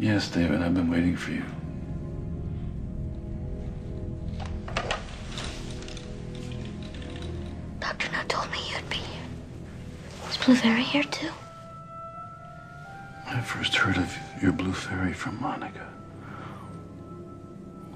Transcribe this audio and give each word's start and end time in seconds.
Yes, 0.00 0.28
David, 0.28 0.62
I've 0.62 0.74
been 0.74 0.88
waiting 0.88 1.16
for 1.16 1.32
you. 1.32 1.42
Dr. 7.80 8.12
Know 8.12 8.22
told 8.28 8.48
me 8.52 8.58
you'd 8.72 8.88
be 8.88 8.96
here. 8.96 9.26
Is 10.30 10.36
Blue 10.36 10.54
Fairy 10.54 10.84
here 10.84 11.02
too? 11.02 11.30
I 13.26 13.40
first 13.40 13.74
heard 13.74 13.96
of 13.96 14.16
your 14.40 14.52
Blue 14.52 14.72
Fairy 14.72 15.12
from 15.12 15.40
Monica. 15.42 15.88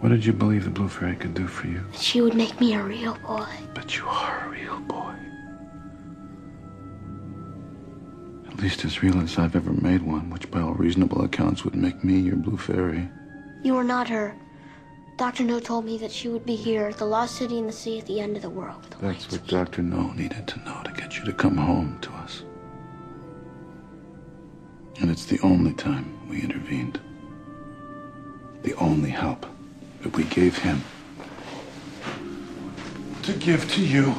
What 0.00 0.08
did 0.08 0.24
you 0.24 0.32
believe 0.32 0.64
the 0.64 0.70
Blue 0.70 0.88
Fairy 0.88 1.14
could 1.14 1.34
do 1.34 1.46
for 1.46 1.68
you? 1.68 1.84
That 1.92 2.00
she 2.00 2.20
would 2.20 2.34
make 2.34 2.58
me 2.60 2.74
a 2.74 2.82
real 2.82 3.14
boy. 3.24 3.46
But 3.74 3.96
you 3.96 4.04
are 4.08 4.46
a 4.46 4.48
real 4.50 4.80
boy. 4.80 5.14
At 8.52 8.60
least 8.60 8.84
as 8.84 9.02
real 9.02 9.18
as 9.20 9.38
I've 9.38 9.56
ever 9.56 9.72
made 9.72 10.02
one, 10.02 10.28
which 10.28 10.50
by 10.50 10.60
all 10.60 10.74
reasonable 10.74 11.24
accounts 11.24 11.64
would 11.64 11.74
make 11.74 12.04
me 12.04 12.20
your 12.20 12.36
Blue 12.36 12.58
Fairy. 12.58 13.08
You 13.62 13.76
are 13.76 13.84
not 13.84 14.08
her. 14.08 14.36
Dr. 15.16 15.44
Know 15.44 15.58
told 15.58 15.86
me 15.86 15.96
that 15.98 16.12
she 16.12 16.28
would 16.28 16.44
be 16.44 16.54
here, 16.54 16.92
the 16.92 17.06
lost 17.06 17.36
city 17.36 17.58
in 17.58 17.66
the 17.66 17.72
sea 17.72 17.98
at 17.98 18.06
the 18.06 18.20
end 18.20 18.36
of 18.36 18.42
the 18.42 18.50
world. 18.50 18.82
with 18.84 18.94
a 18.98 19.06
That's 19.06 19.30
white 19.30 19.40
what 19.40 19.46
Dr. 19.48 19.82
Know 19.82 20.12
needed 20.12 20.46
to 20.48 20.58
know 20.60 20.82
to 20.84 20.92
get 20.92 21.16
you 21.16 21.24
to 21.24 21.32
come 21.32 21.56
home 21.56 21.98
to 22.02 22.12
us. 22.12 22.42
And 25.00 25.10
it's 25.10 25.24
the 25.24 25.40
only 25.40 25.72
time 25.72 26.28
we 26.28 26.42
intervened. 26.42 27.00
The 28.62 28.74
only 28.74 29.10
help 29.10 29.46
that 30.02 30.14
we 30.16 30.24
gave 30.24 30.58
him 30.58 30.82
to 33.22 33.32
give 33.34 33.70
to 33.72 33.84
you. 33.84 34.14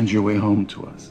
Find 0.00 0.10
your 0.10 0.22
way 0.22 0.36
home 0.36 0.64
to 0.64 0.86
us. 0.86 1.10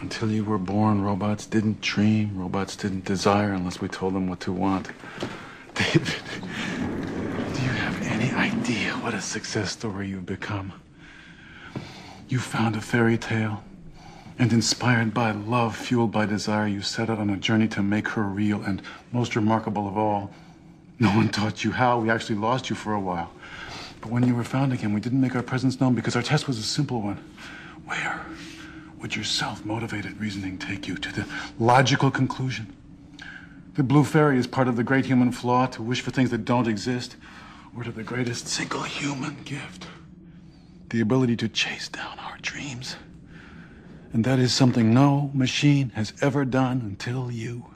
Until 0.00 0.30
you 0.30 0.46
were 0.46 0.56
born, 0.56 1.02
robots 1.02 1.44
didn't 1.44 1.82
dream, 1.82 2.30
robots 2.38 2.74
didn't 2.74 3.04
desire 3.04 3.52
unless 3.52 3.82
we 3.82 3.88
told 3.88 4.14
them 4.14 4.26
what 4.26 4.40
to 4.40 4.50
want. 4.50 4.88
David, 5.74 6.14
do 7.54 7.62
you 7.62 7.74
have 7.84 8.00
any 8.00 8.30
idea 8.30 8.92
what 9.02 9.12
a 9.12 9.20
success 9.20 9.72
story 9.72 10.08
you've 10.08 10.24
become? 10.24 10.72
You 12.30 12.38
found 12.38 12.76
a 12.76 12.80
fairy 12.80 13.18
tale, 13.18 13.62
and 14.38 14.54
inspired 14.54 15.12
by 15.12 15.32
love, 15.32 15.76
fueled 15.76 16.12
by 16.12 16.24
desire, 16.24 16.66
you 16.66 16.80
set 16.80 17.10
out 17.10 17.18
on 17.18 17.28
a 17.28 17.36
journey 17.36 17.68
to 17.68 17.82
make 17.82 18.08
her 18.08 18.22
real, 18.22 18.62
and 18.62 18.80
most 19.12 19.36
remarkable 19.36 19.86
of 19.86 19.98
all, 19.98 20.30
no 20.98 21.10
one 21.10 21.28
taught 21.28 21.62
you 21.62 21.72
how. 21.72 22.00
We 22.00 22.08
actually 22.08 22.36
lost 22.36 22.70
you 22.70 22.76
for 22.76 22.94
a 22.94 23.00
while. 23.00 23.30
But 24.00 24.10
when 24.10 24.26
you 24.26 24.34
were 24.34 24.44
found 24.44 24.72
again, 24.72 24.92
we 24.92 25.00
didn't 25.00 25.20
make 25.20 25.34
our 25.34 25.42
presence 25.42 25.80
known 25.80 25.94
because 25.94 26.16
our 26.16 26.22
test 26.22 26.46
was 26.46 26.58
a 26.58 26.62
simple 26.62 27.02
one. 27.02 27.22
Where 27.84 28.24
would 29.00 29.14
your 29.14 29.24
self 29.24 29.64
motivated 29.64 30.20
reasoning 30.20 30.58
take 30.58 30.86
you 30.88 30.96
to 30.96 31.12
the 31.12 31.26
logical 31.58 32.10
conclusion? 32.10 32.74
The 33.74 33.82
blue 33.82 34.04
fairy 34.04 34.38
is 34.38 34.46
part 34.46 34.68
of 34.68 34.76
the 34.76 34.84
great 34.84 35.06
human 35.06 35.32
flaw 35.32 35.66
to 35.66 35.82
wish 35.82 36.00
for 36.00 36.10
things 36.10 36.30
that 36.30 36.44
don't 36.44 36.66
exist, 36.66 37.16
or 37.76 37.84
to 37.84 37.92
the 37.92 38.02
greatest 38.02 38.48
single 38.48 38.82
human 38.82 39.42
gift 39.44 39.86
the 40.90 41.00
ability 41.00 41.36
to 41.36 41.48
chase 41.48 41.88
down 41.88 42.18
our 42.18 42.36
dreams. 42.42 42.96
And 44.12 44.24
that 44.24 44.38
is 44.38 44.52
something 44.52 44.92
no 44.92 45.30
machine 45.32 45.90
has 45.90 46.12
ever 46.20 46.44
done 46.44 46.80
until 46.80 47.30
you. 47.30 47.69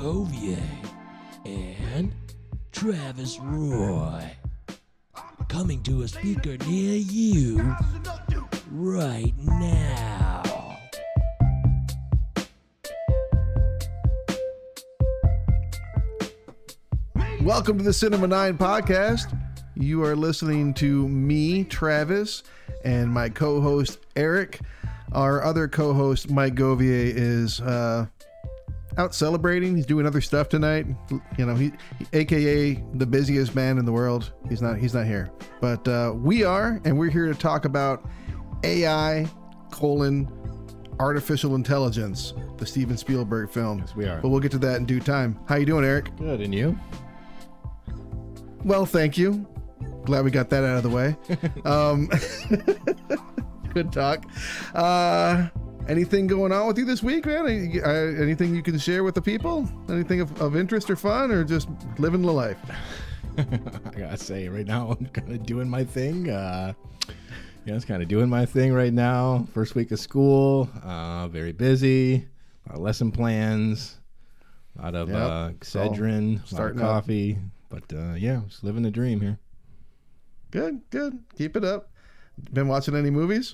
Govier, 0.00 0.56
and 1.44 2.10
Travis 2.72 3.38
Roy. 3.38 4.30
Coming 5.48 5.82
to 5.82 6.00
a 6.00 6.08
speaker 6.08 6.56
near 6.66 6.96
you 6.96 7.76
right 8.70 9.34
now. 9.36 10.78
Welcome 17.42 17.76
to 17.76 17.84
the 17.84 17.92
Cinema 17.92 18.26
9 18.26 18.56
podcast. 18.56 19.38
You 19.74 20.02
are 20.04 20.16
listening 20.16 20.72
to 20.74 21.06
me, 21.08 21.64
Travis, 21.64 22.42
and 22.86 23.10
my 23.10 23.28
co 23.28 23.60
host, 23.60 23.98
Eric. 24.16 24.60
Our 25.12 25.44
other 25.44 25.68
co 25.68 25.92
host, 25.92 26.30
Mike 26.30 26.54
Govier, 26.54 27.12
is 27.14 27.60
uh, 27.60 28.06
out 28.98 29.14
celebrating. 29.14 29.76
He's 29.76 29.86
doing 29.86 30.06
other 30.06 30.20
stuff 30.20 30.48
tonight. 30.48 30.86
You 31.38 31.46
know, 31.46 31.54
he, 31.54 31.72
aka 32.12 32.74
the 32.94 33.06
busiest 33.06 33.54
man 33.54 33.78
in 33.78 33.84
the 33.84 33.92
world. 33.92 34.32
He's 34.48 34.62
not. 34.62 34.78
He's 34.78 34.94
not 34.94 35.06
here, 35.06 35.30
but 35.60 35.86
uh, 35.86 36.12
we 36.14 36.44
are, 36.44 36.80
and 36.84 36.98
we're 36.98 37.10
here 37.10 37.26
to 37.26 37.34
talk 37.34 37.64
about 37.64 38.04
AI 38.64 39.26
colon 39.70 40.28
artificial 41.00 41.54
intelligence, 41.54 42.34
the 42.58 42.66
Steven 42.66 42.96
Spielberg 42.96 43.50
film. 43.50 43.78
Yes, 43.78 43.96
we 43.96 44.06
are. 44.06 44.20
But 44.20 44.28
we'll 44.28 44.40
get 44.40 44.52
to 44.52 44.58
that 44.58 44.76
in 44.76 44.86
due 44.86 45.00
time. 45.00 45.38
How 45.48 45.56
you 45.56 45.66
doing, 45.66 45.84
Eric? 45.84 46.14
Good, 46.16 46.40
and 46.42 46.54
you? 46.54 46.78
Well, 48.64 48.84
thank 48.84 49.16
you. 49.16 49.46
Glad 50.04 50.24
we 50.24 50.30
got 50.30 50.50
that 50.50 50.62
out 50.64 50.76
of 50.76 50.82
the 50.82 50.90
way. 50.90 51.16
um, 51.64 52.08
good 53.74 53.90
talk. 53.92 54.26
Uh, 54.74 55.48
anything 55.90 56.26
going 56.26 56.52
on 56.52 56.66
with 56.66 56.78
you 56.78 56.84
this 56.84 57.02
week, 57.02 57.26
man? 57.26 57.46
Any- 57.46 57.80
uh, 57.80 57.88
Anything 58.22 58.54
you 58.54 58.62
can 58.62 58.78
share 58.78 59.04
with 59.04 59.14
the 59.14 59.22
people? 59.22 59.68
Anything 59.88 60.20
of, 60.20 60.40
of 60.40 60.56
interest 60.56 60.88
or 60.90 60.96
fun, 60.96 61.30
or 61.30 61.44
just 61.44 61.68
living 61.98 62.22
the 62.22 62.32
life? 62.32 62.58
I 63.38 63.44
gotta 63.96 64.16
say, 64.16 64.48
right 64.48 64.66
now 64.66 64.96
I'm 64.98 65.06
kind 65.06 65.32
of 65.32 65.44
doing 65.46 65.68
my 65.68 65.84
thing. 65.84 66.30
Uh, 66.30 66.72
yeah, 67.64 67.74
it's 67.74 67.84
kind 67.84 68.02
of 68.02 68.08
doing 68.08 68.28
my 68.28 68.46
thing 68.46 68.72
right 68.72 68.92
now. 68.92 69.46
First 69.52 69.74
week 69.74 69.90
of 69.92 70.00
school, 70.00 70.68
uh, 70.82 71.28
very 71.28 71.52
busy. 71.52 72.14
A 72.66 72.70
lot 72.70 72.76
of 72.76 72.80
lesson 72.82 73.10
plans, 73.12 73.98
a 74.78 74.82
lot 74.82 74.94
of 74.94 75.08
Yep, 75.08 75.18
uh, 75.18 75.50
Excedrin, 75.50 76.28
a 76.28 76.32
lot 76.36 76.42
of 76.42 76.48
starting 76.48 76.80
up. 76.80 76.86
coffee. 76.86 77.38
But 77.68 77.84
uh, 77.92 78.14
yeah, 78.14 78.40
just 78.48 78.64
living 78.64 78.82
the 78.82 78.90
dream 78.90 79.20
here. 79.20 79.38
Good, 80.50 80.80
good. 80.90 81.22
Keep 81.36 81.56
it 81.56 81.64
up. 81.64 81.90
Been 82.52 82.66
watching 82.68 82.96
any 82.96 83.10
movies? 83.10 83.52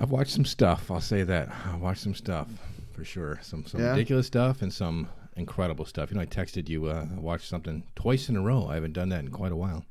I've 0.00 0.10
watched 0.10 0.30
some 0.32 0.44
stuff. 0.46 0.90
I'll 0.90 1.00
say 1.00 1.22
that. 1.24 1.50
I 1.66 1.76
watched 1.76 2.00
some 2.00 2.14
stuff 2.14 2.48
for 2.92 3.04
sure. 3.04 3.38
Some 3.42 3.66
some 3.66 3.80
Yeah? 3.80 3.90
ridiculous 3.90 4.26
stuff 4.26 4.62
and 4.62 4.72
some 4.72 5.08
incredible 5.36 5.84
stuff. 5.84 6.10
You 6.10 6.16
know, 6.16 6.22
I 6.22 6.26
texted 6.26 6.68
you. 6.68 6.86
Uh, 6.86 7.06
I 7.14 7.20
watched 7.20 7.46
something 7.48 7.84
twice 7.94 8.28
in 8.30 8.36
a 8.36 8.40
row. 8.40 8.66
I 8.66 8.74
haven't 8.74 8.94
done 8.94 9.10
that 9.10 9.20
in 9.20 9.30
quite 9.30 9.52
a 9.52 9.56
while. 9.56 9.84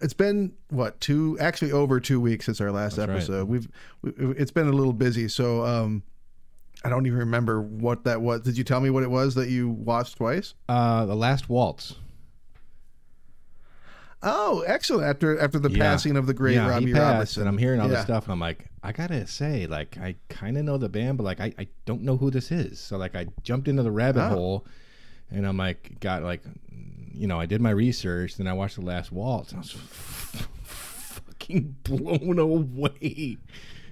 It's 0.00 0.12
been 0.14 0.52
what 0.68 1.00
two? 1.00 1.38
Actually, 1.40 1.72
over 1.72 2.00
two 2.00 2.20
weeks 2.20 2.44
since 2.46 2.60
our 2.60 2.70
last 2.70 2.96
That's 2.96 3.08
right. 3.08 3.16
episode. 3.16 3.48
We've 3.48 3.68
we, 4.02 4.10
it's 4.36 4.50
been 4.50 4.68
a 4.68 4.72
little 4.72 4.92
busy, 4.92 5.28
so 5.28 5.64
um, 5.64 6.02
I 6.84 6.90
don't 6.90 7.06
even 7.06 7.20
remember 7.20 7.62
what 7.62 8.04
that 8.04 8.20
was. 8.20 8.42
Did 8.42 8.58
you 8.58 8.64
tell 8.64 8.80
me 8.80 8.90
what 8.90 9.02
it 9.02 9.10
was 9.10 9.34
that 9.36 9.48
you 9.48 9.70
watched 9.70 10.16
twice? 10.18 10.54
Uh, 10.68 11.06
the 11.06 11.14
Last 11.14 11.48
Waltz. 11.48 11.94
Oh, 14.24 14.62
excellent! 14.66 15.04
After 15.06 15.38
after 15.38 15.58
the 15.58 15.70
Yeah. 15.70 15.78
passing 15.78 16.16
of 16.16 16.26
the 16.26 16.34
great 16.34 16.54
yeah, 16.54 16.68
Robbie 16.68 16.86
he 16.86 16.92
passed, 16.92 17.12
Robertson, 17.12 17.42
and 17.42 17.48
I'm 17.48 17.58
hearing 17.58 17.80
all 17.80 17.88
Yeah. 17.88 17.94
this 17.96 18.04
stuff, 18.04 18.24
and 18.24 18.32
I'm 18.32 18.40
like, 18.40 18.66
I 18.82 18.92
gotta 18.92 19.26
say, 19.26 19.66
like, 19.66 19.98
I 19.98 20.16
kind 20.28 20.56
of 20.58 20.64
know 20.64 20.78
the 20.78 20.88
band, 20.88 21.18
but 21.18 21.24
like, 21.24 21.40
I, 21.40 21.52
I 21.58 21.68
don't 21.84 22.02
know 22.02 22.16
who 22.16 22.30
this 22.30 22.50
is. 22.50 22.80
So 22.80 22.96
like, 22.96 23.14
I 23.14 23.26
jumped 23.42 23.68
into 23.68 23.82
the 23.82 23.90
rabbit 23.90 24.24
Oh. 24.24 24.28
hole, 24.30 24.66
and 25.30 25.46
I'm 25.46 25.56
like, 25.56 26.00
got 26.00 26.22
like, 26.22 26.42
you 27.12 27.26
know, 27.26 27.38
I 27.38 27.46
did 27.46 27.60
my 27.60 27.70
research, 27.70 28.36
then 28.36 28.46
I 28.48 28.52
watched 28.54 28.76
the 28.76 28.82
Last 28.82 29.12
Waltz, 29.12 29.52
and 29.52 29.58
I 29.58 29.60
was 29.62 29.70
fucking 29.72 30.46
fucking 30.64 31.76
blown 31.84 32.38
away. 32.38 33.36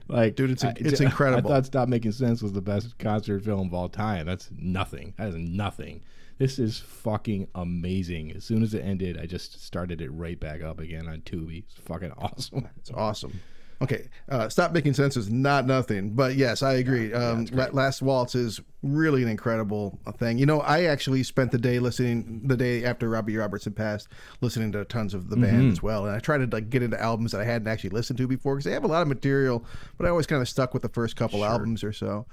Like, 0.09 0.35
Dude, 0.37 0.51
it's- 0.51 0.65
I- 0.65 0.75
it's 0.85 1.01
I- 1.01 1.05
incredible. 1.05 1.51
I 1.51 1.55
thought 1.57 1.67
"Stop 1.67 1.89
Making 1.89 2.13
Sense" 2.13 2.43
was 2.43 2.53
the 2.53 2.61
best 2.61 2.99
concert 2.99 3.45
film 3.45 3.69
of 3.69 3.75
all 3.75 3.89
time. 3.89 4.27
That's 4.27 4.51
nothing. 4.59 5.15
That 5.17 5.29
is 5.29 5.37
nothing. 5.37 6.03
This 6.43 6.59
is 6.59 6.81
fucking 6.81 7.47
amazing. 7.55 8.33
As 8.33 8.43
soon 8.43 8.65
as 8.65 8.75
it 8.75 8.81
ended, 8.81 9.17
I 9.17 9.27
just 9.27 9.65
started 9.65 10.01
it 10.01 10.11
right 10.11 10.41
back 10.41 10.61
up 10.61 10.81
again 10.81 11.07
on 11.07 11.21
Tubi. 11.21 11.63
It's 11.63 11.77
fucking 11.85 12.11
awesome. 12.19 12.69
It's 12.79 12.91
awesome. 12.91 13.41
Okay, 13.81 14.09
uh, 14.29 14.49
stop 14.49 14.73
making 14.73 14.95
sense 14.95 15.17
is 15.17 15.31
not 15.31 15.67
nothing, 15.67 16.11
but 16.11 16.35
yes, 16.35 16.65
I 16.65 16.75
agree. 16.75 17.13
Um, 17.13 17.47
La- 17.53 17.69
Last 17.73 18.03
Waltz 18.03 18.35
is 18.35 18.61
really 18.83 19.23
an 19.23 19.29
incredible 19.29 20.01
thing. 20.19 20.37
You 20.37 20.47
know, 20.47 20.61
I 20.63 20.87
actually 20.87 21.23
spent 21.23 21.53
the 21.53 21.59
day 21.59 21.79
listening 21.79 22.41
the 22.45 22.57
day 22.57 22.85
after 22.85 23.09
Robbie 23.09 23.37
Robertson 23.37 23.73
passed, 23.73 24.09
listening 24.41 24.73
to 24.73 24.85
tons 24.85 25.15
of 25.15 25.31
the 25.31 25.37
band 25.37 25.71
as 25.71 25.81
well, 25.81 26.07
and 26.07 26.17
I 26.17 26.19
tried 26.19 26.39
to 26.39 26.47
like 26.47 26.71
get 26.71 26.83
into 26.83 27.01
albums 27.01 27.31
that 27.31 27.41
I 27.41 27.45
hadn't 27.45 27.69
actually 27.69 27.91
listened 27.91 28.19
to 28.19 28.27
before 28.27 28.57
because 28.57 28.65
they 28.65 28.73
have 28.73 28.83
a 28.83 28.89
lot 28.89 29.03
of 29.03 29.07
material, 29.07 29.65
but 29.97 30.09
I 30.09 30.11
always 30.11 30.27
kind 30.27 30.43
of 30.43 30.49
stuck 30.49 30.75
with 30.75 30.83
the 30.83 30.89
first 30.89 31.15
couple 31.15 31.45
albums 31.45 31.85
or 31.85 31.93
so. 31.93 32.27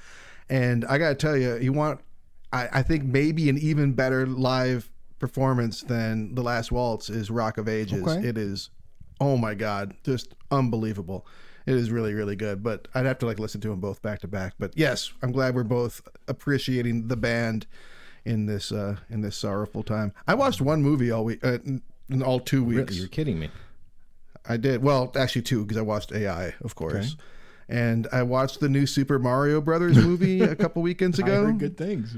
And 0.49 0.83
I 0.85 0.97
got 0.97 1.09
to 1.09 1.15
tell 1.15 1.37
you, 1.37 1.57
you 1.57 1.71
want, 1.73 1.99
I, 2.51 2.67
I 2.73 2.83
think 2.83 3.03
maybe 3.03 3.49
an 3.49 3.57
even 3.57 3.93
better 3.93 4.25
live 4.25 4.89
performance 5.19 5.81
than 5.81 6.33
the 6.33 6.41
Last 6.41 6.71
Waltz 6.71 7.09
is 7.09 7.29
Rock 7.29 7.57
of 7.57 7.67
Ages. 7.67 8.01
Okay. 8.07 8.27
It 8.27 8.37
is 8.37 8.69
oh 9.21 9.35
my 9.35 9.53
god 9.53 9.93
just 10.03 10.33
unbelievable. 10.49 11.25
It 11.65 11.75
is 11.75 11.91
really 11.91 12.13
really 12.13 12.35
good 12.37 12.63
but 12.63 12.87
i'd 12.95 13.05
have 13.05 13.19
to 13.19 13.25
like 13.27 13.37
listen 13.37 13.59
to 13.61 13.67
them 13.67 13.79
both 13.79 14.01
back 14.01 14.19
to 14.21 14.27
back. 14.27 14.53
But 14.57 14.71
yes 14.75 15.11
i'm 15.21 15.31
glad 15.31 15.55
we're 15.55 15.63
both 15.63 16.01
appreciating 16.27 17.09
the 17.09 17.17
band 17.17 17.67
in 18.25 18.45
this 18.45 18.71
uh 18.71 18.95
in 19.09 19.21
this 19.21 19.35
sorrowful 19.35 19.83
time. 19.83 20.13
I 20.27 20.35
watched 20.35 20.61
one 20.61 20.81
movie 20.81 21.11
all 21.11 21.25
week 21.25 21.43
uh, 21.43 21.57
all 22.23 22.39
two 22.39 22.63
weeks. 22.63 22.91
Really, 22.91 22.95
you're 23.01 23.07
kidding 23.09 23.39
me. 23.39 23.49
i 24.47 24.57
did. 24.57 24.81
Well 24.81 25.11
actually 25.15 25.43
two 25.43 25.63
because 25.63 25.77
i 25.77 25.81
watched 25.81 26.11
ai 26.13 26.55
of 26.63 26.75
course. 26.75 27.17
And 27.67 28.07
i 28.11 28.23
watched 28.23 28.61
the 28.61 28.69
new 28.69 28.85
super 28.87 29.19
mario 29.19 29.61
brothers 29.61 29.97
movie 29.97 30.41
a 30.41 30.55
couple 30.55 30.81
weekends 30.81 31.19
ago. 31.23 31.51
good 31.51 31.77
things. 31.77 32.15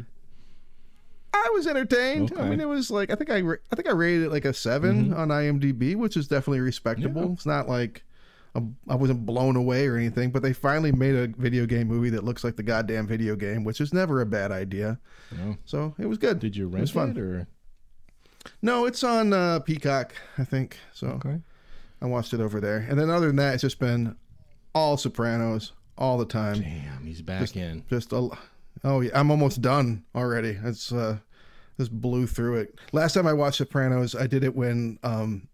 I 1.52 1.54
was 1.56 1.68
entertained. 1.68 2.34
I 2.38 2.48
mean, 2.50 2.60
it 2.60 2.68
was 2.68 2.90
like 2.90 3.12
I 3.12 3.16
think 3.16 3.30
I 3.30 3.42
ra- 3.42 3.58
I 3.72 3.76
think 3.76 3.88
I 3.88 3.92
rated 3.92 4.24
it 4.24 4.32
like 4.32 4.46
a 4.46 4.54
7 4.54 5.14
on 5.14 5.30
IMDb, 5.30 5.96
which 5.96 6.16
is 6.16 6.28
definitely 6.28 6.62
respectable. 6.62 7.34
It's 7.34 7.46
not 7.46 7.68
like 7.68 8.04
I 8.56 8.96
wasn't 8.96 9.26
blown 9.26 9.56
away 9.56 9.88
or 9.88 9.96
anything, 9.96 10.32
but 10.32 10.42
they 10.42 10.52
finally 10.52 10.92
made 10.92 11.16
a 11.16 11.28
video 11.28 11.66
game 11.66 11.88
movie 11.88 12.10
that 12.10 12.26
looks 12.26 12.44
like 12.44 12.58
the 12.58 12.64
goddamn 12.64 13.08
video 13.08 13.36
game, 13.36 13.64
which 13.64 13.80
is 13.80 13.94
never 13.94 14.20
a 14.22 14.26
bad 14.26 14.52
idea. 14.52 15.00
So 15.66 15.96
it 15.98 16.06
was 16.06 16.18
good. 16.18 16.40
Did 16.40 16.56
you 16.56 16.68
It 16.68 16.74
rent 16.74 16.94
was 16.94 17.10
it, 17.10 17.18
or 17.18 17.48
No, 18.62 18.86
it's 18.86 19.04
on 19.04 19.32
uh, 19.32 19.60
Peacock, 19.60 20.14
I 20.38 20.44
think. 20.44 20.78
So 20.94 21.08
okay? 21.08 21.40
I 22.02 22.06
watched 22.08 22.34
it 22.34 22.42
over 22.42 22.60
there. 22.60 22.86
And 22.90 23.00
then 23.00 23.10
other 23.10 23.28
than 23.28 23.38
that, 23.38 23.54
it's 23.54 23.62
just 23.62 23.80
been 23.80 24.18
all 24.76 24.98
Sopranos 24.98 25.72
all 25.98 26.18
the 26.18 26.26
time. 26.26 26.60
Damn, 26.62 27.06
he's 27.06 27.22
back 27.22 27.56
in. 27.56 27.86
Just 27.90 28.12
a, 28.12 28.30
oh 28.84 29.00
yeah, 29.00 29.12
I'm 29.14 29.32
almost 29.32 29.62
done 29.62 30.04
already. 30.14 30.58
It's 30.62 30.92
uh, 30.92 31.20
just 31.82 31.92
blew 32.02 32.28
through 32.28 32.58
it. 32.58 32.80
Last 32.92 33.14
time 33.14 33.28
I 33.28 33.34
watched 33.34 33.58
Sopranos, 33.58 34.16
I 34.16 34.28
did 34.28 34.44
it 34.44 34.56
when 34.56 34.98
um, 35.04 35.48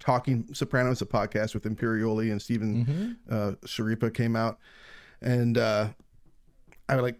talking 0.00 0.46
Sopranos, 0.52 1.00
a 1.02 1.06
podcast 1.06 1.54
with 1.54 1.64
Imperioli 1.64 2.30
and 2.30 2.40
Stephen 2.42 3.16
uh, 3.30 3.52
Schirripa 3.66 4.12
came 4.12 4.36
out, 4.36 4.58
and 5.22 5.56
uh, 5.58 5.88
I 6.88 6.96
like 6.96 7.18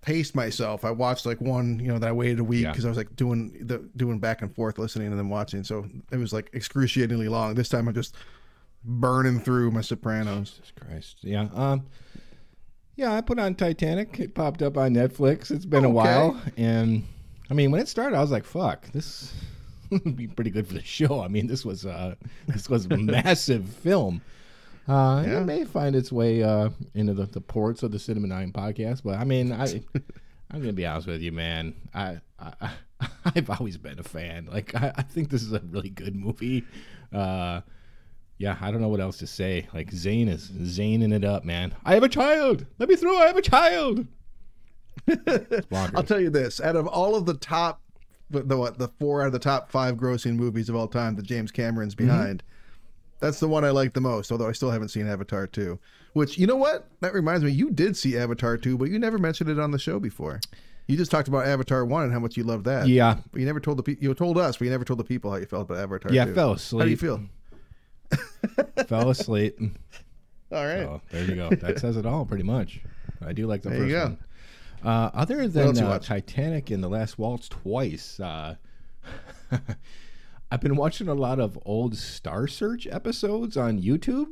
paced 0.00 0.34
myself. 0.34 0.84
I 0.84 0.90
watched 0.90 1.26
like 1.26 1.40
one, 1.40 1.80
you 1.80 1.88
know, 1.88 1.98
that 1.98 2.08
I 2.08 2.12
waited 2.12 2.38
a 2.38 2.44
week 2.44 2.62
Yeah. 2.62 2.70
because 2.70 2.84
I 2.84 2.88
was 2.88 2.96
like 2.96 3.14
doing 3.16 3.56
the 3.66 3.78
doing 3.96 4.18
back 4.20 4.42
and 4.42 4.54
forth, 4.54 4.78
listening 4.78 5.08
and 5.08 5.18
then 5.18 5.28
watching. 5.28 5.64
So 5.64 5.86
it 6.12 6.16
was 6.16 6.32
like 6.32 6.50
excruciatingly 6.54 7.28
long. 7.28 7.54
This 7.54 7.68
time 7.68 7.88
I'm 7.88 7.94
just 7.94 8.14
burning 8.84 9.40
through 9.40 9.72
my 9.72 9.80
Sopranos. 9.80 10.52
Jesus 10.52 10.72
Christ. 10.80 11.18
Yeah. 11.22 11.48
Um. 11.52 11.86
Yeah, 12.98 13.12
I 13.14 13.20
put 13.20 13.38
on 13.38 13.54
Titanic. 13.54 14.18
It 14.18 14.34
popped 14.34 14.60
up 14.60 14.76
on 14.76 14.92
Netflix. 14.92 15.52
It's 15.52 15.64
been 15.64 15.84
a 15.84 15.88
while, 15.90 16.36
and 16.56 17.04
I 17.48 17.54
mean, 17.54 17.70
when 17.70 17.80
it 17.80 17.86
started, 17.86 18.16
I 18.16 18.20
was 18.20 18.32
like, 18.32 18.44
"Fuck, 18.44 18.90
this 18.90 19.32
would 19.90 20.16
be 20.16 20.26
pretty 20.26 20.50
good 20.50 20.66
for 20.66 20.74
the 20.74 20.82
show." 20.82 21.20
I 21.22 21.28
mean, 21.28 21.46
this 21.46 21.64
was 21.64 21.86
uh, 21.86 22.16
this 22.48 22.68
was 22.68 22.86
a 22.86 22.96
massive 22.98 23.64
film. 23.68 24.20
Uh, 24.88 25.22
Yeah. 25.24 25.40
It 25.42 25.44
may 25.44 25.64
find 25.64 25.94
its 25.94 26.10
way 26.10 26.42
uh, 26.42 26.70
into 26.94 27.14
the, 27.14 27.26
the 27.26 27.40
ports 27.40 27.84
of 27.84 27.92
the 27.92 28.00
Cinema 28.00 28.26
Nine 28.26 28.50
podcast, 28.50 29.02
but 29.04 29.16
I 29.16 29.22
mean, 29.24 29.52
I 29.52 29.80
I'm 30.50 30.60
gonna 30.60 30.72
be 30.72 30.84
honest 30.84 31.06
with 31.06 31.22
you, 31.22 31.30
man. 31.30 31.74
I, 31.94 32.18
I 32.40 32.70
I've 33.24 33.48
always 33.48 33.76
been 33.76 34.00
a 34.00 34.02
fan. 34.02 34.48
Like, 34.50 34.74
I, 34.74 34.92
I 34.96 35.02
think 35.02 35.30
this 35.30 35.42
is 35.42 35.52
a 35.52 35.60
really 35.70 35.90
good 35.90 36.16
movie. 36.16 36.64
Uh, 37.12 37.60
yeah, 38.38 38.56
I 38.60 38.70
don't 38.70 38.80
know 38.80 38.88
what 38.88 39.00
else 39.00 39.18
to 39.18 39.26
say. 39.26 39.68
Like 39.74 39.90
Zane 39.92 40.28
is 40.28 40.48
zaning 40.50 41.12
it 41.12 41.24
up, 41.24 41.44
man. 41.44 41.74
I 41.84 41.94
have 41.94 42.02
a 42.02 42.08
child. 42.08 42.64
Let 42.78 42.88
me 42.88 42.96
through. 42.96 43.16
I 43.16 43.26
have 43.26 43.36
a 43.36 43.42
child. 43.42 44.06
I'll 45.72 46.02
tell 46.02 46.20
you 46.20 46.30
this: 46.30 46.60
out 46.60 46.76
of 46.76 46.86
all 46.86 47.14
of 47.14 47.26
the 47.26 47.34
top, 47.34 47.80
the, 48.30 48.56
what, 48.56 48.78
the 48.78 48.88
four 49.00 49.22
out 49.22 49.26
of 49.28 49.32
the 49.32 49.38
top 49.38 49.70
five 49.70 49.94
grossing 49.96 50.36
movies 50.36 50.68
of 50.68 50.76
all 50.76 50.88
time 50.88 51.16
that 51.16 51.22
James 51.24 51.50
Cameron's 51.50 51.94
Mm-hmm. 51.94 52.06
behind, 52.08 52.42
that's 53.20 53.40
the 53.40 53.48
one 53.48 53.64
I 53.64 53.70
like 53.70 53.94
the 53.94 54.00
most. 54.00 54.30
Although 54.32 54.48
I 54.48 54.52
still 54.52 54.70
haven't 54.70 54.88
seen 54.88 55.06
Avatar 55.08 55.46
two. 55.46 55.78
Which 56.14 56.38
you 56.38 56.46
know 56.46 56.56
what? 56.56 56.88
That 57.00 57.14
reminds 57.14 57.44
me, 57.44 57.50
you 57.52 57.70
did 57.70 57.96
see 57.96 58.16
Avatar 58.18 58.56
two, 58.56 58.76
but 58.78 58.90
you 58.90 58.98
never 58.98 59.18
mentioned 59.18 59.50
it 59.50 59.58
on 59.58 59.70
the 59.70 59.78
show 59.78 60.00
before. 60.00 60.40
You 60.86 60.96
just 60.96 61.10
talked 61.10 61.28
about 61.28 61.46
Avatar 61.46 61.84
one 61.84 62.04
and 62.04 62.12
how 62.12 62.18
much 62.18 62.36
you 62.36 62.44
loved 62.44 62.64
that. 62.64 62.88
yeah, 62.88 63.18
But 63.30 63.40
you 63.40 63.46
never 63.46 63.60
told 63.60 63.76
the 63.76 63.82
pe- 63.82 63.98
you 64.00 64.12
told 64.14 64.38
us, 64.38 64.56
but 64.56 64.64
you 64.64 64.70
never 64.70 64.84
told 64.84 64.98
the 64.98 65.04
people 65.04 65.30
how 65.30 65.36
you 65.36 65.44
felt 65.44 65.68
about 65.70 65.78
Avatar. 65.82 66.10
yeah. 66.12 66.24
2. 66.24 66.34
Fell 66.34 66.54
How 66.54 66.78
do 66.84 66.88
you 66.88 66.96
feel? 66.96 67.20
Fell 68.86 69.10
asleep. 69.10 69.58
All 70.52 70.64
right. 70.66 70.82
So 70.84 71.00
there 71.10 71.24
you 71.24 71.34
go. 71.34 71.50
That 71.50 71.78
says 71.78 71.96
it 71.96 72.06
all, 72.06 72.24
pretty 72.24 72.44
much. 72.44 72.80
I 73.24 73.32
do 73.32 73.46
like 73.46 73.62
the 73.62 73.70
There 73.70 73.86
you 73.86 73.94
first 73.94 73.94
go. 73.94 74.04
one. 74.04 74.94
Uh, 74.94 75.10
other 75.12 75.48
than 75.48 75.76
uh? 75.78 75.98
Titanic 75.98 76.70
and 76.70 76.82
The 76.82 76.88
Last 76.88 77.18
Waltz 77.18 77.48
twice, 77.48 78.20
uh, 78.20 78.54
I've 80.50 80.60
been 80.60 80.76
watching 80.76 81.08
a 81.08 81.14
lot 81.14 81.40
of 81.40 81.58
old 81.64 81.96
Star 81.96 82.46
Search 82.46 82.86
episodes 82.86 83.56
on 83.56 83.80
YouTube. 83.82 84.28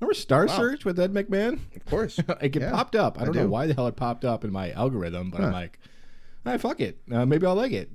Remember 0.00 0.14
Star 0.14 0.48
Search 0.48 0.84
with 0.84 0.98
Ed 0.98 1.12
McMahon? 1.12 1.60
Of 1.76 1.84
course. 1.84 2.18
it 2.40 2.56
Yeah, 2.56 2.70
popped 2.70 2.96
up. 2.96 3.18
I 3.18 3.22
I 3.22 3.24
don't 3.26 3.36
know 3.36 3.42
do. 3.44 3.50
why 3.50 3.66
the 3.66 3.74
hell 3.74 3.86
it 3.88 3.96
popped 3.96 4.24
up 4.24 4.44
in 4.44 4.50
my 4.52 4.70
algorithm, 4.72 5.30
but 5.30 5.40
I'm 5.42 5.52
like, 5.52 5.78
ah, 6.46 6.56
fuck 6.58 6.80
it. 6.80 6.98
Uh, 7.10 7.26
maybe 7.26 7.46
I'll 7.46 7.54
like 7.54 7.72
it. 7.72 7.90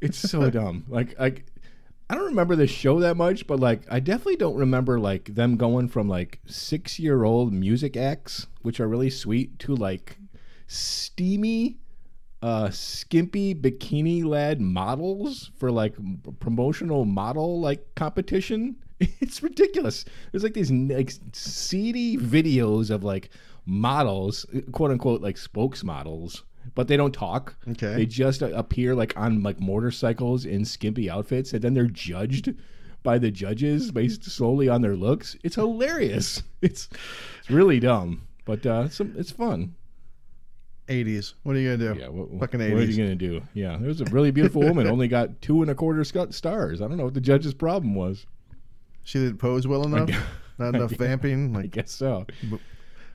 It's 0.00 0.18
so 0.18 0.50
dumb. 0.50 0.84
Like, 0.88 1.18
like 1.18 1.46
I 2.08 2.14
don't 2.14 2.26
remember 2.26 2.54
the 2.54 2.66
show 2.66 3.00
that 3.00 3.16
much, 3.16 3.46
but 3.46 3.60
like 3.60 3.82
I 3.90 3.98
definitely 4.00 4.36
don't 4.36 4.56
remember 4.56 5.00
like 5.00 5.34
them 5.34 5.56
going 5.56 5.88
from 5.88 6.08
like 6.08 6.40
six 6.46 6.98
year 6.98 7.24
old 7.24 7.52
music 7.52 7.96
acts, 7.96 8.46
which 8.62 8.78
are 8.78 8.88
really 8.88 9.10
sweet, 9.10 9.58
to 9.60 9.74
like 9.74 10.18
steamy, 10.66 11.78
uh, 12.42 12.68
skimpy 12.70 13.54
bikini 13.54 14.22
lad 14.22 14.60
models 14.60 15.50
for 15.56 15.70
like 15.70 15.94
promotional 16.40 17.04
model 17.04 17.60
like 17.60 17.94
competition. 17.94 18.76
It's 19.20 19.42
ridiculous. 19.42 20.04
There's 20.30 20.44
like 20.44 20.54
these 20.54 20.70
like 20.70 21.12
seedy 21.32 22.16
videos 22.16 22.90
of 22.90 23.02
like 23.02 23.30
models, 23.66 24.46
quote 24.72 24.92
unquote, 24.92 25.20
like 25.20 25.36
spokesmodels, 25.36 26.42
but 26.74 26.88
they 26.88 26.96
don't 26.96 27.12
talk. 27.12 27.56
Okay. 27.70 27.94
They 27.94 28.06
just 28.06 28.42
uh, 28.42 28.50
appear 28.54 28.94
like 28.94 29.16
on 29.16 29.42
like 29.42 29.60
motorcycles 29.60 30.44
in 30.44 30.64
skimpy 30.64 31.10
outfits, 31.10 31.52
and 31.52 31.62
then 31.62 31.74
they're 31.74 31.86
judged 31.86 32.54
by 33.02 33.18
the 33.18 33.30
judges 33.30 33.90
based 33.92 34.24
solely 34.24 34.68
on 34.68 34.82
their 34.82 34.96
looks. 34.96 35.36
It's 35.42 35.56
hilarious. 35.56 36.42
It's 36.62 36.88
it's 37.40 37.50
really 37.50 37.78
dumb, 37.78 38.26
but 38.46 38.64
uh, 38.64 38.84
it's 38.86 38.98
it's 38.98 39.30
fun. 39.30 39.74
80s. 40.88 41.34
What 41.42 41.56
are 41.56 41.58
you 41.58 41.76
gonna 41.76 41.94
do? 41.94 42.00
Yeah, 42.00 42.08
what, 42.08 42.28
Fucking 42.40 42.60
what 42.60 42.82
are 42.82 42.84
you 42.84 42.96
gonna 42.96 43.14
do? 43.14 43.42
Yeah, 43.52 43.76
there 43.78 43.88
was 43.88 44.00
a 44.00 44.06
really 44.06 44.30
beautiful 44.30 44.62
woman, 44.66 44.86
only 44.86 45.08
got 45.08 45.42
two 45.42 45.60
and 45.60 45.70
a 45.70 45.74
quarter 45.74 46.04
stars. 46.04 46.80
I 46.80 46.88
don't 46.88 46.96
know 46.96 47.04
what 47.04 47.14
the 47.14 47.20
judge's 47.20 47.54
problem 47.54 47.94
was. 47.94 48.26
She 49.02 49.18
didn't 49.18 49.38
pose 49.38 49.66
well 49.66 49.84
enough. 49.84 50.10
Not 50.58 50.74
enough 50.74 50.92
vamping, 50.92 51.54
I 51.56 51.66
guess 51.66 51.90
so. 51.90 52.26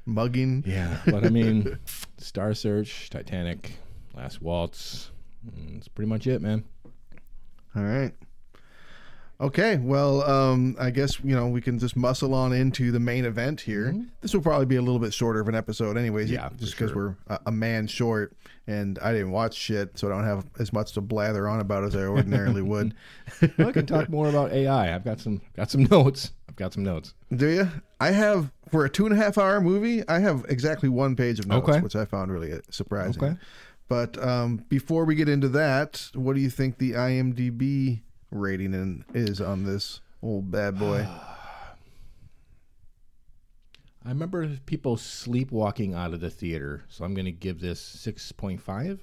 Mugging. 0.09 0.63
Yeah, 0.65 0.97
but 1.05 1.25
I 1.25 1.29
mean, 1.29 1.77
Star 2.17 2.53
Search, 2.53 3.09
Titanic, 3.09 3.73
Last 4.15 4.41
Waltz. 4.41 5.11
mm, 5.45 5.73
That's 5.75 5.87
pretty 5.87 6.09
much 6.09 6.27
it, 6.27 6.41
man. 6.41 6.63
All 7.75 7.83
right. 7.83 8.13
Okay, 9.41 9.77
well, 9.77 10.21
um, 10.29 10.75
I 10.77 10.89
guess 10.89 11.17
you 11.23 11.33
know 11.33 11.47
we 11.47 11.61
can 11.61 11.79
just 11.79 11.95
muscle 11.95 12.33
on 12.33 12.51
into 12.51 12.91
the 12.91 12.99
main 12.99 13.23
event 13.23 13.61
here. 13.61 13.95
This 14.19 14.33
will 14.33 14.41
probably 14.41 14.65
be 14.65 14.75
a 14.75 14.81
little 14.81 14.99
bit 14.99 15.13
shorter 15.13 15.39
of 15.39 15.47
an 15.47 15.55
episode, 15.55 15.97
anyways. 15.97 16.25
Mm-hmm. 16.27 16.33
Yeah, 16.33 16.49
just 16.57 16.73
because 16.77 16.93
we're 16.93 17.15
a, 17.27 17.39
a 17.45 17.51
man 17.51 17.87
short, 17.87 18.35
and 18.67 18.99
I 18.99 19.13
didn't 19.13 19.31
watch 19.31 19.53
shit, 19.55 19.97
so 19.97 20.07
I 20.07 20.09
don't 20.09 20.25
have 20.25 20.45
as 20.59 20.73
much 20.73 20.91
to 20.93 21.01
blather 21.01 21.47
on 21.47 21.61
about 21.61 21.85
as 21.85 21.95
I 21.95 22.01
ordinarily 22.03 22.61
would. 22.61 22.93
Well, 23.57 23.69
I 23.69 23.71
can 23.71 23.85
talk 23.85 24.09
more 24.09 24.27
about 24.27 24.51
AI. 24.51 24.93
I've 24.93 25.05
got 25.05 25.21
some 25.21 25.39
got 25.55 25.71
some 25.71 25.83
notes. 25.89 26.33
I've 26.49 26.57
got 26.57 26.73
some 26.73 26.83
notes. 26.83 27.13
Do 27.33 27.47
you? 27.47 27.69
I 28.01 28.11
have 28.11 28.51
for 28.71 28.85
a 28.85 28.89
two 28.89 29.05
and 29.05 29.13
a 29.13 29.17
half 29.17 29.37
hour 29.37 29.59
movie. 29.61 30.07
I 30.07 30.19
have 30.19 30.45
exactly 30.49 30.89
one 30.89 31.15
page 31.15 31.39
of 31.39 31.47
notes, 31.47 31.67
Okay. 31.69 31.79
which 31.81 31.95
I 31.95 32.05
found 32.05 32.31
really 32.31 32.53
uh, 32.53 32.59
surprising. 32.69 33.23
Okay. 33.23 33.35
But 33.87 34.21
um, 34.23 34.63
before 34.69 35.05
we 35.05 35.15
get 35.15 35.27
into 35.27 35.49
that, 35.49 36.09
what 36.13 36.35
do 36.35 36.41
you 36.41 36.49
think 36.49 36.77
the 36.77 36.91
IMDb 36.91 38.01
rating 38.31 38.73
in, 38.73 39.03
is 39.13 39.41
on 39.41 39.63
this 39.63 40.01
old 40.21 40.51
bad 40.51 40.77
boy? 40.77 41.07
I 44.05 44.09
remember 44.09 44.47
people 44.65 44.95
sleepwalking 44.95 45.93
out 45.93 46.13
of 46.13 46.19
the 46.21 46.29
theater, 46.29 46.83
so 46.87 47.03
I'm 47.03 47.13
going 47.13 47.25
to 47.25 47.31
give 47.31 47.59
this 47.59 47.81
6.5. 47.81 48.99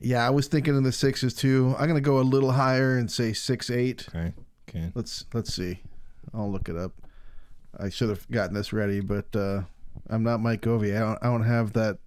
Yeah, 0.00 0.24
I 0.24 0.30
was 0.30 0.46
thinking 0.46 0.76
in 0.76 0.84
the 0.84 0.92
sixes 0.92 1.34
too. 1.34 1.74
I'm 1.76 1.88
gonna 1.88 2.00
go 2.00 2.20
a 2.20 2.22
little 2.22 2.52
higher 2.52 2.96
and 2.96 3.10
say 3.10 3.32
six 3.32 3.68
eight. 3.68 4.06
Okay. 4.08 4.32
Okay. 4.68 4.92
Let's 4.94 5.24
let's 5.34 5.52
see. 5.52 5.80
I'll 6.32 6.50
look 6.52 6.68
it 6.68 6.76
up. 6.76 6.92
I 7.76 7.88
should 7.90 8.08
have 8.08 8.28
gotten 8.30 8.54
this 8.54 8.72
ready, 8.72 9.00
but 9.00 9.34
uh, 9.34 9.62
I'm 10.08 10.22
not 10.22 10.40
Mike 10.40 10.62
Govier. 10.62 10.96
I 10.96 11.00
don't 11.00 11.18
I 11.22 11.26
don't 11.26 11.44
have 11.44 11.72
that 11.74 11.98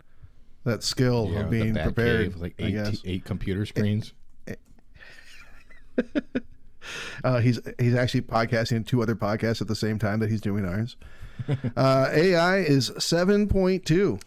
that 0.63 0.83
skill 0.83 1.29
Yeah, 1.31 1.41
of 1.41 1.49
being 1.49 1.73
prepared. 1.73 2.33
Cave, 2.33 2.41
like 2.41 2.55
I 2.59 2.63
eight, 2.65 3.01
eight 3.05 3.25
computer 3.25 3.65
screens. 3.65 4.13
Uh, 7.23 7.39
he's 7.39 7.59
he's 7.79 7.93
actually 7.93 8.21
podcasting 8.21 8.85
two 8.85 9.01
other 9.03 9.15
podcasts 9.15 9.61
at 9.61 9.67
the 9.67 9.75
same 9.75 9.99
time 9.99 10.19
that 10.19 10.31
he's 10.31 10.41
doing 10.41 10.65
ours. 10.65 10.97
uh, 11.77 12.09
AI 12.11 12.57
is 12.57 12.91
seven 12.97 13.47
point 13.47 13.85
two 13.85 14.19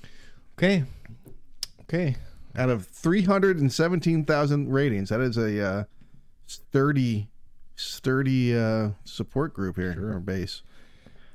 Okay. 0.56 0.84
Okay. 1.82 2.16
out 2.56 2.70
of 2.70 2.86
three 2.86 3.22
hundred 3.22 3.58
and 3.58 3.72
seventeen 3.72 4.24
thousand 4.24 4.70
ratings. 4.72 5.08
That 5.08 5.20
is 5.20 5.36
a 5.36 5.64
uh, 5.64 5.84
sturdy 6.46 7.28
sturdy 7.74 8.56
uh, 8.56 8.90
support 9.04 9.52
group 9.52 9.76
here 9.76 10.12
or 10.14 10.20
base. 10.20 10.62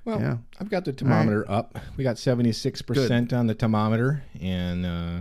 Well, 0.10 0.20
Yeah. 0.20 0.38
I've 0.60 0.70
got 0.70 0.86
the 0.86 0.92
thermometer 0.94 1.50
up. 1.50 1.78
We 1.96 2.04
got 2.04 2.16
76% 2.16 3.32
on 3.32 3.46
the 3.48 3.54
thermometer, 3.54 4.24
and 4.42 4.86
uh, 4.86 5.20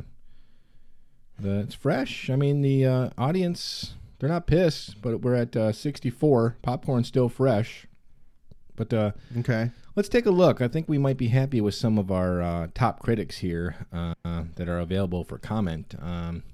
the, 1.38 1.60
it's 1.60 1.74
fresh. 1.74 2.30
I 2.30 2.36
mean, 2.36 2.62
the 2.62 2.86
uh, 2.86 3.10
audience, 3.18 3.94
they're 4.18 4.28
not 4.30 4.46
pissed, 4.46 5.00
but 5.02 5.20
we're 5.20 5.34
at 5.34 5.54
uh, 5.54 5.72
64. 5.72 6.56
Popcorn's 6.62 7.06
still 7.08 7.28
fresh. 7.28 7.86
But 8.76 8.92
uh, 8.94 9.10
Okay. 9.40 9.70
let's 9.94 10.08
take 10.08 10.24
a 10.24 10.30
look. 10.30 10.62
I 10.62 10.68
think 10.68 10.88
we 10.88 10.98
might 10.98 11.16
be 11.18 11.28
happy 11.28 11.60
with 11.60 11.74
some 11.74 11.98
of 11.98 12.10
our 12.10 12.40
uh, 12.40 12.68
top 12.74 13.00
critics 13.00 13.38
here 13.38 13.74
uh, 13.92 14.14
that 14.56 14.68
are 14.68 14.78
available 14.78 15.22
for 15.24 15.36
comment. 15.38 15.94
Um, 16.00 16.44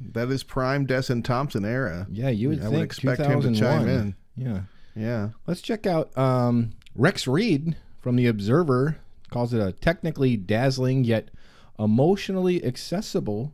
That 0.00 0.30
is 0.30 0.42
prime 0.42 0.86
Desson 0.86 1.22
Thomson 1.22 1.64
era. 1.66 2.06
yeah, 2.10 2.30
you 2.30 2.48
would 2.48 2.60
I 2.60 2.62
think 2.62 2.74
would 2.76 2.82
expect 2.84 3.20
him 3.20 3.40
to 3.42 3.48
2001. 3.48 3.54
chime 3.60 3.88
in. 3.88 4.14
Yeah. 4.36 4.60
Yeah. 4.96 5.28
Let's 5.46 5.60
check 5.60 5.86
out 5.86 6.16
um, 6.16 6.70
Rex 6.94 7.26
Reed 7.26 7.76
from 8.00 8.16
The 8.16 8.26
Observer. 8.26 8.98
Calls 9.30 9.52
it 9.52 9.60
a 9.60 9.72
technically 9.72 10.36
dazzling 10.36 11.04
yet 11.04 11.30
emotionally 11.78 12.64
accessible 12.64 13.52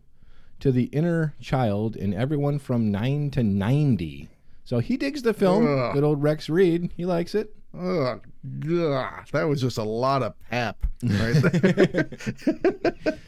to 0.58 0.70
the 0.70 0.84
inner 0.84 1.34
child 1.40 1.96
in 1.96 2.12
everyone 2.12 2.58
from 2.58 2.90
9 2.90 3.30
to 3.30 3.42
90. 3.42 4.28
So 4.64 4.78
he 4.80 4.96
digs 4.98 5.22
the 5.22 5.32
film. 5.32 5.66
Ugh. 5.66 5.94
Good 5.94 6.04
old 6.04 6.22
Rex 6.22 6.50
Reed. 6.50 6.90
He 6.96 7.06
likes 7.06 7.34
it. 7.34 7.54
Ugh, 7.72 8.20
ugh, 8.68 9.26
that 9.32 9.44
was 9.44 9.60
just 9.60 9.78
a 9.78 9.84
lot 9.84 10.24
of 10.24 10.34
pap 10.50 10.84
right. 11.04 11.36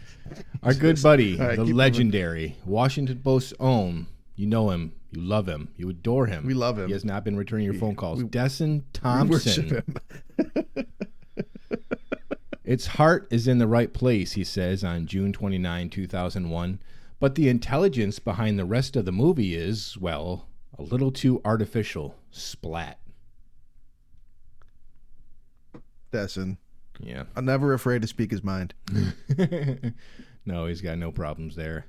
Our 0.64 0.74
good 0.74 1.00
buddy, 1.00 1.36
right, 1.36 1.50
the 1.50 1.56
keep 1.56 1.58
moving. 1.58 1.76
legendary 1.76 2.56
Washington 2.66 3.20
Post's 3.22 3.54
own. 3.60 4.08
You 4.34 4.46
know 4.46 4.70
him. 4.70 4.92
You 5.10 5.20
love 5.20 5.46
him. 5.46 5.68
You 5.76 5.88
adore 5.90 6.26
him. 6.26 6.46
We 6.46 6.54
love 6.54 6.78
him. 6.78 6.86
He 6.86 6.92
has 6.92 7.04
not 7.04 7.24
been 7.24 7.36
returning 7.36 7.64
your 7.66 7.74
phone 7.74 7.94
calls. 7.94 8.22
we- 8.22 8.28
Desson 8.30 8.82
We 9.24 9.28
worship 9.30 9.68
Thomson. 9.68 9.82
him. 10.36 10.86
Its 12.64 12.86
heart 12.86 13.26
is 13.30 13.48
in 13.48 13.58
the 13.58 13.66
right 13.66 13.92
place, 13.92 14.32
he 14.32 14.44
says 14.44 14.82
on 14.84 15.06
June 15.06 15.32
29, 15.32 15.90
2001. 15.90 16.78
But 17.20 17.34
the 17.34 17.48
intelligence 17.48 18.18
behind 18.18 18.58
the 18.58 18.64
rest 18.64 18.96
of 18.96 19.04
the 19.04 19.12
movie 19.12 19.54
is, 19.54 19.98
well, 19.98 20.46
a 20.78 20.82
little 20.82 21.10
too 21.12 21.40
artificial. 21.44 22.14
Splat. 22.30 22.98
Desson. 26.12 26.56
Yeah. 27.00 27.24
I'm 27.36 27.44
never 27.44 27.72
afraid 27.74 28.02
to 28.02 28.08
speak 28.08 28.30
his 28.30 28.44
mind. 28.44 28.74
no, 30.46 30.66
he's 30.66 30.80
got 30.80 30.98
no 30.98 31.10
problems 31.10 31.56
there. 31.56 31.86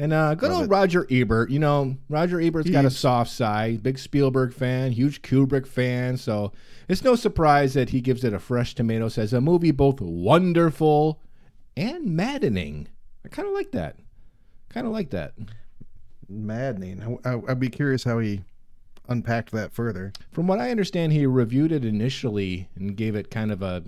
And 0.00 0.14
uh, 0.14 0.34
good 0.34 0.48
Love 0.48 0.60
old 0.60 0.66
it. 0.68 0.70
Roger 0.70 1.06
Ebert. 1.10 1.50
You 1.50 1.58
know, 1.58 1.94
Roger 2.08 2.40
Ebert's 2.40 2.70
got 2.70 2.86
a 2.86 2.90
soft 2.90 3.30
side. 3.30 3.82
Big 3.82 3.98
Spielberg 3.98 4.54
fan, 4.54 4.92
huge 4.92 5.20
Kubrick 5.20 5.66
fan. 5.66 6.16
So 6.16 6.52
it's 6.88 7.04
no 7.04 7.14
surprise 7.16 7.74
that 7.74 7.90
he 7.90 8.00
gives 8.00 8.24
it 8.24 8.32
a 8.32 8.38
fresh 8.38 8.74
tomato. 8.74 9.10
Says 9.10 9.34
a 9.34 9.42
movie 9.42 9.72
both 9.72 10.00
wonderful 10.00 11.20
and 11.76 12.16
maddening. 12.16 12.88
I 13.26 13.28
kind 13.28 13.46
of 13.46 13.52
like 13.52 13.72
that. 13.72 13.96
Kind 14.70 14.86
of 14.86 14.94
like 14.94 15.10
that. 15.10 15.34
Maddening. 16.30 17.20
I, 17.22 17.34
I, 17.34 17.40
I'd 17.48 17.60
be 17.60 17.68
curious 17.68 18.04
how 18.04 18.20
he 18.20 18.40
unpacked 19.06 19.50
that 19.52 19.70
further. 19.70 20.14
From 20.32 20.46
what 20.46 20.60
I 20.60 20.70
understand, 20.70 21.12
he 21.12 21.26
reviewed 21.26 21.72
it 21.72 21.84
initially 21.84 22.70
and 22.74 22.96
gave 22.96 23.14
it 23.14 23.30
kind 23.30 23.52
of 23.52 23.60
a, 23.60 23.82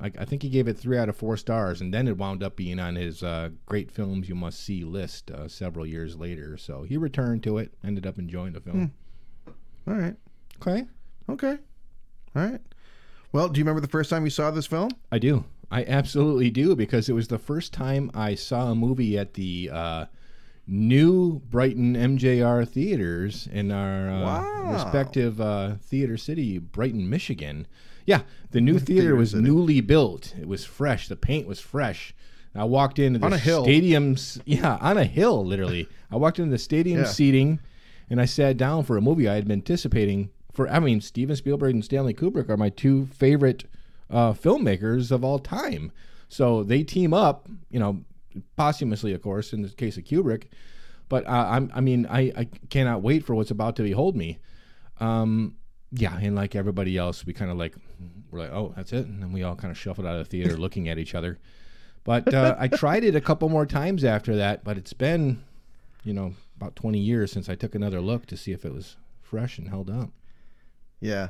like 0.00 0.18
I 0.20 0.24
think 0.24 0.42
he 0.42 0.48
gave 0.48 0.68
it 0.68 0.78
three 0.78 0.96
out 0.98 1.08
of 1.08 1.16
four 1.16 1.36
stars, 1.36 1.80
and 1.80 1.92
then 1.92 2.06
it 2.08 2.16
wound 2.16 2.42
up 2.42 2.56
being 2.56 2.78
on 2.78 2.94
his 2.96 3.22
uh, 3.22 3.50
great 3.66 3.90
films 3.90 4.28
you 4.28 4.34
must 4.34 4.60
see 4.60 4.84
list 4.84 5.30
uh, 5.30 5.48
several 5.48 5.84
years 5.86 6.16
later. 6.16 6.56
So 6.56 6.82
he 6.84 6.96
returned 6.96 7.42
to 7.44 7.58
it, 7.58 7.72
ended 7.84 8.06
up 8.06 8.18
enjoying 8.18 8.52
the 8.52 8.60
film. 8.60 8.92
All 9.86 9.94
right. 9.94 10.16
Okay, 10.60 10.84
Okay. 11.28 11.58
All 12.36 12.42
right. 12.42 12.60
Well, 13.32 13.48
do 13.48 13.58
you 13.58 13.64
remember 13.64 13.80
the 13.80 13.88
first 13.88 14.10
time 14.10 14.24
you 14.24 14.30
saw 14.30 14.50
this 14.50 14.66
film? 14.66 14.90
I 15.12 15.18
do. 15.18 15.44
I 15.70 15.84
absolutely 15.84 16.50
do 16.50 16.74
because 16.74 17.08
it 17.08 17.12
was 17.12 17.28
the 17.28 17.38
first 17.38 17.72
time 17.74 18.10
I 18.14 18.34
saw 18.34 18.70
a 18.70 18.74
movie 18.74 19.18
at 19.18 19.34
the 19.34 19.68
uh, 19.72 20.04
new 20.66 21.40
Brighton 21.50 21.94
MJR 21.94 22.66
theaters 22.68 23.46
in 23.52 23.70
our 23.70 24.08
uh, 24.10 24.20
Wow. 24.20 24.72
respective 24.72 25.40
uh, 25.40 25.74
theater 25.82 26.16
city, 26.16 26.58
Brighton, 26.58 27.08
Michigan. 27.10 27.66
Yeah, 28.08 28.22
the 28.52 28.60
new 28.62 28.78
theater 28.78 29.14
was 29.14 29.34
newly 29.34 29.82
built. 29.82 30.34
It 30.40 30.48
was 30.48 30.64
fresh. 30.64 31.08
The 31.08 31.16
paint 31.16 31.46
was 31.46 31.60
fresh. 31.60 32.14
I 32.54 32.64
walked 32.64 32.98
into 32.98 33.18
the 33.18 33.26
On 33.26 33.32
a 33.34 33.38
hill. 33.38 33.62
stadium's 33.64 34.40
yeah 34.46 34.78
on 34.80 34.96
a 34.96 35.04
hill 35.04 35.44
literally. 35.44 35.86
I 36.10 36.16
walked 36.16 36.38
into 36.38 36.50
the 36.50 36.58
stadium 36.58 37.00
Yeah. 37.00 37.04
seating, 37.04 37.60
and 38.08 38.18
I 38.18 38.24
sat 38.24 38.56
down 38.56 38.84
for 38.84 38.96
a 38.96 39.02
movie 39.02 39.28
I 39.28 39.34
had 39.34 39.44
been 39.46 39.58
anticipating. 39.58 40.30
For 40.54 40.66
I 40.70 40.78
mean, 40.80 41.02
Steven 41.02 41.36
Spielberg 41.36 41.74
and 41.74 41.84
Stanley 41.84 42.14
Kubrick 42.14 42.48
are 42.48 42.56
my 42.56 42.70
two 42.70 43.06
favorite 43.06 43.64
uh, 44.10 44.32
filmmakers 44.32 45.10
of 45.12 45.22
all 45.22 45.38
time. 45.38 45.92
So 46.30 46.62
they 46.64 46.82
team 46.84 47.12
up, 47.12 47.46
you 47.70 47.78
know, 47.78 48.00
posthumously, 48.56 49.12
of 49.12 49.20
course, 49.20 49.52
in 49.52 49.60
the 49.62 49.68
case 49.68 49.98
of 49.98 50.04
Kubrick. 50.04 50.44
But 51.10 51.26
uh, 51.26 51.46
I'm, 51.50 51.70
I 51.74 51.80
mean, 51.82 52.06
I, 52.10 52.32
I 52.36 52.48
cannot 52.70 53.02
wait 53.02 53.24
for 53.24 53.34
what's 53.34 53.50
about 53.50 53.76
to 53.76 53.82
behold 53.82 54.16
me. 54.16 54.38
Um, 54.98 55.56
yeah, 55.92 56.16
and 56.20 56.34
like 56.34 56.54
everybody 56.54 56.96
else, 56.96 57.24
we 57.24 57.32
kind 57.32 57.50
of 57.50 57.56
like 57.56 57.74
we're 58.30 58.40
like, 58.40 58.52
oh, 58.52 58.72
that's 58.76 58.92
it, 58.92 59.06
and 59.06 59.22
then 59.22 59.32
we 59.32 59.42
all 59.42 59.56
kind 59.56 59.70
of 59.70 59.78
shuffled 59.78 60.06
out 60.06 60.16
of 60.16 60.26
the 60.26 60.30
theater, 60.30 60.56
looking 60.58 60.88
at 60.88 60.98
each 60.98 61.14
other. 61.14 61.38
But 62.04 62.32
uh, 62.32 62.56
I 62.58 62.68
tried 62.68 63.04
it 63.04 63.14
a 63.14 63.20
couple 63.20 63.48
more 63.48 63.66
times 63.66 64.04
after 64.04 64.36
that, 64.36 64.64
but 64.64 64.78
it's 64.78 64.92
been, 64.92 65.42
you 66.04 66.12
know, 66.12 66.34
about 66.56 66.76
20 66.76 66.98
years 66.98 67.32
since 67.32 67.48
I 67.48 67.54
took 67.54 67.74
another 67.74 68.00
look 68.00 68.26
to 68.26 68.36
see 68.36 68.52
if 68.52 68.64
it 68.64 68.72
was 68.72 68.96
fresh 69.22 69.58
and 69.58 69.68
held 69.68 69.90
up. 69.90 70.10
Yeah. 71.00 71.28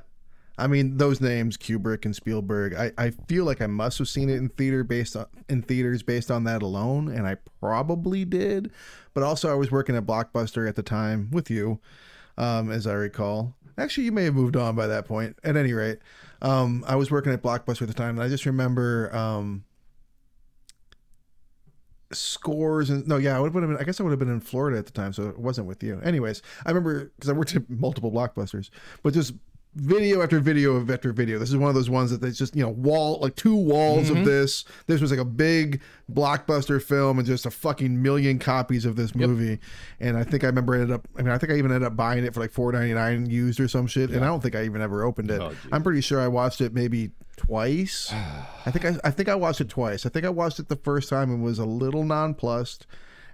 I 0.57 0.67
mean, 0.67 0.97
those 0.97 1.21
names, 1.21 1.57
Kubrick 1.57 2.05
and 2.05 2.15
Spielberg, 2.15 2.75
I, 2.75 2.93
I 2.99 3.11
feel 3.11 3.45
like 3.45 3.63
I 3.63 3.69
must 3.69 3.99
have 3.99 4.09
seen 4.09 4.29
it 4.29 4.37
in 4.37 4.49
theater 4.49 4.83
based 4.83 5.15
on 5.15 5.27
in 5.49 5.63
theaters 5.63 6.03
based 6.03 6.33
on 6.33 6.45
that 6.45 6.63
alone, 6.63 7.09
and 7.09 7.29
I 7.29 7.37
probably 7.61 8.25
did. 8.25 8.73
But 9.15 9.23
also 9.23 9.53
I 9.53 9.55
was 9.55 9.71
working 9.71 9.95
at 9.95 10.05
Blockbuster 10.05 10.69
at 10.69 10.75
the 10.75 10.83
time 10.83 11.29
with 11.31 11.49
you, 11.49 11.79
um, 12.37 12.73
as 12.73 12.89
I 12.89 12.95
recall. 12.95 13.55
Actually, 13.79 14.05
you 14.05 14.13
may 14.13 14.25
have 14.25 14.35
moved 14.35 14.57
on 14.57 14.75
by 14.75 14.87
that 14.89 15.07
point. 15.07 15.39
At 15.45 15.57
any 15.57 15.73
rate, 15.73 15.99
um, 16.43 16.85
I 16.87 16.97
was 16.97 17.11
working 17.11 17.33
at 17.33 17.43
Blockbuster 17.43 17.83
at 17.83 17.89
the 17.89 17.95
time, 17.95 18.19
and 18.19 18.23
I 18.23 18.29
just 18.29 18.45
remember 18.45 19.15
um, 19.15 19.65
scores 22.13 22.91
and 22.91 23.07
no, 23.07 23.17
yeah, 23.17 23.37
I 23.37 23.41
would 23.41 23.55
have 23.55 23.63
been. 23.63 23.77
I 23.77 23.85
guess 23.85 24.01
I 24.01 24.03
would 24.03 24.11
have 24.11 24.19
been 24.19 24.31
in 24.31 24.41
Florida 24.41 24.79
at 24.79 24.87
the 24.87 24.93
time, 24.93 25.13
so 25.13 25.29
it 25.29 25.39
wasn't 25.39 25.67
with 25.67 25.83
you. 25.83 26.01
Anyways, 26.03 26.43
I 26.67 26.71
remember 26.71 27.13
because 27.17 27.31
I 27.31 27.33
worked 27.33 27.55
at 27.55 27.69
multiple 27.69 28.11
Blockbusters, 28.11 28.71
but 29.03 29.15
just 29.15 29.35
video 29.75 30.23
after 30.23 30.41
video 30.41 30.77
of 30.77 30.91
after 30.91 31.13
video. 31.13 31.39
This 31.39 31.51
is 31.51 31.57
one 31.57 31.69
of 31.69 31.75
those 31.75 31.91
ones 31.91 32.11
that 32.11 32.21
there's 32.21 32.39
just 32.39 32.57
you 32.57 32.63
know 32.63 32.71
wall 32.71 33.19
like 33.21 33.37
two 33.37 33.55
walls 33.55 34.11
of 34.11 34.25
this. 34.25 34.65
This 34.87 35.01
was 35.01 35.11
like 35.11 35.21
a 35.21 35.25
big 35.25 35.81
blockbuster 36.13 36.83
film 36.83 37.19
and 37.19 37.27
just 37.27 37.47
a 37.47 37.51
fucking 37.51 38.01
million 38.01 38.39
copies 38.39 38.85
of 38.85 38.97
this 38.97 39.15
movie. 39.15 39.59
And 40.01 40.17
I 40.17 40.25
think 40.25 40.45
I 40.45 40.47
remember 40.49 40.75
ended 40.75 40.91
up. 40.91 41.07
I 41.17 41.23
mean, 41.23 41.31
I 41.31 41.39
think 41.39 41.53
I 41.53 41.57
even 41.57 41.71
ended 41.71 41.87
up 41.87 41.97
buying 41.97 42.25
it 42.25 42.35
for 42.35 42.41
like 42.41 42.51
four 42.51 42.73
ninety 42.73 42.95
nine 42.95 43.27
used 43.27 43.61
or 43.61 43.69
some 43.69 43.87
shit. 43.87 44.11
And 44.11 44.25
I 44.25 44.29
don't 44.29 44.43
think 44.43 44.57
I 44.57 44.65
even 44.65 44.81
ever 44.81 45.05
opened 45.05 45.31
it. 45.31 45.41
Oh. 45.41 45.53
I'm 45.71 45.83
pretty 45.83 46.01
sure 46.01 46.21
I 46.21 46.29
watched 46.29 46.61
it 46.61 46.73
maybe 46.75 47.11
twice. 47.37 48.13
I 48.67 48.71
think 48.71 48.85
I, 48.85 48.99
I 49.05 49.11
think 49.11 49.29
I 49.29 49.35
watched 49.35 49.61
it 49.61 49.69
twice. 49.69 50.07
I 50.07 50.09
think 50.09 50.25
I 50.25 50.31
watched 50.31 50.59
it 50.59 50.69
the 50.69 50.77
first 50.77 51.09
time 51.09 51.31
and 51.31 51.43
was 51.43 51.59
a 51.59 51.67
little 51.67 52.05
nonplussed, 52.05 52.87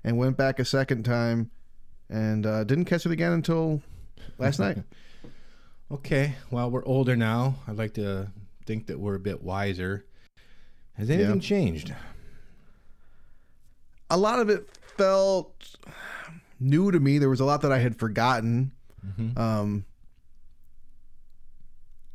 and 0.02 0.18
went 0.18 0.36
back 0.36 0.58
a 0.58 0.64
second 0.64 1.04
time, 1.04 1.50
and 2.08 2.44
uh, 2.46 2.64
didn't 2.64 2.84
catch 2.84 3.06
it 3.06 3.12
again 3.12 3.32
until 3.32 3.82
last 4.38 4.58
night. 4.58 4.78
Okay, 5.90 6.34
well, 6.50 6.70
we're 6.70 6.84
older 6.84 7.14
now. 7.16 7.56
I'd 7.68 7.76
like 7.76 7.94
to 7.94 8.28
think 8.66 8.86
that 8.86 8.98
we're 8.98 9.14
a 9.16 9.20
bit 9.20 9.42
wiser. 9.42 10.04
Has 10.94 11.10
anything 11.10 11.36
Yeah. 11.36 11.40
changed? 11.40 11.94
a 14.10 14.18
lot 14.18 14.38
of 14.38 14.48
it 14.48 14.68
felt 14.96 15.76
new 16.60 16.92
to 16.92 17.00
me. 17.00 17.18
There 17.18 17.30
was 17.30 17.40
a 17.40 17.44
lot 17.44 17.62
that 17.62 17.72
I 17.72 17.78
had 17.78 17.98
forgotten. 17.98 18.70
Um, 19.36 19.86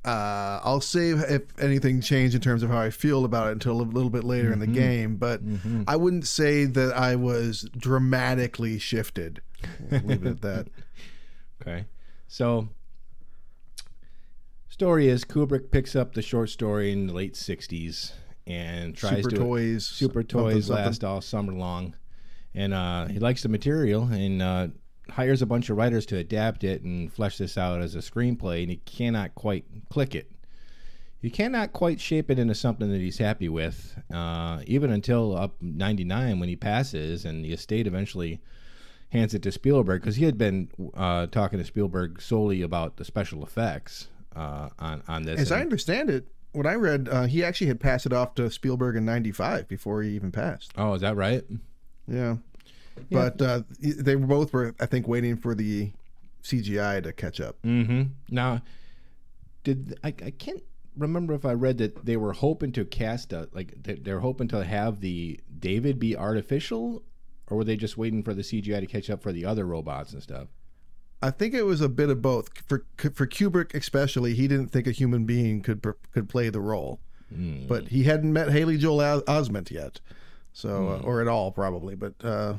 uh, 0.06 0.62
I'll 0.64 0.80
save 0.82 1.20
if 1.22 1.42
anything 1.60 2.00
changed 2.00 2.36
in 2.36 2.42
terms 2.42 2.64
of 2.64 2.70
how 2.70 2.78
I 2.80 2.90
feel 2.90 3.26
about 3.26 3.48
it 3.50 3.52
until 3.54 3.82
a 3.82 3.84
little 3.84 4.10
bit 4.12 4.24
later 4.24 4.54
in 4.54 4.60
the 4.60 4.68
game. 4.68 5.18
But 5.18 5.42
I 5.88 5.98
wouldn't 5.98 6.26
say 6.26 6.64
that 6.66 6.96
I 6.96 7.16
was 7.16 7.68
dramatically 7.78 8.80
shifted. 8.80 9.42
We'll 9.92 10.02
leave 10.02 10.26
it 10.26 10.30
at 10.30 10.42
that. 10.42 10.68
Okay. 11.62 11.86
So, 12.30 12.70
story 14.80 15.10
is 15.10 15.26
Kubrick 15.26 15.72
picks 15.72 15.94
up 15.94 16.14
the 16.14 16.22
short 16.22 16.50
story 16.50 16.94
in 16.94 17.06
the 17.06 17.12
late 17.12 17.34
60s 17.34 18.14
and 18.48 18.96
tries 18.96 19.24
Super 19.24 19.30
to. 19.32 19.36
toys, 19.36 19.86
Super 19.86 20.24
Toys 20.24 20.68
something. 20.68 20.86
last 20.86 21.04
all 21.04 21.20
summer 21.20 21.52
long. 21.52 21.98
And 22.56 22.74
uh, 22.74 23.08
he 23.08 23.20
likes 23.20 23.44
the 23.44 23.50
material 23.50 24.04
and 24.04 24.42
uh, 24.42 24.68
hires 25.10 25.42
a 25.42 25.46
bunch 25.46 25.70
of 25.70 25.76
writers 25.76 26.06
to 26.06 26.16
adapt 26.16 26.64
it 26.64 26.84
and 26.84 27.12
flesh 27.12 27.38
this 27.38 27.58
out 27.58 27.82
as 27.82 27.94
a 27.94 27.98
screenplay, 27.98 28.62
and 28.62 28.72
he 28.72 28.78
cannot 28.78 29.36
quite 29.36 29.66
click 29.90 30.16
it. 30.16 30.32
He 31.22 31.30
cannot 31.30 31.74
quite 31.74 32.00
shape 32.00 32.32
it 32.32 32.40
into 32.40 32.56
something 32.56 32.90
that 32.90 33.02
he's 33.02 33.18
happy 33.18 33.50
with, 33.50 34.02
uh, 34.14 34.62
even 34.66 34.92
until 34.92 35.36
up 35.36 35.58
99 35.60 36.40
when 36.40 36.48
he 36.48 36.56
passes 36.56 37.26
and 37.26 37.44
the 37.44 37.52
estate 37.52 37.86
eventually 37.86 38.40
hands 39.10 39.34
it 39.34 39.42
to 39.42 39.52
Spielberg 39.52 40.02
because 40.02 40.16
he 40.16 40.24
had 40.24 40.38
been 40.38 40.70
uh, 40.94 41.28
talking 41.28 41.60
to 41.60 41.66
Spielberg 41.66 42.22
solely 42.22 42.62
about 42.62 42.96
the 42.96 43.04
special 43.04 43.44
effects 43.44 44.08
uh, 44.40 44.70
on, 44.80 45.04
on 45.08 45.24
this. 45.24 45.40
As 45.40 45.52
I 45.52 45.62
understand 45.62 46.10
it, 46.10 46.28
what 46.54 46.66
I 46.66 46.76
read, 46.76 47.10
uh, 47.12 47.24
he 47.24 47.44
actually 47.44 47.68
had 47.68 47.80
passed 47.80 48.06
it 48.06 48.14
off 48.14 48.36
to 48.36 48.50
Spielberg 48.50 48.96
in 48.96 49.06
'95 49.06 49.68
before 49.68 50.02
he 50.02 50.12
even 50.12 50.32
passed. 50.32 50.72
oh, 50.78 50.94
is 50.94 51.02
that 51.02 51.16
right? 51.16 51.44
Yeah, 52.08 52.38
but 53.12 53.42
uh, 53.42 53.62
they 53.80 54.16
both 54.16 54.54
were, 54.54 54.74
I 54.80 54.86
think, 54.86 55.08
waiting 55.08 55.36
for 55.36 55.54
the 55.54 55.92
CGI 56.44 57.04
to 57.04 57.14
catch 57.14 57.40
up. 57.40 57.62
Mm-hmm. 57.64 58.04
Now, 58.30 58.62
did 59.64 60.00
I, 60.04 60.08
I 60.08 60.32
can't 60.32 60.64
remember 60.98 61.34
if 61.34 61.46
I 61.46 61.54
read 61.54 61.78
that 61.80 62.06
they 62.06 62.18
were 62.18 62.34
hoping 62.34 62.72
to 62.74 62.86
cast 62.86 63.34
a 63.34 63.50
like 63.54 63.74
they're 63.84 64.22
hoping 64.22 64.48
to 64.50 64.64
have 64.64 65.02
the 65.02 65.40
David 65.60 66.00
be 66.00 66.16
artificial, 66.16 67.04
or 67.48 67.58
were 67.58 67.64
they 67.66 67.76
just 67.76 67.98
waiting 67.98 68.24
for 68.24 68.34
the 68.34 68.42
CGI 68.42 68.80
to 68.80 68.88
catch 68.88 69.10
up 69.10 69.22
for 69.22 69.34
the 69.34 69.46
other 69.46 69.66
robots 69.66 70.14
and 70.14 70.24
stuff? 70.24 70.48
I 71.22 71.32
think 71.32 71.54
it 71.54 71.64
was 71.64 71.82
a 71.82 71.90
bit 71.90 72.10
of 72.10 72.22
both. 72.22 72.50
For 72.68 72.86
for 72.98 73.28
Kubrick 73.28 73.74
especially, 73.74 74.34
he 74.36 74.48
didn't 74.48 74.70
think 74.70 74.88
a 74.88 74.92
human 74.92 75.26
being 75.26 75.62
could 75.62 75.86
could 76.14 76.30
play 76.30 76.50
the 76.50 76.62
role, 76.62 77.00
but 77.68 77.90
he 77.90 78.04
hadn't 78.04 78.32
met 78.34 78.52
Haley 78.52 78.78
Joel 78.78 79.02
Os- 79.02 79.24
Osment 79.24 79.70
yet, 79.72 80.00
so 80.54 80.88
uh, 80.90 81.02
or 81.04 81.22
at 81.22 81.28
all 81.28 81.52
probably. 81.52 81.96
But 81.96 82.14
uh, 82.24 82.56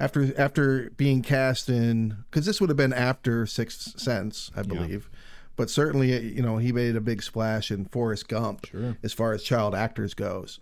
after 0.00 0.38
after 0.38 0.90
being 0.96 1.22
cast 1.22 1.68
in, 1.68 2.24
because 2.30 2.46
this 2.46 2.60
would 2.60 2.70
have 2.70 2.76
been 2.76 2.92
after 2.92 3.46
Sixth 3.46 3.98
Sense, 4.00 4.50
I 4.56 4.62
believe. 4.62 5.08
But 5.56 5.70
certainly, 5.70 6.12
uh, 6.16 6.20
you 6.20 6.42
know, 6.42 6.56
he 6.58 6.72
made 6.72 6.96
a 6.96 7.00
big 7.00 7.22
splash 7.22 7.70
in 7.70 7.84
Forrest 7.84 8.26
Gump 8.26 8.66
Sure. 8.66 8.96
as 9.04 9.12
far 9.12 9.32
as 9.32 9.44
child 9.44 9.72
actors 9.74 10.12
goes. 10.12 10.58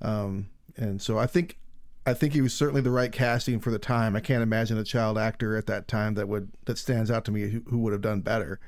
Um, 0.00 0.48
and 0.76 1.02
so 1.02 1.18
I 1.18 1.26
think 1.26 1.58
I 2.10 2.14
think 2.14 2.32
he 2.32 2.40
was 2.40 2.52
certainly 2.52 2.80
the 2.80 2.90
right 2.90 3.12
casting 3.12 3.60
for 3.60 3.70
the 3.70 3.78
time. 3.78 4.16
I 4.16 4.20
can't 4.20 4.42
imagine 4.42 4.76
a 4.76 4.84
child 4.84 5.16
actor 5.16 5.56
at 5.56 5.66
that 5.66 5.86
time 5.86 6.14
that 6.14 6.28
would 6.28 6.50
that 6.64 6.76
stands 6.76 7.10
out 7.10 7.24
to 7.26 7.30
me 7.30 7.48
who, 7.48 7.62
who 7.68 7.78
would 7.78 7.92
have 7.92 8.02
done 8.02 8.20
better. 8.20 8.58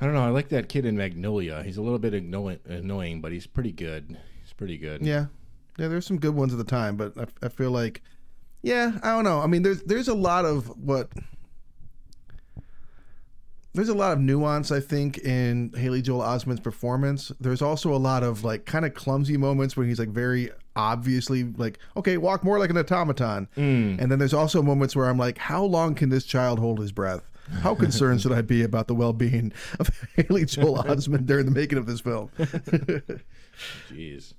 I 0.00 0.04
don't 0.04 0.14
know. 0.14 0.24
I 0.24 0.28
like 0.28 0.50
that 0.50 0.68
kid 0.68 0.86
in 0.86 0.96
Magnolia. 0.96 1.62
He's 1.64 1.78
a 1.78 1.82
little 1.82 1.98
bit 1.98 2.14
annoying, 2.14 2.60
annoying 2.66 3.20
but 3.20 3.32
he's 3.32 3.46
pretty 3.46 3.72
good. 3.72 4.16
He's 4.42 4.52
pretty 4.52 4.78
good. 4.78 5.02
Yeah, 5.02 5.26
yeah. 5.78 5.88
There's 5.88 6.06
some 6.06 6.18
good 6.18 6.34
ones 6.34 6.52
at 6.52 6.58
the 6.58 6.64
time, 6.64 6.96
but 6.96 7.18
I, 7.18 7.26
I 7.46 7.48
feel 7.48 7.72
like, 7.72 8.02
yeah, 8.62 8.98
I 9.02 9.14
don't 9.14 9.24
know. 9.24 9.40
I 9.40 9.46
mean, 9.48 9.62
there's 9.62 9.82
there's 9.82 10.08
a 10.08 10.14
lot 10.14 10.44
of 10.44 10.68
what. 10.78 11.10
There's 13.74 13.88
a 13.90 13.94
lot 13.94 14.12
of 14.12 14.20
nuance, 14.20 14.70
I 14.70 14.80
think, 14.80 15.18
in 15.18 15.70
Haley 15.76 16.00
Joel 16.00 16.22
Osment's 16.22 16.60
performance. 16.60 17.30
There's 17.38 17.60
also 17.60 17.92
a 17.92 17.98
lot 17.98 18.22
of 18.22 18.42
like 18.42 18.64
kind 18.64 18.86
of 18.86 18.94
clumsy 18.94 19.36
moments 19.36 19.76
where 19.76 19.84
he's 19.84 19.98
like 19.98 20.08
very 20.08 20.50
obviously 20.76 21.42
like, 21.44 21.78
okay, 21.96 22.16
walk 22.18 22.44
more 22.44 22.58
like 22.58 22.70
an 22.70 22.76
automaton. 22.78 23.48
Mm. 23.56 24.00
And 24.00 24.12
then 24.12 24.18
there's 24.18 24.34
also 24.34 24.62
moments 24.62 24.94
where 24.94 25.06
I'm 25.06 25.18
like, 25.18 25.38
how 25.38 25.64
long 25.64 25.94
can 25.94 26.10
this 26.10 26.24
child 26.24 26.58
hold 26.58 26.78
his 26.78 26.92
breath? 26.92 27.28
How 27.62 27.74
concerned 27.76 28.20
should 28.20 28.32
I 28.32 28.42
be 28.42 28.62
about 28.64 28.88
the 28.88 28.94
well-being 28.94 29.52
of 29.78 29.88
Haley 30.16 30.44
Joel 30.46 30.82
Osment 30.84 31.26
during 31.26 31.44
the 31.46 31.52
making 31.52 31.78
of 31.78 31.86
this 31.86 32.00
film? 32.00 32.30
Jeez. 33.90 34.34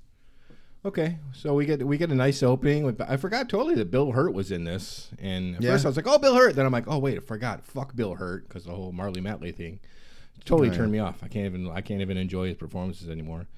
Okay, 0.84 1.18
so 1.32 1.54
we 1.54 1.66
get 1.66 1.84
we 1.84 1.98
get 1.98 2.10
a 2.10 2.14
nice 2.14 2.42
opening. 2.42 2.84
with- 2.84 3.00
I 3.00 3.16
forgot 3.16 3.48
totally 3.48 3.74
that 3.76 3.90
Bill 3.90 4.12
Hurt 4.12 4.32
was 4.32 4.52
in 4.52 4.64
this, 4.64 5.08
and 5.18 5.56
at 5.56 5.62
Yeah. 5.62 5.72
first 5.72 5.84
I 5.84 5.88
was 5.88 5.96
like, 5.96 6.06
"Oh, 6.06 6.18
Bill 6.18 6.36
Hurt." 6.36 6.54
Then 6.54 6.66
I'm 6.66 6.72
like, 6.72 6.84
"Oh, 6.86 6.98
wait, 6.98 7.16
I 7.16 7.20
forgot. 7.20 7.66
Fuck 7.66 7.96
Bill 7.96 8.14
Hurt," 8.14 8.46
because 8.48 8.64
the 8.64 8.70
whole 8.72 8.92
Marlee 8.92 9.16
Matlin 9.22 9.54
thing 9.54 9.80
totally 10.44 10.70
turned 10.70 10.92
me 10.92 11.00
off. 11.00 11.18
I 11.22 11.28
can't 11.28 11.46
even 11.46 11.68
I 11.68 11.80
can't 11.80 12.00
even 12.00 12.16
enjoy 12.16 12.46
his 12.48 12.56
performances 12.56 13.08
anymore. 13.10 13.48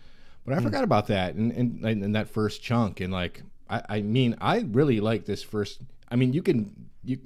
But 0.44 0.54
I 0.54 0.58
hmm. 0.58 0.64
forgot 0.64 0.84
about 0.84 1.06
that 1.08 1.34
and 1.34 1.52
and, 1.52 1.84
and 1.84 2.14
that 2.14 2.28
first 2.28 2.62
chunk, 2.62 3.00
and 3.00 3.12
like 3.12 3.42
I, 3.68 3.82
I 3.88 4.00
mean, 4.02 4.36
I 4.40 4.60
really 4.60 5.00
like 5.00 5.24
this 5.24 5.42
first. 5.42 5.80
I 6.10 6.16
mean, 6.16 6.32
you 6.32 6.42
can 6.42 6.88
you 7.04 7.18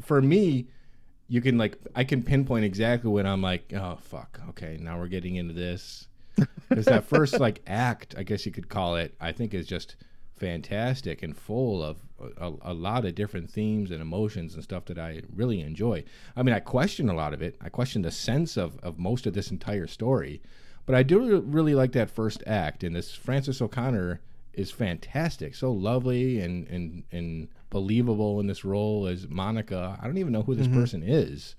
for 0.00 0.20
me. 0.20 0.68
You 1.30 1.42
can 1.42 1.58
like 1.58 1.76
I 1.94 2.04
can 2.04 2.22
pinpoint 2.22 2.64
exactly 2.64 3.10
when 3.10 3.26
I'm 3.26 3.42
like, 3.42 3.72
oh 3.74 3.98
fuck, 4.00 4.40
okay, 4.50 4.78
now 4.80 4.98
we're 4.98 5.08
getting 5.08 5.36
into 5.36 5.52
this 5.52 6.08
because 6.68 6.86
that 6.86 7.04
first 7.04 7.38
like 7.38 7.60
act, 7.66 8.14
I 8.16 8.22
guess 8.22 8.46
you 8.46 8.52
could 8.52 8.68
call 8.68 8.96
it, 8.96 9.14
I 9.20 9.32
think 9.32 9.52
is 9.52 9.66
just 9.66 9.96
fantastic 10.38 11.22
and 11.22 11.36
full 11.36 11.82
of 11.82 11.98
a, 12.38 12.52
a 12.62 12.72
lot 12.72 13.04
of 13.04 13.14
different 13.14 13.50
themes 13.50 13.90
and 13.90 14.00
emotions 14.00 14.54
and 14.54 14.62
stuff 14.62 14.86
that 14.86 14.98
I 14.98 15.22
really 15.34 15.60
enjoy. 15.60 16.04
I 16.36 16.42
mean, 16.42 16.54
I 16.54 16.60
question 16.60 17.08
a 17.08 17.14
lot 17.14 17.34
of 17.34 17.42
it. 17.42 17.56
I 17.60 17.68
question 17.68 18.02
the 18.02 18.10
sense 18.10 18.56
of 18.56 18.78
of 18.78 18.98
most 18.98 19.26
of 19.26 19.34
this 19.34 19.50
entire 19.50 19.86
story, 19.86 20.40
but 20.88 20.96
I 20.96 21.04
do 21.04 21.40
really 21.42 21.74
like 21.76 21.92
that 21.92 22.10
first 22.10 22.42
act. 22.46 22.82
And 22.82 22.96
this 22.96 23.14
Frances 23.14 23.62
O'Connor 23.62 24.20
is 24.54 24.72
fantastic, 24.72 25.54
so 25.54 25.70
lovely 25.70 26.40
and 26.40 26.66
and 26.66 27.04
and 27.12 27.48
believable 27.70 28.40
in 28.40 28.48
this 28.48 28.64
role 28.64 29.06
as 29.06 29.28
Monica. 29.28 29.96
I 30.02 30.06
don't 30.06 30.18
even 30.18 30.32
know 30.32 30.42
who 30.42 30.56
this 30.56 30.66
person 30.66 31.02
is. 31.04 31.54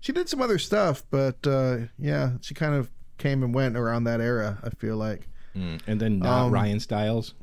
She 0.00 0.12
did 0.12 0.28
some 0.28 0.40
other 0.42 0.58
stuff, 0.58 1.02
but 1.10 1.44
uh, 1.46 1.78
yeah, 1.98 2.32
she 2.42 2.54
kind 2.54 2.74
of 2.74 2.90
came 3.16 3.42
and 3.42 3.52
went 3.52 3.76
around 3.76 4.04
that 4.04 4.20
era. 4.20 4.58
I 4.62 4.70
feel 4.70 4.96
like 4.96 5.28
Mm. 5.56 5.80
And 5.86 6.00
then 6.00 6.18
not 6.20 6.46
Um, 6.46 6.52
Ryan 6.52 6.78
Stiles. 6.78 7.34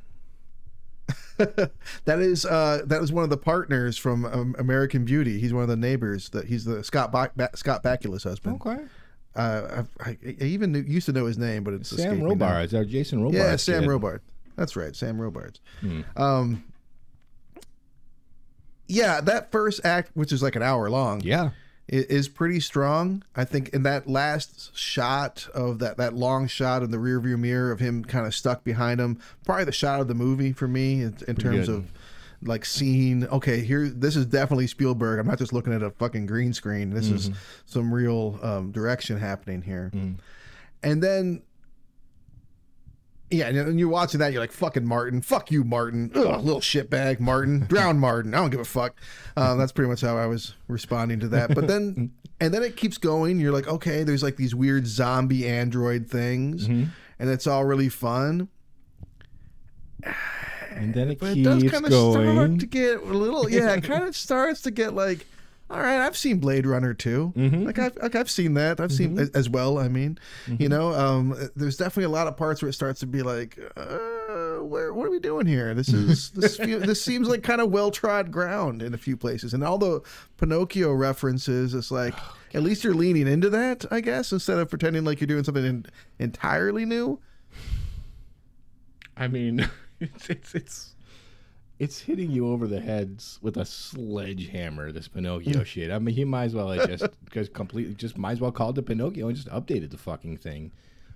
that 1.38 2.20
is 2.20 2.46
uh, 2.46 2.82
that 2.86 3.02
was 3.02 3.12
one 3.12 3.24
of 3.24 3.30
the 3.30 3.38
partners 3.38 3.98
from 3.98 4.26
um, 4.26 4.56
American 4.58 5.04
Beauty. 5.04 5.40
He's 5.40 5.54
one 5.54 5.64
of 5.64 5.70
the 5.70 5.76
neighbors. 5.76 6.30
That 6.30 6.46
he's 6.46 6.64
the 6.66 6.84
Scott 6.84 7.12
ba- 7.12 7.32
ba- 7.36 7.50
Scott 7.56 7.84
Bakula's 7.84 8.24
husband. 8.24 8.62
Okay. 8.66 8.84
Uh, 9.36 9.84
I, 10.00 10.10
I, 10.10 10.18
I 10.42 10.44
even 10.44 10.72
knew, 10.72 10.82
used 10.82 11.06
to 11.08 11.12
know 11.12 11.26
his 11.26 11.38
name, 11.38 11.64
but 11.64 11.74
it's 11.74 11.90
Sam 11.90 12.00
escaping 12.00 12.20
me 12.20 12.36
now. 12.36 12.46
Robards, 12.46 12.74
our 12.74 12.86
Jason 12.86 13.22
Robards. 13.22 13.38
Yeah, 13.38 13.56
Sam 13.58 13.82
kid. 13.84 13.90
Robard. 13.90 14.22
That's 14.56 14.76
right, 14.76 14.96
Sam 14.96 15.20
Robards. 15.20 15.60
Um, 16.16 16.64
yeah, 18.88 19.20
that 19.22 19.52
first 19.52 19.82
act, 19.84 20.12
which 20.14 20.32
is 20.32 20.44
like 20.44 20.56
an 20.56 20.62
hour 20.62 20.90
long, 20.90 21.22
Yeah. 21.22 21.50
is 21.88 22.28
pretty 22.30 22.60
strong. 22.60 23.24
I 23.36 23.44
think 23.46 23.70
in 23.70 23.84
that 23.84 24.08
last 24.08 24.76
shot 24.78 25.48
of 25.54 25.80
that 25.80 25.98
that 25.98 26.14
long 26.14 26.48
shot 26.48 26.84
in 26.84 26.92
the 26.92 26.98
rearview 26.98 27.38
mirror 27.38 27.72
of 27.72 27.80
him 27.80 28.04
kind 28.06 28.26
of 28.26 28.34
stuck 28.36 28.64
behind 28.64 29.00
him, 29.02 29.20
probably 29.44 29.66
the 29.66 29.72
shot 29.72 30.00
of 30.00 30.08
the 30.08 30.14
movie 30.14 30.52
for 30.54 30.68
me 30.68 31.02
in, 31.02 31.18
in 31.28 31.36
terms 31.36 31.68
good. 31.68 31.76
of 31.76 31.92
like 32.42 32.66
seeing 32.66 33.28
okay 33.28 33.62
here 33.62 33.88
this 33.88 34.16
is 34.16 34.26
definitely 34.26 34.68
Spielberg. 34.68 35.20
I'm 35.20 35.28
not 35.28 35.38
just 35.40 35.54
looking 35.54 35.74
at 35.74 35.82
a 35.82 35.92
fucking 35.92 36.26
green 36.26 36.54
screen. 36.54 36.90
This 36.92 37.10
is 37.10 37.32
some 37.66 37.94
real 37.94 38.40
um, 38.42 38.72
direction 38.72 39.18
happening 39.18 39.62
here. 39.62 39.92
And 40.84 41.02
then 41.02 41.42
yeah, 43.32 43.48
and 43.48 43.80
you're 43.80 43.90
watching 43.90 44.20
that, 44.20 44.32
you're 44.32 44.42
like, 44.42 44.52
fucking 44.52 44.86
Martin, 44.86 45.22
fuck 45.22 45.50
you, 45.50 45.64
Martin, 45.64 46.12
Ugh, 46.14 46.44
little 46.44 46.62
shitbag, 46.62 47.20
Martin, 47.20 47.60
drown 47.68 47.98
Martin. 47.98 48.34
I 48.34 48.38
don't 48.38 48.52
give 48.52 48.60
a 48.60 48.66
fuck. 48.66 49.00
Um, 49.36 49.58
that's 49.58 49.72
pretty 49.72 49.90
much 49.90 50.02
how 50.02 50.16
I 50.16 50.28
was 50.28 50.54
responding 50.68 51.20
to 51.22 51.28
that. 51.30 51.56
But 51.56 51.68
then, 51.68 52.12
and 52.40 52.54
then 52.54 52.62
it 52.62 52.78
keeps 52.78 52.98
going. 53.00 53.40
You're 53.40 53.52
like, 53.52 53.68
okay, 53.68 54.04
there's 54.04 54.22
like 54.22 54.38
these 54.38 54.54
weird 54.54 54.86
zombie 54.86 55.48
android 55.48 56.08
things, 56.08 56.68
and 57.20 57.30
it's 57.30 57.48
all 57.48 57.66
really 57.66 57.90
fun. 57.90 58.48
And 60.76 60.94
then 60.94 61.10
it 61.12 61.20
But 61.20 61.38
it 61.38 61.44
does 61.44 61.64
kind 61.64 61.86
of 61.86 61.92
start 61.94 62.60
to 62.60 62.66
get 62.66 63.02
a 63.02 63.06
little, 63.06 63.50
yeah, 63.50 63.74
it 63.74 63.84
kind 63.84 64.04
of 64.04 64.16
starts 64.28 64.62
to 64.64 64.72
get 64.72 64.94
like, 64.94 65.26
all 65.68 65.80
right, 65.80 66.00
I've 66.06 66.16
seen 66.16 66.38
Blade 66.40 66.68
Runner 66.68 66.94
too. 66.94 67.34
Mm-hmm. 67.36 67.64
Like 67.64 67.80
I've, 67.80 67.96
like 67.98 68.14
I've 68.14 68.30
seen 68.30 68.54
that. 68.54 68.80
I've 68.80 68.92
seen 68.92 69.18
as 69.34 69.50
well. 69.50 69.80
I 69.80 69.88
mean, 69.88 70.20
Mm-hmm. 70.46 70.62
you 70.62 70.70
know, 70.70 70.94
um, 70.94 71.36
there's 71.56 71.76
definitely 71.78 72.04
a 72.04 72.10
lot 72.10 72.28
of 72.28 72.38
parts 72.38 72.62
where 72.62 72.70
it 72.70 72.74
starts 72.74 73.00
to 73.00 73.08
be 73.08 73.24
like, 73.24 73.58
uh, 73.76 74.58
where, 74.64 74.94
what 74.94 75.08
are 75.08 75.10
we 75.10 75.20
doing 75.20 75.48
here? 75.48 75.74
This 75.74 75.90
is 75.90 76.30
this 76.36 76.58
this 76.58 77.02
seems 77.02 77.28
like 77.28 77.42
kind 77.42 77.62
of 77.62 77.72
well 77.72 77.90
trod 77.90 78.32
ground 78.32 78.84
in 78.84 78.94
a 78.94 78.98
few 78.98 79.18
places, 79.18 79.56
and 79.56 79.64
all 79.64 79.80
the 79.80 80.02
Pinocchio 80.38 80.92
references, 80.94 81.74
it's 81.74 81.90
like 81.90 82.14
Oh, 82.16 82.36
at 82.54 82.62
least 82.62 82.84
you're 82.84 82.94
leaning 82.94 83.28
into 83.28 83.50
that, 83.50 83.86
I 83.90 84.02
guess, 84.02 84.32
instead 84.32 84.60
of 84.60 84.70
pretending 84.70 85.04
like 85.04 85.20
you're 85.20 85.28
doing 85.28 85.44
something 85.46 85.66
in, 85.66 85.86
entirely 86.20 86.86
new. 86.86 87.20
I 89.18 89.28
mean, 89.28 89.68
it's, 90.00 90.30
it's 90.30 90.56
it's 90.56 90.96
it's 91.78 92.00
hitting 92.00 92.32
you 92.32 92.48
over 92.48 92.68
the 92.68 92.80
heads 92.80 93.40
with 93.42 93.58
a 93.58 93.66
sledgehammer. 93.66 94.92
This 94.92 95.08
Pinocchio 95.08 95.64
shit. 95.66 95.92
I 95.92 96.00
mean, 96.00 96.16
he 96.16 96.24
might 96.24 96.46
as 96.46 96.56
well 96.56 96.70
have 96.70 96.88
just 96.88 97.08
because 97.26 97.50
completely 97.50 97.94
just 97.94 98.18
might 98.18 98.34
as 98.34 98.42
well 98.42 98.52
called 98.52 98.78
it 98.78 98.86
Pinocchio 98.86 99.28
and 99.28 99.36
just 99.36 99.50
updated 99.50 99.92
the 99.92 99.98
fucking 99.98 100.38
thing. 100.38 100.72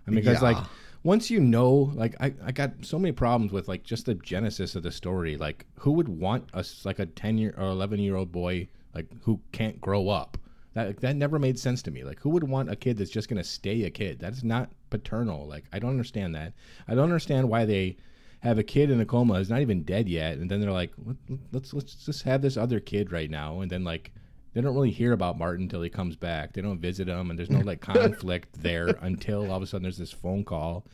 I 0.08 0.12
mean, 0.12 0.24
because 0.24 0.42
like 0.42 0.58
once 1.04 1.30
you 1.30 1.40
know, 1.40 1.92
like 1.94 2.16
I, 2.20 2.34
I 2.44 2.52
got 2.52 2.72
so 2.82 3.00
many 3.00 3.12
problems 3.12 3.52
with 3.52 3.68
like 3.68 3.84
just 3.84 4.06
the 4.06 4.16
genesis 4.16 4.76
of 4.76 4.84
the 4.84 4.92
story. 4.92 5.38
Like, 5.38 5.66
who 5.76 5.92
would 5.94 6.10
want 6.10 6.54
us 6.54 6.86
like 6.86 7.00
a 7.00 7.06
ten 7.06 7.38
year 7.38 7.54
or 7.58 7.66
eleven 7.66 8.00
year 8.00 8.16
old 8.16 8.32
boy 8.32 8.68
like 8.94 9.08
who 9.24 9.40
can't 9.52 9.80
grow 9.80 10.10
up? 10.10 10.38
That 10.74 11.00
that 11.02 11.16
never 11.16 11.40
made 11.40 11.58
sense 11.58 11.82
to 11.84 11.92
me. 11.92 12.04
Like, 12.04 12.20
who 12.20 12.30
would 12.30 12.44
want 12.44 12.72
a 12.72 12.76
kid 12.76 12.98
that's 12.98 13.12
just 13.12 13.30
gonna 13.30 13.44
stay 13.44 13.84
a 13.84 13.90
kid? 13.90 14.20
That's 14.20 14.44
not 14.44 14.70
paternal. 14.90 15.48
Like, 15.48 15.66
I 15.72 15.80
don't 15.80 15.92
understand 15.92 16.36
that. 16.36 16.54
I 16.88 16.96
don't 16.96 17.06
understand 17.06 17.50
why 17.50 17.66
they 17.66 17.98
have 18.40 18.58
a 18.58 18.64
kid 18.64 18.90
in 18.90 19.00
a 19.02 19.06
coma 19.06 19.36
who's 19.36 19.50
not 19.50 19.62
even 19.62 19.84
dead 19.84 20.08
yet, 20.08 20.38
and 20.38 20.50
then 20.50 20.62
they're 20.62 20.72
like, 20.72 20.92
"Let- 21.06 21.18
let's 21.52 21.74
let's 21.74 21.96
just 22.06 22.24
have 22.24 22.42
this 22.42 22.58
other 22.58 22.80
kid 22.80 23.12
right 23.12 23.30
now, 23.30 23.62
and 23.62 23.70
then 23.72 23.84
like. 23.84 24.12
They 24.56 24.62
don't 24.62 24.74
really 24.74 24.90
hear 24.90 25.12
about 25.14 25.38
Martin 25.38 25.66
until 25.66 25.84
he 25.84 25.92
comes 25.92 26.16
back. 26.16 26.54
They 26.54 26.62
don't 26.64 26.80
visit 26.80 27.08
him, 27.08 27.30
and 27.30 27.38
there's 27.38 27.52
no 27.52 27.60
like 27.60 27.82
conflict 27.94 28.64
there 28.64 28.88
until 29.00 29.52
all 29.52 29.58
of 29.58 29.62
a 29.64 29.68
sudden 29.68 29.84
there's 29.84 30.00
this 30.00 30.12
phone 30.12 30.44
call, 30.44 30.88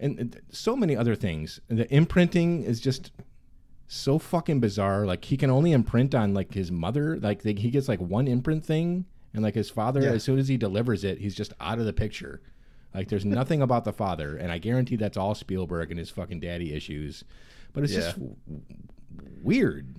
and, 0.00 0.18
and 0.18 0.40
so 0.50 0.74
many 0.74 0.96
other 0.96 1.14
things. 1.14 1.60
And 1.68 1.78
the 1.78 1.94
imprinting 1.94 2.64
is 2.64 2.80
just 2.80 3.12
so 3.86 4.18
fucking 4.18 4.58
bizarre. 4.58 5.06
Like 5.06 5.24
he 5.24 5.36
can 5.36 5.50
only 5.50 5.70
imprint 5.70 6.16
on 6.16 6.34
like 6.34 6.52
his 6.52 6.72
mother. 6.72 7.16
Like 7.20 7.42
they, 7.42 7.54
he 7.54 7.70
gets 7.70 7.88
like 7.88 8.00
one 8.00 8.26
imprint 8.26 8.64
thing, 8.64 9.04
and 9.34 9.44
like 9.44 9.54
his 9.54 9.70
father, 9.70 10.00
Yeah. 10.02 10.10
as 10.10 10.24
soon 10.24 10.40
as 10.40 10.48
he 10.48 10.56
delivers 10.56 11.04
it, 11.04 11.18
he's 11.18 11.36
just 11.36 11.52
out 11.60 11.78
of 11.78 11.84
the 11.86 11.92
picture. 11.92 12.42
Like 12.94 13.08
there's 13.08 13.24
nothing 13.24 13.62
about 13.62 13.84
the 13.84 13.92
father, 13.92 14.36
and 14.36 14.50
I 14.50 14.58
guarantee 14.58 14.96
that's 14.96 15.16
all 15.16 15.34
Spielberg 15.34 15.90
and 15.90 15.98
his 15.98 16.10
fucking 16.10 16.40
daddy 16.40 16.74
issues. 16.74 17.24
But 17.72 17.84
it's 17.84 17.94
just 17.94 18.18
w- 18.18 18.34
weird. 19.42 19.94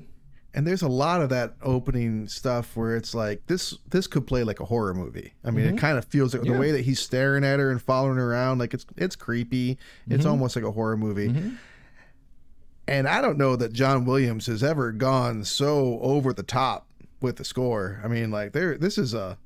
and 0.53 0.67
there's 0.67 0.81
a 0.81 0.89
lot 0.89 1.21
of 1.21 1.29
that 1.29 1.53
opening 1.61 2.27
stuff 2.27 2.75
where 2.75 2.97
it's 2.97 3.15
like 3.15 3.47
this 3.47 3.77
this 3.89 4.07
could 4.07 4.27
play 4.27 4.43
like 4.43 4.59
a 4.59 4.65
horror 4.65 4.93
movie. 4.93 5.33
I 5.45 5.51
mean 5.51 5.65
it 5.65 5.69
mm-hmm. 5.69 5.77
kind 5.77 5.97
of 5.97 6.03
feels 6.05 6.33
like 6.33 6.43
Yeah. 6.43 6.53
the 6.53 6.59
way 6.59 6.71
that 6.71 6.81
he's 6.81 6.99
staring 6.99 7.45
at 7.45 7.59
her 7.59 7.71
and 7.71 7.81
following 7.81 8.17
her 8.17 8.31
around 8.33 8.57
like 8.59 8.73
it's 8.73 8.85
it's 8.97 9.15
creepy. 9.15 9.77
It's 10.09 10.23
mm-hmm. 10.23 10.31
almost 10.31 10.57
like 10.57 10.65
a 10.65 10.71
horror 10.71 10.97
movie. 10.97 11.29
Mm-hmm. 11.29 11.55
And 12.87 13.07
i 13.07 13.21
don't 13.21 13.37
know 13.37 13.55
that 13.55 13.71
john 13.71 14.03
williams 14.03 14.47
has 14.47 14.63
ever 14.63 14.91
gone 14.91 15.45
so 15.45 15.99
over 16.01 16.33
the 16.33 16.43
top 16.43 16.87
with 17.21 17.37
the 17.37 17.45
score. 17.45 18.01
I 18.03 18.09
mean 18.09 18.31
like 18.31 18.51
there 18.51 18.77
this 18.77 18.97
is 18.97 19.13
a 19.13 19.37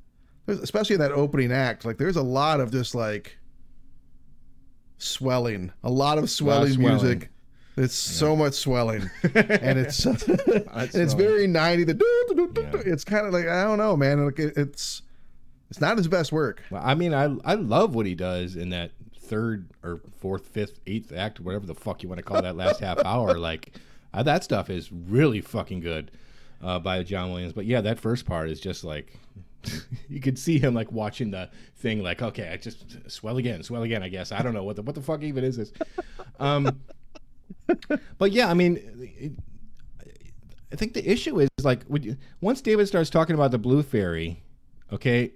especially 0.48 0.94
in 0.96 1.00
that 1.02 1.12
opening 1.12 1.52
act 1.52 1.86
like 1.86 1.98
there's 1.98 2.16
a 2.16 2.22
lot 2.24 2.60
of 2.60 2.72
just 2.72 2.94
like 2.96 3.38
swelling 4.98 5.72
a 5.84 5.90
lot 5.90 6.18
of 6.18 6.30
swelling, 6.30 6.74
swelling. 6.74 7.02
music 7.02 7.30
it's 7.78 7.94
so 7.96 8.36
much 8.36 8.54
swelling 8.54 9.10
and 9.36 9.78
it's 9.80 10.06
and 10.06 10.96
it's 10.96 11.14
very 11.14 11.46
90 11.48 11.84
the 11.84 11.94
doo, 11.94 12.26
doo, 12.30 12.52
doo, 12.54 12.62
Yeah. 12.62 12.82
it's 12.86 13.04
kind 13.04 13.28
of 13.28 13.34
like 13.34 13.48
i 13.48 13.64
don't 13.64 13.78
know 13.78 13.98
man 13.98 14.26
like 14.26 14.40
it, 14.40 14.54
it's 14.58 15.02
it's 15.70 15.82
not 15.82 15.98
his 15.98 16.08
best 16.08 16.32
work 16.32 16.62
Well, 16.70 16.82
I 16.86 16.94
mean, 16.94 17.14
I 17.14 17.36
I 17.44 17.56
love 17.56 17.96
what 17.96 18.06
he 18.06 18.14
does 18.14 18.56
in 18.56 18.70
that 18.70 18.92
third 19.20 19.72
or 19.84 20.00
fourth, 20.20 20.46
fifth, 20.46 20.80
eighth 20.86 21.12
act, 21.12 21.40
whatever 21.40 21.66
the 21.66 21.74
fuck 21.74 22.04
you 22.04 22.08
want 22.08 22.20
to 22.20 22.24
call 22.24 22.44
that 22.44 22.56
last 22.56 22.80
half 22.80 23.00
hour. 23.04 23.36
Like 23.40 23.74
uh, 24.14 24.22
that 24.24 24.44
stuff 24.44 24.70
is 24.70 24.92
really 24.92 25.42
fucking 25.42 25.80
good 25.80 26.12
uh, 26.62 26.78
by 26.78 27.02
John 27.02 27.32
Williams. 27.32 27.54
But 27.54 27.66
yeah, 27.66 27.82
that 27.82 28.00
first 28.00 28.28
part 28.28 28.52
is 28.52 28.60
just 28.62 28.84
like 28.84 29.18
you 30.10 30.20
could 30.20 30.38
see 30.38 30.60
him 30.60 30.74
like 30.74 30.92
watching 30.92 31.32
the 31.32 31.50
thing, 31.78 32.04
like 32.04 32.22
okay, 32.22 32.50
I 32.50 32.58
just 32.58 33.10
swell 33.10 33.38
again, 33.38 33.64
swell 33.64 33.84
again. 33.84 34.04
I 34.04 34.10
guess 34.10 34.32
I 34.32 34.42
don't 34.42 34.54
know 34.54 34.64
what 34.64 34.76
the 34.76 34.82
what 34.82 34.96
the 34.96 35.02
fuck 35.02 35.22
even 35.24 35.44
is 35.44 35.58
this. 35.58 35.72
Um, 36.40 36.82
but 38.18 38.32
yeah, 38.32 38.50
I 38.50 38.54
mean. 38.54 38.80
It, 39.20 39.32
I 40.72 40.78
think 40.78 40.94
the 40.94 41.10
issue 41.10 41.40
is 41.40 41.48
like 41.64 41.84
you, 42.02 42.18
once 42.42 42.60
David 42.60 42.88
starts 42.88 43.10
talking 43.10 43.34
about 43.34 43.52
the 43.52 43.58
blue 43.58 43.82
fairy, 43.82 44.44
okay, 44.92 45.32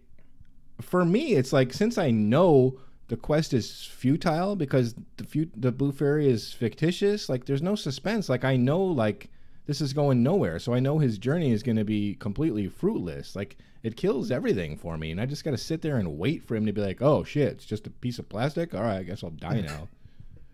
for 0.81 1.05
me, 1.05 1.33
it's 1.35 1.53
like 1.53 1.71
since 1.71 1.97
I 1.97 2.11
know 2.11 2.77
the 3.07 3.17
quest 3.17 3.53
is 3.53 3.85
futile 3.85 4.55
because 4.55 4.95
the 5.17 5.23
fu- 5.23 5.49
the 5.55 5.71
blue 5.71 5.91
fairy 5.91 6.29
is 6.29 6.53
fictitious, 6.53 7.29
like 7.29 7.45
there's 7.45 7.61
no 7.61 7.75
suspense. 7.75 8.27
Like 8.27 8.43
I 8.43 8.55
know 8.55 8.81
like 8.83 9.29
this 9.69 9.81
is 9.81 9.93
going 9.93 10.23
nowhere, 10.23 10.57
so 10.57 10.73
I 10.73 10.79
know 10.79 10.97
his 10.97 11.19
journey 11.19 11.51
is 11.51 11.61
going 11.61 11.75
to 11.77 11.83
be 11.83 12.15
completely 12.15 12.67
fruitless. 12.67 13.35
Like 13.35 13.55
it 13.83 13.95
kills 13.95 14.31
everything 14.31 14.75
for 14.75 14.97
me, 14.97 15.11
and 15.11 15.21
I 15.21 15.27
just 15.27 15.43
got 15.43 15.51
to 15.51 15.59
sit 15.59 15.83
there 15.83 15.97
and 15.97 16.17
wait 16.17 16.43
for 16.43 16.55
him 16.55 16.65
to 16.65 16.73
be 16.73 16.81
like, 16.81 17.03
"Oh 17.03 17.23
shit, 17.23 17.49
it's 17.53 17.65
just 17.65 17.85
a 17.85 17.91
piece 17.91 18.17
of 18.17 18.27
plastic. 18.27 18.73
All 18.73 18.81
right, 18.81 18.97
I 18.97 19.03
guess 19.03 19.23
I'll 19.23 19.29
die 19.29 19.61
now." 19.61 19.87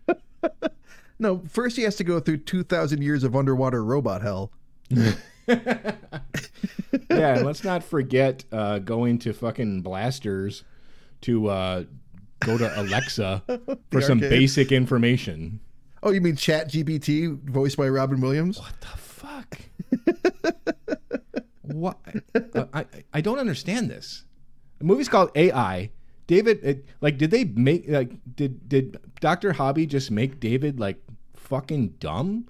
no 1.18 1.42
first 1.48 1.76
he 1.76 1.82
has 1.82 1.96
to 1.96 2.04
go 2.04 2.20
through 2.20 2.36
2000 2.36 3.02
years 3.02 3.24
of 3.24 3.34
underwater 3.34 3.82
robot 3.82 4.20
hell 4.20 4.52
yeah, 4.90 5.14
and 7.08 7.46
let's 7.46 7.64
not 7.64 7.82
forget 7.82 8.44
uh, 8.52 8.78
going 8.80 9.18
to 9.18 9.32
fucking 9.32 9.80
blasters 9.80 10.62
to 11.22 11.48
uh, 11.48 11.84
go 12.40 12.58
to 12.58 12.80
Alexa 12.80 13.42
for 13.90 14.02
some 14.02 14.18
arcade. 14.18 14.30
basic 14.30 14.70
information. 14.72 15.58
oh 16.02 16.10
you 16.10 16.20
mean 16.20 16.36
chat 16.36 16.68
gpt 16.70 17.42
voiced 17.48 17.78
by 17.78 17.88
robin 17.88 18.20
williams 18.20 18.58
What 18.60 18.78
the 18.80 19.05
fuck? 19.16 19.58
what? 21.62 21.98
Uh, 22.34 22.66
I 22.72 22.86
I 23.12 23.20
don't 23.20 23.38
understand 23.38 23.90
this. 23.90 24.24
The 24.78 24.84
movie's 24.84 25.08
called 25.08 25.30
AI. 25.34 25.90
David, 26.26 26.58
it, 26.64 26.84
like, 27.00 27.18
did 27.18 27.30
they 27.30 27.44
make 27.44 27.88
like 27.88 28.12
did 28.34 28.68
did 28.68 28.98
Doctor 29.20 29.52
Hobby 29.52 29.86
just 29.86 30.10
make 30.10 30.40
David 30.40 30.78
like 30.78 31.00
fucking 31.34 31.94
dumb? 32.00 32.48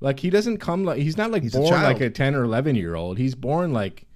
Like 0.00 0.20
he 0.20 0.30
doesn't 0.30 0.58
come 0.58 0.84
like 0.84 0.98
he's 0.98 1.18
not 1.18 1.30
like 1.30 1.42
He's 1.42 1.54
a 1.54 1.58
born 1.58 1.82
like 1.82 2.00
a 2.00 2.10
ten 2.10 2.34
or 2.34 2.44
eleven 2.44 2.74
year 2.74 2.94
old. 2.94 3.18
He's 3.18 3.34
born 3.34 3.72
like 3.72 4.06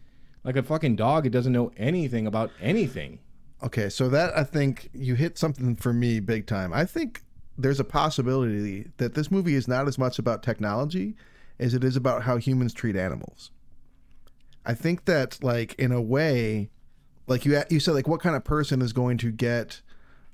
like 0.42 0.56
a 0.56 0.62
fucking 0.62 0.96
dog 0.96 1.24
who 1.24 1.30
doesn't 1.30 1.52
know 1.52 1.72
anything 1.76 2.26
about 2.26 2.50
anything. 2.60 3.18
Okay, 3.62 3.88
so 3.88 4.08
that 4.08 4.36
I 4.36 4.44
think 4.44 4.90
you 4.92 5.14
hit 5.14 5.38
something 5.38 5.76
for 5.76 5.92
me 5.92 6.20
big 6.20 6.46
time. 6.46 6.72
I 6.72 6.84
think 6.84 7.22
there's 7.56 7.80
a 7.80 7.84
possibility 7.84 8.88
that 8.96 9.14
this 9.14 9.30
movie 9.30 9.54
is 9.54 9.68
not 9.68 9.86
as 9.86 9.98
much 9.98 10.18
about 10.18 10.42
technology 10.42 11.14
as 11.58 11.74
it 11.74 11.84
is 11.84 11.96
about 11.96 12.22
how 12.22 12.36
humans 12.36 12.72
treat 12.72 12.96
animals. 12.96 13.50
I 14.66 14.74
think 14.74 15.04
that 15.04 15.42
like 15.42 15.74
in 15.74 15.92
a 15.92 16.00
way 16.00 16.70
like 17.26 17.44
you 17.44 17.62
you 17.70 17.80
said 17.80 17.94
like 17.94 18.08
what 18.08 18.20
kind 18.20 18.36
of 18.36 18.44
person 18.44 18.82
is 18.82 18.92
going 18.92 19.18
to 19.18 19.30
get 19.30 19.80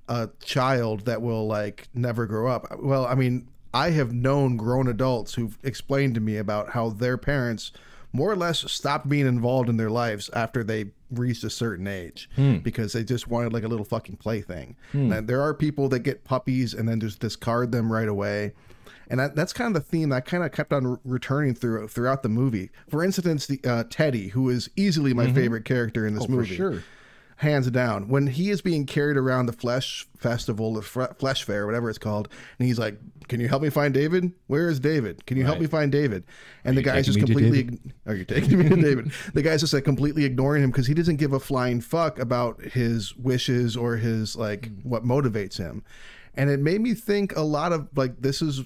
a 0.08 0.28
child 0.42 1.06
that 1.06 1.22
will 1.22 1.46
like 1.46 1.88
never 1.94 2.26
grow 2.26 2.50
up? 2.50 2.66
Well, 2.80 3.06
I 3.06 3.14
mean, 3.14 3.48
I 3.72 3.90
have 3.90 4.12
known 4.12 4.56
grown 4.56 4.88
adults 4.88 5.34
who've 5.34 5.56
explained 5.62 6.16
to 6.16 6.20
me 6.20 6.36
about 6.36 6.70
how 6.70 6.90
their 6.90 7.16
parents 7.16 7.70
more 8.12 8.30
or 8.30 8.36
less 8.36 8.68
stopped 8.70 9.08
being 9.08 9.26
involved 9.26 9.68
in 9.68 9.76
their 9.76 9.88
lives 9.88 10.28
after 10.32 10.64
they 10.64 10.86
reached 11.12 11.44
a 11.44 11.50
certain 11.50 11.86
age 11.86 12.28
hmm. 12.34 12.56
because 12.56 12.92
they 12.92 13.04
just 13.04 13.28
wanted 13.28 13.52
like 13.52 13.62
a 13.62 13.68
little 13.68 13.84
fucking 13.84 14.16
plaything. 14.16 14.76
Hmm. 14.90 15.12
And 15.12 15.28
there 15.28 15.40
are 15.40 15.54
people 15.54 15.88
that 15.90 16.00
get 16.00 16.24
puppies 16.24 16.74
and 16.74 16.88
then 16.88 16.98
just 16.98 17.20
discard 17.20 17.70
them 17.70 17.92
right 17.92 18.08
away. 18.08 18.52
And 19.10 19.20
that, 19.20 19.34
that's 19.34 19.52
kind 19.52 19.74
of 19.76 19.82
the 19.82 19.86
theme 19.86 20.08
that 20.10 20.24
kind 20.24 20.42
of 20.44 20.52
kept 20.52 20.72
on 20.72 20.86
re- 20.86 20.96
returning 21.04 21.54
through 21.54 21.88
throughout 21.88 22.22
the 22.22 22.28
movie. 22.28 22.70
For 22.88 23.02
instance, 23.04 23.46
the 23.46 23.60
uh, 23.64 23.84
Teddy, 23.90 24.28
who 24.28 24.48
is 24.48 24.70
easily 24.76 25.12
my 25.12 25.30
favorite 25.32 25.64
character 25.64 26.06
in 26.06 26.14
this 26.14 26.22
Oh, 26.22 26.26
for 26.26 26.32
movie 26.32 26.54
sure. 26.56 26.84
hands 27.38 27.68
down. 27.70 28.08
When 28.08 28.28
he 28.28 28.50
is 28.50 28.62
being 28.62 28.86
carried 28.86 29.16
around 29.16 29.46
the 29.46 29.52
flesh 29.52 30.06
festival, 30.16 30.74
the 30.74 30.82
fre- 30.82 31.12
flesh 31.18 31.42
fair, 31.42 31.66
whatever 31.66 31.90
it's 31.90 31.98
called, 31.98 32.28
and 32.58 32.68
he's 32.68 32.78
like, 32.78 32.98
"Can 33.28 33.40
you 33.40 33.48
help 33.48 33.62
me 33.62 33.70
find 33.70 33.92
David? 33.92 34.30
Where 34.46 34.68
is 34.68 34.78
David? 34.78 35.26
Can 35.26 35.36
you 35.36 35.44
help 35.44 35.58
me 35.58 35.66
find 35.66 35.90
David?" 35.90 36.22
And 36.64 36.76
the 36.76 36.82
guy's 36.82 37.06
just 37.06 37.18
taking 37.18 37.34
me 37.36 37.42
to 37.42 37.62
completely, 37.64 37.92
"Are 38.06 38.14
you 38.14 38.24
taking 38.24 38.58
me 38.58 38.68
to 38.68 38.76
David?" 38.76 39.10
The 39.34 39.42
guy's 39.42 39.60
just 39.60 39.72
like 39.72 39.84
completely 39.84 40.24
ignoring 40.24 40.62
him 40.62 40.70
because 40.70 40.86
he 40.86 40.94
doesn't 40.94 41.16
give 41.16 41.32
a 41.32 41.40
flying 41.40 41.80
fuck 41.80 42.18
about 42.20 42.62
his 42.62 43.16
wishes 43.16 43.76
or 43.76 43.96
his 43.96 44.36
like 44.36 44.70
what 44.84 45.04
motivates 45.04 45.56
him. 45.58 45.82
And 46.36 46.48
it 46.48 46.60
made 46.60 46.80
me 46.80 46.94
think 46.94 47.34
a 47.34 47.40
lot 47.42 47.72
of 47.72 47.88
like 47.96 48.20
this 48.20 48.40
is 48.40 48.60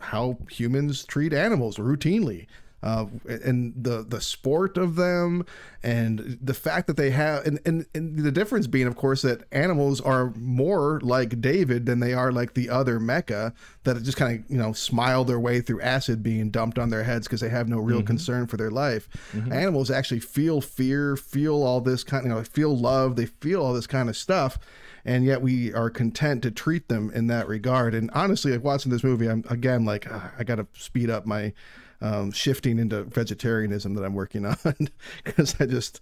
how 0.00 0.38
humans 0.50 1.04
treat 1.04 1.32
animals 1.32 1.76
routinely. 1.76 2.46
Uh, 2.82 3.04
and 3.28 3.74
the 3.76 4.02
the 4.08 4.22
sport 4.22 4.78
of 4.78 4.96
them 4.96 5.44
and 5.82 6.38
the 6.40 6.54
fact 6.54 6.86
that 6.86 6.96
they 6.96 7.10
have 7.10 7.46
and, 7.46 7.60
and 7.66 7.84
and 7.94 8.18
the 8.20 8.32
difference 8.32 8.66
being 8.66 8.86
of 8.86 8.96
course 8.96 9.20
that 9.20 9.42
animals 9.52 10.00
are 10.00 10.32
more 10.34 10.98
like 11.02 11.42
David 11.42 11.84
than 11.84 12.00
they 12.00 12.14
are 12.14 12.32
like 12.32 12.54
the 12.54 12.70
other 12.70 12.98
mecha 12.98 13.52
that 13.84 14.02
just 14.02 14.16
kind 14.16 14.38
of 14.38 14.50
you 14.50 14.56
know 14.56 14.72
smile 14.72 15.26
their 15.26 15.38
way 15.38 15.60
through 15.60 15.82
acid 15.82 16.22
being 16.22 16.48
dumped 16.48 16.78
on 16.78 16.88
their 16.88 17.02
heads 17.02 17.26
because 17.26 17.42
they 17.42 17.50
have 17.50 17.68
no 17.68 17.76
real 17.76 18.02
concern 18.02 18.46
for 18.46 18.56
their 18.56 18.70
life. 18.70 19.10
Animals 19.52 19.90
actually 19.90 20.20
feel 20.20 20.62
fear 20.62 21.16
feel 21.16 21.62
all 21.62 21.82
this 21.82 22.02
kind 22.02 22.24
of 22.24 22.30
you 22.30 22.34
know, 22.34 22.42
feel 22.44 22.74
love 22.74 23.14
they 23.16 23.26
feel 23.26 23.62
all 23.62 23.74
this 23.74 23.86
kind 23.86 24.08
of 24.08 24.16
stuff 24.16 24.58
and 25.04 25.24
yet 25.24 25.42
we 25.42 25.72
are 25.72 25.90
content 25.90 26.42
to 26.42 26.50
treat 26.50 26.88
them 26.88 27.10
in 27.14 27.26
that 27.28 27.48
regard. 27.48 27.94
And 27.94 28.10
honestly, 28.12 28.52
like 28.52 28.64
watching 28.64 28.92
this 28.92 29.04
movie, 29.04 29.28
I'm 29.28 29.44
again 29.48 29.84
like 29.84 30.06
"Ah, 30.10 30.32
I 30.38 30.44
got 30.44 30.56
to 30.56 30.66
speed 30.74 31.10
up 31.10 31.26
my 31.26 31.52
um, 32.00 32.32
shifting 32.32 32.78
into 32.78 33.04
vegetarianism 33.04 33.94
that 33.94 34.04
I'm 34.04 34.14
working 34.14 34.46
on 34.64 34.88
because 35.24 35.56
I 35.60 35.66
just 35.66 36.00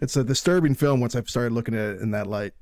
it's 0.00 0.16
a 0.16 0.24
disturbing 0.24 0.74
film 0.74 1.00
once 1.00 1.14
I've 1.14 1.30
started 1.30 1.52
looking 1.52 1.74
at 1.74 1.96
it 1.96 2.00
in 2.00 2.10
that 2.12 2.26
light. 2.26 2.52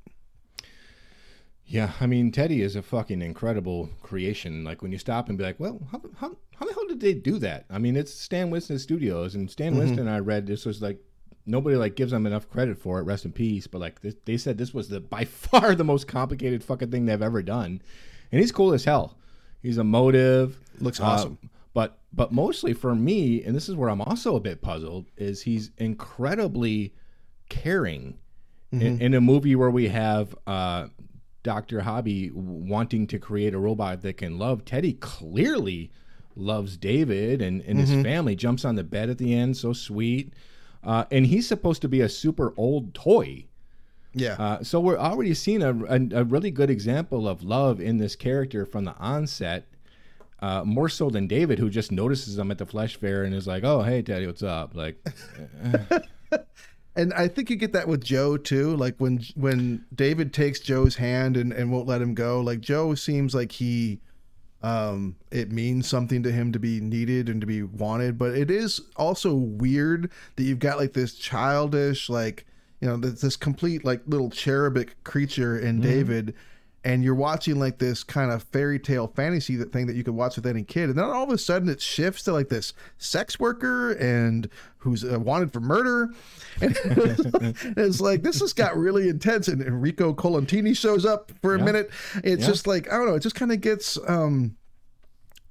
Yeah, 1.65 1.91
I 1.99 2.07
mean 2.07 2.31
Teddy 2.31 2.61
is 2.61 2.75
a 2.75 2.81
fucking 2.81 3.21
incredible 3.21 3.89
creation. 4.01 4.63
Like 4.63 4.81
when 4.81 4.91
you 4.91 4.97
stop 4.97 5.29
and 5.29 5.37
be 5.37 5.43
like, 5.43 5.59
well, 5.59 5.79
how 5.91 6.01
how, 6.17 6.35
how 6.55 6.65
the 6.65 6.73
hell 6.73 6.87
did 6.87 6.99
they 6.99 7.13
do 7.13 7.37
that? 7.39 7.65
I 7.69 7.77
mean, 7.77 7.95
it's 7.95 8.13
Stan 8.13 8.49
Winston 8.49 8.79
Studios, 8.79 9.35
and 9.35 9.49
Stan 9.51 9.77
Winston. 9.77 10.07
I 10.07 10.19
read 10.19 10.47
this 10.47 10.65
was 10.65 10.81
like 10.81 10.99
nobody 11.49 11.75
like 11.75 11.95
gives 11.95 12.11
them 12.11 12.25
enough 12.25 12.49
credit 12.49 12.77
for 12.77 12.99
it. 12.99 13.03
Rest 13.03 13.25
in 13.25 13.31
peace. 13.31 13.67
But 13.67 13.79
like 13.81 14.01
this, 14.01 14.15
they 14.25 14.37
said, 14.37 14.57
this 14.57 14.73
was 14.73 14.89
the 14.89 14.99
by 14.99 15.25
far 15.25 15.75
the 15.75 15.83
most 15.83 16.07
complicated 16.07 16.63
fucking 16.63 16.91
thing 16.91 17.05
they've 17.05 17.21
ever 17.21 17.41
done, 17.41 17.81
and 18.31 18.39
he's 18.41 18.51
cool 18.51 18.73
as 18.73 18.85
hell. 18.85 19.17
He's 19.61 19.77
emotive, 19.77 20.57
Looks 20.79 21.01
uh, 21.01 21.05
awesome. 21.05 21.37
but 21.73 21.99
but 22.13 22.31
mostly 22.31 22.73
for 22.73 22.95
me, 22.95 23.43
and 23.43 23.55
this 23.55 23.67
is 23.67 23.75
where 23.75 23.89
I'm 23.89 24.01
also 24.01 24.35
a 24.35 24.39
bit 24.39 24.61
puzzled, 24.61 25.07
is 25.17 25.41
he's 25.41 25.71
incredibly 25.77 26.93
caring 27.49 28.19
in, 28.71 29.01
in 29.01 29.13
a 29.15 29.21
movie 29.21 29.55
where 29.55 29.71
we 29.71 29.87
have 29.87 30.35
uh, 30.45 30.87
Dr. 31.43 31.81
Hobby 31.81 32.29
wanting 32.31 33.07
to 33.07 33.17
create 33.19 33.53
a 33.53 33.59
robot 33.59 34.01
that 34.03 34.17
can 34.17 34.37
love. 34.37 34.63
Teddy 34.63 34.93
clearly 34.93 35.91
loves 36.35 36.77
David 36.77 37.41
and, 37.41 37.61
and 37.63 37.79
his 37.79 37.91
family, 38.03 38.35
jumps 38.35 38.63
on 38.63 38.75
the 38.75 38.83
bed 38.83 39.09
at 39.09 39.17
the 39.17 39.33
end, 39.33 39.57
so 39.57 39.73
sweet. 39.73 40.33
Uh, 40.83 41.05
and 41.11 41.25
he's 41.25 41.47
supposed 41.47 41.81
to 41.81 41.87
be 41.87 42.01
a 42.01 42.09
super 42.09 42.53
old 42.57 42.93
toy. 42.93 43.45
Yeah. 44.13 44.35
Uh, 44.39 44.63
so 44.63 44.79
we're 44.79 44.97
already 44.97 45.33
seeing 45.33 45.61
a, 45.61 45.73
a, 45.85 46.21
a 46.21 46.23
really 46.23 46.51
good 46.51 46.69
example 46.69 47.27
of 47.27 47.43
love 47.43 47.79
in 47.79 47.97
this 47.97 48.15
character 48.15 48.65
from 48.65 48.85
the 48.85 48.95
onset, 48.97 49.67
uh, 50.41 50.63
more 50.63 50.89
so 50.89 51.09
than 51.09 51.27
David, 51.27 51.59
who 51.59 51.69
just 51.69 51.91
notices 51.91 52.37
him 52.37 52.49
at 52.49 52.57
the 52.57 52.65
flesh 52.65 52.95
fair 52.95 53.23
and 53.23 53.35
is 53.35 53.45
like, 53.45 53.63
"Oh, 53.63 53.83
hey, 53.83 54.01
Teddy, 54.01 54.25
what's 54.25 54.41
up?" 54.41 54.73
Like, 54.73 54.97
and 56.95 57.13
I 57.13 57.27
think 57.27 57.49
you 57.49 57.55
get 57.55 57.73
that 57.73 57.87
with 57.87 58.03
Joe 58.03 58.37
too. 58.37 58.75
Like 58.75 58.95
when 58.97 59.23
when 59.35 59.85
David 59.93 60.33
takes 60.33 60.59
Joe's 60.59 60.95
hand 60.95 61.37
and, 61.37 61.51
and 61.51 61.71
won't 61.71 61.87
let 61.87 62.01
him 62.01 62.13
go, 62.13 62.39
like 62.41 62.61
Joe 62.61 62.95
seems 62.95 63.35
like 63.35 63.51
he 63.51 63.99
um 64.61 65.15
it 65.31 65.51
means 65.51 65.87
something 65.87 66.21
to 66.23 66.31
him 66.31 66.51
to 66.51 66.59
be 66.59 66.81
needed 66.81 67.29
and 67.29 67.41
to 67.41 67.47
be 67.47 67.63
wanted, 67.63 68.17
but 68.17 68.35
it 68.35 68.51
is 68.51 68.81
also 68.95 69.33
weird 69.33 70.11
that 70.35 70.43
you've 70.43 70.59
got 70.59 70.77
like 70.77 70.93
this 70.93 71.13
childish 71.15 72.09
like 72.09 72.45
you 72.81 72.87
know 72.87 72.97
this, 72.97 73.21
this 73.21 73.35
complete 73.35 73.85
like 73.85 74.01
little 74.05 74.29
cherubic 74.29 75.01
creature 75.03 75.57
in 75.57 75.81
David 75.81 76.33
and 76.83 77.03
you're 77.03 77.15
watching 77.15 77.59
like 77.59 77.77
this 77.79 78.03
kind 78.03 78.31
of 78.31 78.43
fairy 78.43 78.79
tale 78.79 79.07
fantasy 79.07 79.55
that 79.57 79.71
thing 79.73 79.85
that 79.87 79.95
you 79.95 80.03
could 80.03 80.13
watch 80.13 80.35
with 80.37 80.45
any 80.47 80.63
kid 80.63 80.89
and 80.89 80.97
then 80.97 81.05
all 81.05 81.23
of 81.23 81.29
a 81.29 81.37
sudden 81.37 81.67
it 81.67 81.81
shifts 81.81 82.23
to 82.23 82.31
like 82.31 82.47
this 82.49 82.73
sex 82.97 83.37
worker 83.39 83.91
and 83.93 84.49
who's 84.77 85.03
uh, 85.03 85.19
wanted 85.19 85.51
for 85.51 85.59
murder 85.59 86.09
and 86.61 86.75
it's 87.77 87.99
like 87.99 88.21
this 88.23 88.39
has 88.39 88.53
got 88.53 88.77
really 88.77 89.09
intense 89.09 89.47
and 89.47 89.61
enrico 89.61 90.13
colantoni 90.13 90.75
shows 90.75 91.05
up 91.05 91.31
for 91.41 91.55
a 91.55 91.59
Yeah. 91.59 91.65
minute 91.65 91.89
it's 92.23 92.41
Yeah. 92.43 92.47
just 92.47 92.65
like 92.67 92.91
i 92.91 92.97
don't 92.97 93.07
know 93.07 93.15
it 93.15 93.19
just 93.21 93.35
kind 93.35 93.51
of 93.51 93.59
gets 93.61 93.97
um 94.07 94.55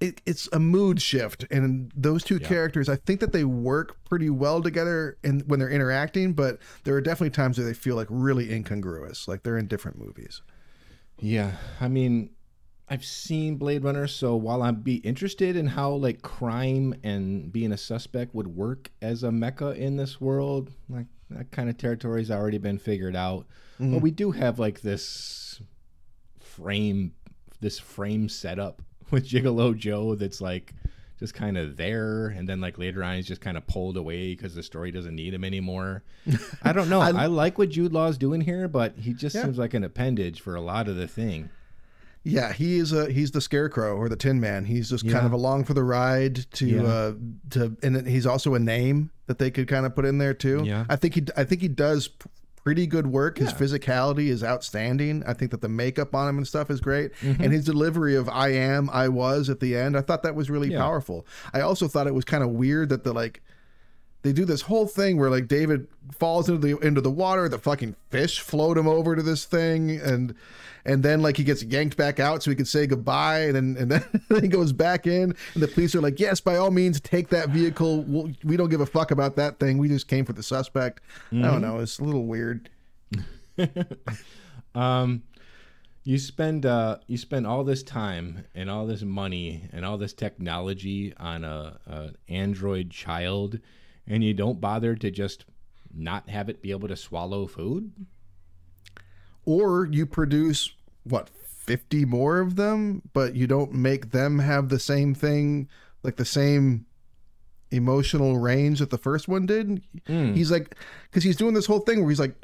it, 0.00 0.22
it's 0.26 0.48
a 0.52 0.60
mood 0.60 1.02
shift 1.02 1.44
and 1.50 1.90
those 1.96 2.22
two 2.22 2.38
characters 2.38 2.88
i 2.88 2.94
think 2.96 3.18
that 3.20 3.32
they 3.32 3.44
work 3.44 3.96
pretty 4.04 4.30
well 4.30 4.62
together 4.62 5.16
and 5.24 5.42
when 5.48 5.58
they're 5.58 5.68
interacting 5.68 6.32
but 6.32 6.58
there 6.84 6.94
are 6.94 7.00
definitely 7.00 7.30
times 7.30 7.58
where 7.58 7.66
they 7.66 7.74
feel 7.74 7.96
like 7.96 8.06
really 8.08 8.52
incongruous 8.52 9.26
like 9.26 9.42
they're 9.42 9.58
in 9.58 9.66
different 9.66 9.98
movies 9.98 10.40
Yeah, 11.20 11.52
I 11.80 11.88
mean, 11.88 12.30
I've 12.88 13.04
seen 13.04 13.56
Blade 13.56 13.84
Runner, 13.84 14.06
so 14.06 14.36
while 14.36 14.62
I'd 14.62 14.84
be 14.84 14.96
interested 14.96 15.56
in 15.56 15.66
how 15.66 15.92
like 15.92 16.22
crime 16.22 16.94
and 17.02 17.52
being 17.52 17.72
a 17.72 17.76
suspect 17.76 18.34
would 18.34 18.48
work 18.48 18.90
as 19.02 19.24
a 19.24 19.28
mecha 19.28 19.76
in 19.76 19.96
this 19.96 20.20
world, 20.20 20.72
like 20.88 21.06
that 21.30 21.50
kind 21.50 21.68
of 21.68 21.76
territory's 21.76 22.30
already 22.30 22.58
been 22.58 22.78
figured 22.78 23.16
out. 23.16 23.46
But 23.78 23.84
mm-hmm. 23.84 24.00
we 24.00 24.10
do 24.10 24.30
have 24.30 24.58
like 24.58 24.80
this 24.80 25.60
frame, 26.40 27.12
this 27.60 27.78
frame 27.78 28.28
setup 28.28 28.82
with 29.10 29.28
Gigolo 29.28 29.76
Joe 29.76 30.14
that's 30.14 30.40
like 30.40 30.72
just 31.18 31.34
kind 31.34 31.58
of 31.58 31.76
there, 31.76 32.28
and 32.28 32.48
then 32.48 32.60
like 32.60 32.78
later 32.78 33.02
on 33.02 33.16
he's 33.16 33.26
just 33.26 33.40
kind 33.40 33.56
of 33.56 33.66
pulled 33.66 33.96
away 33.96 34.34
because 34.34 34.54
the 34.54 34.62
story 34.62 34.90
doesn't 34.92 35.14
need 35.14 35.34
him 35.34 35.44
anymore. 35.44 36.02
I 36.62 36.72
don't 36.72 36.88
know. 36.88 37.00
I, 37.00 37.26
like 37.26 37.58
what 37.58 37.70
Jude 37.70 37.92
Law's 37.92 38.16
doing 38.18 38.40
here, 38.40 38.68
but 38.68 38.94
he 38.98 39.12
just 39.12 39.34
Yeah. 39.34 39.42
seems 39.44 39.58
like 39.58 39.74
an 39.74 39.84
appendage 39.84 40.40
for 40.40 40.54
a 40.54 40.60
lot 40.60 40.88
of 40.88 40.96
the 40.96 41.08
thing. 41.08 41.50
Yeah, 42.24 42.52
he 42.52 42.78
is 42.78 42.92
a 42.92 43.10
he's 43.10 43.30
the 43.30 43.40
scarecrow 43.40 43.96
or 43.96 44.08
the 44.08 44.16
Tin 44.16 44.38
Man. 44.40 44.64
He's 44.64 44.90
just 44.90 45.08
kind 45.08 45.24
of 45.24 45.32
along 45.32 45.64
for 45.64 45.72
the 45.74 45.84
ride 45.84 46.50
to 46.52 46.66
Yeah. 46.66 46.82
uh 46.82 47.12
to 47.50 47.76
and 47.82 48.06
he's 48.06 48.26
also 48.26 48.54
a 48.54 48.58
name 48.58 49.10
that 49.26 49.38
they 49.38 49.50
could 49.50 49.66
kind 49.68 49.86
of 49.86 49.94
put 49.94 50.04
in 50.04 50.18
there 50.18 50.34
too. 50.34 50.62
Yeah. 50.64 50.84
I 50.88 50.96
think 50.96 51.14
he 51.14 51.22
I 51.36 51.44
think 51.44 51.62
he 51.62 51.68
does 51.68 52.10
pretty 52.68 52.86
good 52.86 53.06
work. 53.06 53.38
His 53.38 53.50
Yeah. 53.50 53.56
physicality 53.56 54.26
is 54.28 54.44
outstanding. 54.44 55.22
I 55.26 55.32
think 55.32 55.52
that 55.52 55.62
the 55.62 55.70
makeup 55.70 56.14
on 56.14 56.28
him 56.28 56.36
and 56.36 56.46
stuff 56.46 56.70
is 56.70 56.82
great. 56.82 57.12
Mm-hmm. 57.22 57.42
And 57.42 57.50
his 57.50 57.64
delivery 57.64 58.14
of 58.14 58.28
I 58.28 58.48
am, 58.48 58.90
I 58.92 59.08
was 59.08 59.48
at 59.48 59.60
the 59.60 59.74
end, 59.74 59.96
I 59.96 60.02
thought 60.02 60.22
that 60.22 60.34
was 60.34 60.50
really 60.50 60.70
Yeah. 60.72 60.80
powerful. 60.80 61.26
I 61.54 61.62
also 61.62 61.88
thought 61.88 62.06
it 62.06 62.12
was 62.12 62.26
kind 62.26 62.44
of 62.44 62.50
weird 62.50 62.90
that 62.90 63.04
the 63.04 63.14
like 63.14 63.40
they 64.22 64.32
do 64.32 64.44
this 64.44 64.62
whole 64.62 64.86
thing 64.86 65.18
where 65.18 65.30
like 65.30 65.48
David 65.48 65.86
falls 66.18 66.48
into 66.48 66.60
the 66.60 66.78
into 66.86 67.00
the 67.00 67.10
water, 67.10 67.48
the 67.48 67.58
fucking 67.58 67.94
fish 68.10 68.40
float 68.40 68.76
him 68.76 68.88
over 68.88 69.14
to 69.14 69.22
this 69.22 69.44
thing, 69.44 69.90
and 69.90 70.34
and 70.84 71.02
then 71.02 71.22
like 71.22 71.36
he 71.36 71.44
gets 71.44 71.62
yanked 71.62 71.96
back 71.96 72.18
out 72.18 72.42
so 72.42 72.50
he 72.50 72.56
can 72.56 72.66
say 72.66 72.86
goodbye, 72.86 73.40
and 73.40 73.54
then 73.54 73.76
and 73.78 73.90
then 73.90 74.04
he 74.42 74.48
goes 74.48 74.72
back 74.72 75.06
in, 75.06 75.34
and 75.54 75.62
the 75.62 75.68
police 75.68 75.94
are 75.94 76.00
like, 76.00 76.18
yes, 76.18 76.40
by 76.40 76.56
all 76.56 76.70
means, 76.70 77.00
take 77.00 77.28
that 77.28 77.50
vehicle. 77.50 78.02
We'll, 78.02 78.30
we 78.44 78.56
don't 78.56 78.68
give 78.68 78.80
a 78.80 78.86
fuck 78.86 79.10
about 79.10 79.36
that 79.36 79.58
thing. 79.58 79.78
We 79.78 79.88
just 79.88 80.08
came 80.08 80.24
for 80.24 80.32
the 80.32 80.42
suspect. 80.42 81.00
I 81.32 81.50
don't 81.50 81.62
know. 81.62 81.78
It's 81.78 81.98
a 81.98 82.04
little 82.04 82.26
weird. 82.26 82.70
Um, 84.74 85.24
you 86.04 86.18
spend 86.18 86.64
uh, 86.64 86.98
you 87.06 87.18
spend 87.18 87.46
all 87.46 87.64
this 87.64 87.82
time 87.82 88.44
and 88.54 88.70
all 88.70 88.86
this 88.86 89.02
money 89.02 89.68
and 89.72 89.84
all 89.84 89.98
this 89.98 90.12
technology 90.12 91.12
on 91.18 91.44
a, 91.44 91.78
a 91.86 92.10
android 92.28 92.90
child, 92.90 93.58
and 94.08 94.24
you 94.24 94.34
don't 94.34 94.60
bother 94.60 94.94
to 94.96 95.10
just 95.10 95.44
not 95.94 96.28
have 96.28 96.48
it 96.48 96.62
be 96.62 96.70
able 96.70 96.88
to 96.88 96.96
swallow 96.96 97.46
food. 97.46 97.92
Or 99.44 99.86
you 99.86 100.06
produce 100.06 100.70
what 101.04 101.28
fifty 101.28 102.04
more 102.04 102.40
of 102.40 102.56
them, 102.56 103.02
but 103.12 103.34
you 103.36 103.46
don't 103.46 103.72
make 103.72 104.10
them 104.10 104.38
have 104.38 104.68
the 104.68 104.78
same 104.78 105.14
thing, 105.14 105.68
like 106.02 106.16
the 106.16 106.24
same 106.24 106.86
emotional 107.70 108.38
range 108.38 108.78
that 108.78 108.90
the 108.90 108.98
first 108.98 109.28
one 109.28 109.46
did. 109.46 109.82
Hmm. 110.06 110.34
He's 110.34 110.50
like, 110.50 110.74
because 111.04 111.24
he's 111.24 111.36
doing 111.36 111.54
this 111.54 111.66
whole 111.66 111.80
thing 111.80 112.00
where 112.00 112.08
he's 112.08 112.20
like 112.20 112.34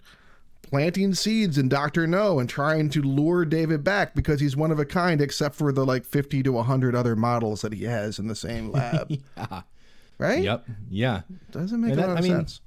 planting 0.62 1.14
seeds 1.14 1.56
in 1.58 1.68
Doctor 1.68 2.06
Know 2.06 2.38
and 2.38 2.48
trying 2.48 2.90
to 2.90 3.02
lure 3.02 3.44
David 3.44 3.84
back 3.84 4.14
because 4.14 4.40
he's 4.40 4.56
one 4.56 4.70
of 4.70 4.78
a 4.78 4.84
kind, 4.84 5.20
except 5.20 5.54
for 5.54 5.72
the 5.72 5.84
like 5.84 6.04
fifty 6.04 6.42
to 6.42 6.62
hundred 6.62 6.94
other 6.94 7.16
models 7.16 7.62
that 7.62 7.72
he 7.72 7.84
has 7.84 8.18
in 8.18 8.28
the 8.28 8.34
same 8.34 8.70
lab. 8.70 9.10
yeah. 9.36 9.62
Right? 10.18 10.42
Yep. 10.42 10.66
Yeah. 10.90 11.22
Doesn't 11.50 11.80
make 11.80 11.92
And 11.92 12.00
a 12.00 12.02
that- 12.02 12.08
lot 12.08 12.16
I 12.16 12.18
of 12.20 12.24
mean, 12.24 12.32
sense. 12.36 12.60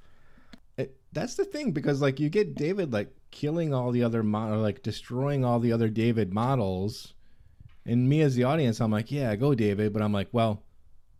It, 0.76 0.96
that's 1.12 1.34
the 1.34 1.44
thing 1.44 1.72
because 1.72 2.00
like 2.00 2.20
you 2.20 2.28
get 2.28 2.54
David 2.54 2.92
like 2.92 3.14
killing 3.30 3.72
all 3.74 3.90
the 3.90 4.02
other 4.02 4.22
mo- 4.22 4.52
or 4.52 4.56
like 4.58 4.82
destroying 4.82 5.44
all 5.44 5.58
the 5.60 5.72
other 5.72 5.88
David 5.88 6.32
models, 6.32 7.14
and 7.86 8.08
me 8.08 8.20
as 8.20 8.34
the 8.34 8.44
audience, 8.44 8.80
I'm 8.80 8.90
like, 8.90 9.10
yeah, 9.10 9.34
go 9.36 9.54
David, 9.54 9.92
but 9.92 10.02
I'm 10.02 10.12
like, 10.12 10.28
well, 10.32 10.62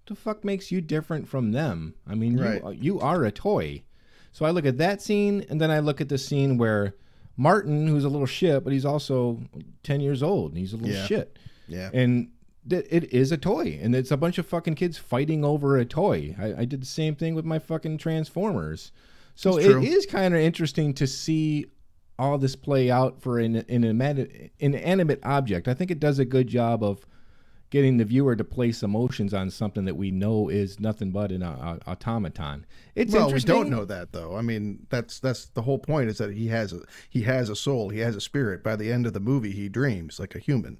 the 0.06 0.14
fuck 0.14 0.44
makes 0.44 0.70
you 0.70 0.80
different 0.80 1.26
from 1.28 1.52
them? 1.52 1.94
I 2.06 2.14
mean, 2.14 2.38
Right. 2.38 2.62
you 2.62 2.94
you 2.96 3.00
are 3.00 3.24
a 3.24 3.32
toy. 3.32 3.82
So 4.32 4.44
I 4.44 4.50
look 4.50 4.66
at 4.66 4.78
that 4.78 5.00
scene, 5.02 5.44
and 5.48 5.60
then 5.60 5.70
I 5.70 5.78
look 5.80 6.00
at 6.00 6.08
the 6.10 6.18
scene 6.18 6.58
where 6.58 6.94
Martin, 7.36 7.86
who's 7.88 8.04
a 8.04 8.08
little 8.08 8.26
shit, 8.26 8.62
but 8.64 8.72
he's 8.72 8.84
also 8.84 9.40
ten 9.82 10.00
years 10.00 10.22
old, 10.22 10.50
and 10.52 10.58
he's 10.58 10.72
a 10.74 10.76
little 10.76 10.94
Yeah. 10.94 11.06
shit, 11.06 11.38
Yeah. 11.66 11.90
and. 11.94 12.28
It 12.70 13.12
is 13.12 13.32
a 13.32 13.36
toy, 13.36 13.78
and 13.82 13.94
it's 13.94 14.10
a 14.10 14.16
bunch 14.16 14.38
of 14.38 14.46
fucking 14.46 14.74
kids 14.74 14.98
fighting 14.98 15.44
over 15.44 15.76
a 15.76 15.84
toy. 15.84 16.34
I, 16.38 16.62
I 16.62 16.64
did 16.64 16.82
the 16.82 16.86
same 16.86 17.14
thing 17.14 17.34
with 17.34 17.44
my 17.44 17.58
fucking 17.58 17.98
Transformers. 17.98 18.92
So 19.34 19.56
it 19.56 19.84
is 19.84 20.04
kind 20.04 20.34
of 20.34 20.40
interesting 20.40 20.94
to 20.94 21.06
see 21.06 21.66
all 22.18 22.38
this 22.38 22.56
play 22.56 22.90
out 22.90 23.22
for 23.22 23.38
an, 23.38 23.56
an, 23.56 23.84
inanimate- 23.84 24.52
inanimate 24.58 25.20
object. 25.22 25.68
I 25.68 25.74
think 25.74 25.90
it 25.90 26.00
does 26.00 26.18
a 26.18 26.24
good 26.24 26.48
job 26.48 26.82
of 26.82 27.06
getting 27.70 27.98
the 27.98 28.04
viewer 28.04 28.34
to 28.34 28.44
place 28.44 28.82
emotions 28.82 29.34
on 29.34 29.50
something 29.50 29.84
that 29.84 29.96
we 29.96 30.10
know 30.10 30.48
is 30.48 30.80
nothing 30.80 31.10
but 31.12 31.30
an 31.30 31.42
uh, 31.42 31.78
automaton. 31.86 32.66
It's 32.94 33.12
well, 33.12 33.32
we 33.32 33.40
don't 33.40 33.70
know 33.70 33.84
that 33.84 34.12
though. 34.12 34.36
I 34.36 34.42
mean, 34.42 34.86
that's 34.88 35.20
that's 35.20 35.46
the 35.46 35.62
whole 35.62 35.78
point 35.78 36.08
is 36.08 36.18
that 36.18 36.32
he 36.32 36.48
has 36.48 36.72
a 36.72 36.80
he 37.08 37.22
has 37.22 37.48
a 37.48 37.56
soul, 37.56 37.90
he 37.90 38.00
has 38.00 38.16
a 38.16 38.20
spirit. 38.20 38.64
By 38.64 38.76
the 38.76 38.90
end 38.90 39.06
of 39.06 39.12
the 39.12 39.20
movie, 39.20 39.52
he 39.52 39.68
dreams 39.68 40.18
like 40.18 40.34
a 40.34 40.38
human. 40.38 40.78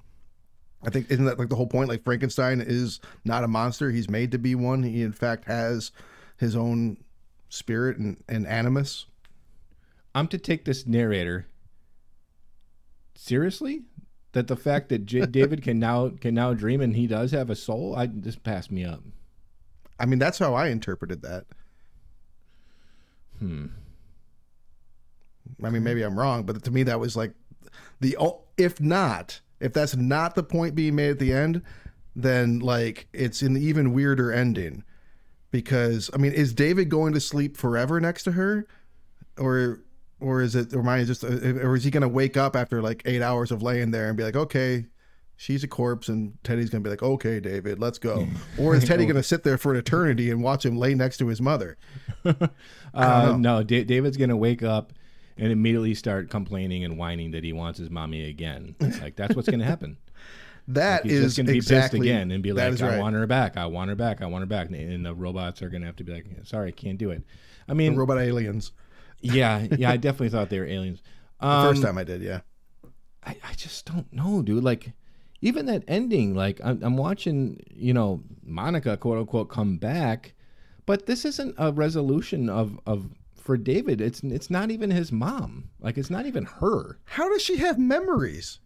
I 0.83 0.91
think 0.91 1.11
isn't 1.11 1.25
that 1.25 1.39
like 1.39 1.49
the 1.49 1.57
whole 1.57 1.67
point? 1.67 1.89
Like 1.89 2.05
Frankenstein 2.05 2.61
is 2.61 3.01
not 3.25 3.45
a 3.45 3.49
monster; 3.49 3.91
he's 3.91 4.09
made 4.09 4.31
to 4.33 4.39
be 4.39 4.55
one. 4.55 4.83
He 4.83 5.03
in 5.03 5.13
fact 5.13 5.47
has 5.47 5.91
his 6.37 6.55
own 6.55 6.99
spirit 7.49 7.99
and, 7.99 8.23
and 8.29 8.47
animus. 8.47 9.07
I'm 10.15 10.29
to 10.29 10.39
take 10.39 10.65
this 10.65 10.87
narrator 10.87 11.47
seriously. 13.15 13.83
That 14.33 14.47
the 14.47 14.57
fact 14.57 14.91
that 14.91 15.07
J- 15.07 15.27
David 15.31 15.63
can 15.63 15.79
now 15.81 16.11
can 16.11 16.35
now 16.35 16.55
dream 16.55 16.81
and 16.81 16.95
he 16.95 17.07
does 17.07 17.33
have 17.33 17.51
a 17.51 17.57
soul, 17.57 17.95
I 17.97 18.07
just 18.07 18.45
passed 18.45 18.71
me 18.71 18.85
up. 18.85 19.03
I 19.99 20.07
mean, 20.07 20.19
that's 20.21 20.39
how 20.39 20.55
I 20.55 20.69
interpreted 20.69 21.23
that. 21.23 21.47
Hmm. 23.39 23.67
I 25.65 25.71
mean, 25.71 25.83
maybe 25.83 26.03
I'm 26.03 26.19
wrong, 26.19 26.45
but 26.45 26.63
to 26.65 26.71
me, 26.71 26.85
that 26.85 27.01
was 27.01 27.17
like 27.17 27.33
the 28.01 28.17
if 28.57 28.81
not 28.81 29.41
if 29.61 29.73
that's 29.73 29.97
not 29.97 30.35
the 30.35 30.43
point 30.43 30.75
being 30.75 30.95
made 30.95 31.11
at 31.11 31.19
the 31.19 31.33
end, 31.33 31.63
then 32.15 32.59
like 32.61 33.09
it's 33.13 33.43
an 33.43 33.57
even 33.57 33.93
weirder 33.93 34.33
ending. 34.33 34.85
Because 35.51 36.11
I 36.13 36.19
mean, 36.19 36.33
is 36.33 36.53
David 36.53 36.91
going 36.91 37.15
to 37.15 37.21
sleep 37.21 37.57
forever 37.57 38.01
next 38.01 38.25
to 38.25 38.33
her, 38.33 38.67
or 39.39 39.81
or 40.21 40.43
is 40.43 40.55
it 40.55 40.75
or 40.75 40.81
am 40.81 40.89
I 40.89 41.05
just 41.05 41.25
or 41.25 41.75
is 41.75 41.85
he 41.85 41.91
going 41.91 42.03
to 42.03 42.09
wake 42.09 42.37
up 42.37 42.55
after 42.55 42.83
like 42.83 43.03
eight 43.07 43.23
hours 43.23 43.51
of 43.51 43.63
laying 43.63 43.91
there 43.91 44.09
and 44.09 44.17
be 44.17 44.25
like, 44.25 44.37
okay, 44.37 44.87
she's 45.37 45.65
a 45.65 45.69
corpse, 45.69 46.09
and 46.09 46.37
Teddy's 46.45 46.69
going 46.69 46.83
to 46.83 46.87
be 46.87 46.91
like, 46.91 47.03
okay, 47.03 47.41
David, 47.41 47.81
let's 47.81 47.99
go, 47.99 48.27
or 48.59 48.75
is 48.75 48.85
Teddy 48.85 49.05
going 49.05 49.17
to 49.17 49.23
sit 49.23 49.43
there 49.43 49.57
for 49.57 49.73
an 49.73 49.79
eternity 49.79 50.31
and 50.31 50.43
watch 50.43 50.67
him 50.67 50.77
lay 50.77 50.95
next 50.95 51.17
to 51.19 51.29
his 51.29 51.41
mother? 51.41 51.77
Uh, 52.95 53.37
no, 53.39 53.63
Da 53.63 53.85
David's 53.85 54.17
gonna 54.17 54.37
wake 54.37 54.63
up 54.63 54.93
and 55.39 55.53
immediately 55.53 55.95
start 55.95 56.29
complaining 56.31 56.85
and 56.85 56.99
whining 56.99 57.31
that 57.31 57.45
he 57.45 57.53
wants 57.53 57.79
his 57.79 57.91
mommy 57.91 58.29
again. 58.29 58.75
Like 58.81 59.17
that's 59.17 59.35
what's 59.37 59.49
gonna 59.49 59.65
happen. 59.65 59.97
That 60.71 61.05
He's 61.05 61.13
is 61.15 61.25
just 61.25 61.37
gonna 61.39 61.53
be 61.53 61.57
exactly 61.57 62.01
pissed 62.01 62.11
again 62.11 62.31
and 62.31 62.43
be 62.43 62.53
like, 62.53 62.71
is 62.75 62.83
"I 62.83 62.89
right. 62.91 62.99
want 63.01 63.15
her 63.15 63.27
back. 63.27 63.57
I 63.57 63.65
want 63.65 63.89
her 63.89 63.97
back. 63.97 64.21
I 64.21 64.27
want 64.27 64.43
her 64.43 64.47
back." 64.47 64.69
And- 64.69 65.07
the 65.07 65.15
robots 65.15 65.63
are 65.63 65.71
gonna 65.71 65.87
have 65.87 65.97
to 65.97 66.05
be 66.05 66.13
like, 66.13 66.27
"Sorry, 66.45 66.73
can't 66.73 66.99
do 66.99 67.09
it." 67.11 67.23
I 67.67 67.73
mean, 67.73 67.97
robot 67.97 68.19
aliens. 68.19 68.73
yeah, 69.23 69.67
yeah, 69.79 69.91
I 69.91 69.97
definitely 69.97 70.29
thought 70.29 70.51
they 70.51 70.59
were 70.59 70.67
aliens. 70.67 71.01
The 71.41 71.47
Um, 71.47 71.71
first 71.71 71.83
time 71.83 71.97
I 71.97 72.05
did, 72.05 72.21
yeah. 72.21 72.41
I, 73.25 73.39
I 73.43 73.55
just 73.55 73.87
don't 73.87 74.13
know, 74.13 74.43
dude. 74.43 74.63
Like, 74.63 74.93
even 75.41 75.65
that 75.67 75.85
ending, 75.89 76.35
like, 76.35 76.61
I'm, 76.63 76.83
I'm 76.83 76.99
watching, 76.99 77.63
you 77.75 77.95
know, 77.95 78.23
Monica, 78.45 78.99
quote 78.99 79.17
unquote, 79.17 79.49
come 79.49 79.79
back, 79.79 80.35
but 80.85 81.07
this 81.07 81.25
isn't 81.25 81.55
a 81.57 81.73
resolution 81.73 82.51
of, 82.51 82.79
of, 82.87 83.09
for 83.49 83.57
David. 83.57 83.99
It's, 84.03 84.23
it's 84.23 84.51
not 84.51 84.71
even 84.71 84.91
his 84.91 85.11
mom. 85.11 85.71
Like, 85.81 85.97
it's 85.97 86.11
not 86.11 86.27
even 86.27 86.45
her. 86.45 86.99
How 87.07 87.31
does 87.31 87.41
she 87.41 87.57
have 87.57 87.79
memories? 87.79 88.59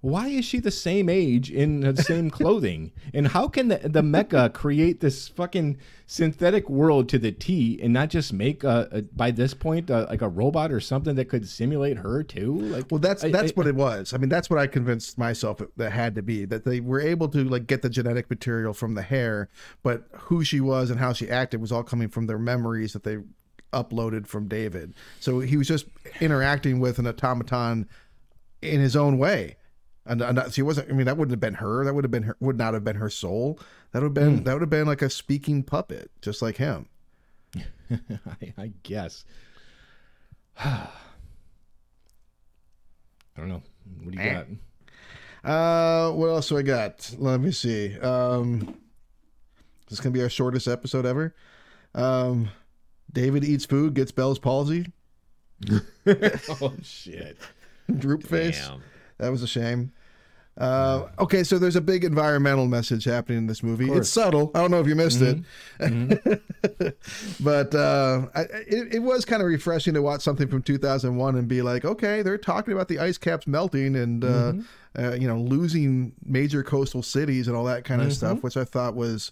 Why 0.00 0.28
is 0.28 0.44
she 0.44 0.60
the 0.60 0.70
same 0.70 1.08
age 1.08 1.50
in 1.50 1.80
the 1.80 2.02
same 2.02 2.30
clothing? 2.38 2.92
And 3.12 3.26
how 3.28 3.48
can 3.48 3.66
the, 3.68 3.78
the 3.78 4.00
mecha 4.00 4.54
create 4.54 5.00
this 5.00 5.26
fucking 5.26 5.76
synthetic 6.06 6.70
world 6.70 7.08
to 7.10 7.18
the 7.18 7.32
T 7.32 7.78
and 7.82 7.92
not 7.92 8.08
just 8.08 8.32
make 8.32 8.62
a, 8.62 8.88
a 8.92 9.02
by 9.02 9.32
this 9.32 9.54
point 9.54 9.90
uh 9.90 10.06
like 10.08 10.22
a 10.22 10.28
robot 10.28 10.70
or 10.70 10.78
something 10.78 11.16
that 11.16 11.24
could 11.24 11.48
simulate 11.48 11.96
her 11.98 12.22
too? 12.22 12.54
Like, 12.60 12.86
Well, 12.92 13.00
that's 13.00 13.22
that's 13.22 13.50
I- 13.50 13.54
what 13.54 13.66
it 13.66 13.74
was. 13.74 14.14
I 14.14 14.18
mean, 14.18 14.28
that's 14.28 14.48
what 14.48 14.60
I 14.60 14.68
convinced 14.68 15.18
myself 15.18 15.60
it, 15.60 15.76
that 15.76 15.90
had 15.90 16.14
to 16.14 16.22
be 16.22 16.44
that 16.44 16.64
they 16.64 16.78
were 16.78 17.00
able 17.00 17.28
to 17.30 17.42
like 17.42 17.66
get 17.66 17.82
the 17.82 17.90
genetic 17.90 18.30
material 18.30 18.72
from 18.72 18.94
the 18.94 19.02
hair, 19.02 19.48
but 19.82 20.04
who 20.12 20.44
she 20.44 20.60
was 20.60 20.90
and 20.90 21.00
how 21.00 21.12
she 21.12 21.28
acted 21.28 21.60
was 21.60 21.72
all 21.72 21.82
coming 21.82 22.08
from 22.08 22.28
their 22.28 22.38
memories 22.38 22.92
that 22.92 23.02
they 23.02 23.18
uploaded 23.72 24.26
from 24.26 24.48
David. 24.48 24.94
So 25.20 25.40
he 25.40 25.56
was 25.56 25.68
just 25.68 25.86
interacting 26.20 26.80
with 26.80 26.98
an 26.98 27.06
automaton 27.06 27.88
in 28.62 28.80
his 28.80 28.96
own 28.96 29.18
way. 29.18 29.56
And, 30.06 30.22
and 30.22 30.52
she 30.52 30.62
wasn't. 30.62 30.90
I 30.90 30.94
mean, 30.94 31.06
that 31.06 31.18
wouldn't 31.18 31.32
have 31.32 31.40
been 31.40 31.54
her. 31.54 31.84
That 31.84 31.94
would 31.94 32.04
have 32.04 32.10
been 32.10 32.22
her. 32.22 32.36
Would 32.40 32.56
not 32.56 32.72
have 32.72 32.82
been 32.82 32.96
her 32.96 33.10
soul. 33.10 33.60
That 33.92 34.00
would 34.02 34.06
have 34.06 34.14
been. 34.14 34.44
That 34.44 34.54
would 34.54 34.62
have 34.62 34.70
been 34.70 34.86
like 34.86 35.02
a 35.02 35.10
speaking 35.10 35.62
puppet, 35.62 36.10
just 36.22 36.40
like 36.40 36.56
him. 36.56 36.86
I, 37.90 38.54
I 38.56 38.72
guess. 38.82 39.24
I 40.58 40.88
don't 43.36 43.50
know. 43.50 43.62
What 44.02 44.14
do 44.14 44.22
you 44.22 44.30
got? 44.30 44.46
Uh, 45.44 46.12
what 46.12 46.28
else 46.28 46.48
do 46.48 46.58
I 46.58 46.62
got? 46.62 47.14
Let 47.18 47.40
me 47.40 47.52
see. 47.52 47.98
Um, 47.98 48.78
this 49.88 49.98
is 49.98 50.00
gonna 50.00 50.12
be 50.12 50.22
our 50.22 50.28
shortest 50.28 50.68
episode 50.68 51.06
ever. 51.06 51.34
Um, 51.94 52.50
David 53.12 53.44
eats 53.44 53.64
food, 53.64 53.94
gets 53.94 54.12
Bell's 54.12 54.38
palsy, 54.38 54.92
oh 56.06 56.72
shit! 56.82 57.36
droop 57.96 58.22
face. 58.22 58.66
Damn. 58.66 58.82
That 59.18 59.30
was 59.30 59.42
a 59.42 59.48
shame. 59.48 59.92
Uh, 60.56 61.06
okay, 61.20 61.44
so 61.44 61.56
there's 61.56 61.76
a 61.76 61.80
big 61.80 62.02
environmental 62.02 62.66
message 62.66 63.04
happening 63.04 63.38
in 63.38 63.46
this 63.46 63.62
movie. 63.62 63.88
It's 63.92 64.10
subtle. 64.10 64.50
I 64.56 64.60
don't 64.60 64.72
know 64.72 64.80
if 64.80 64.88
you 64.88 64.96
missed 64.96 65.22
it, 65.22 65.38
but 67.40 67.74
uh, 67.76 68.26
I, 68.34 68.40
it, 68.40 68.94
it 68.94 68.98
was 68.98 69.24
kind 69.24 69.40
of 69.40 69.46
refreshing 69.46 69.94
to 69.94 70.02
watch 70.02 70.22
something 70.22 70.48
from 70.48 70.62
2001 70.62 71.36
and 71.36 71.46
be 71.46 71.62
like, 71.62 71.84
okay, 71.84 72.22
they're 72.22 72.38
talking 72.38 72.74
about 72.74 72.88
the 72.88 72.98
ice 72.98 73.18
caps 73.18 73.46
melting 73.46 73.94
and 73.94 74.24
uh, 74.24 74.52
uh, 74.98 75.12
you 75.12 75.28
know 75.28 75.38
losing 75.38 76.12
major 76.24 76.64
coastal 76.64 77.04
cities 77.04 77.46
and 77.46 77.56
all 77.56 77.64
that 77.64 77.84
kind 77.84 78.02
of 78.02 78.12
stuff, 78.12 78.42
which 78.42 78.56
I 78.56 78.64
thought 78.64 78.96
was 78.96 79.30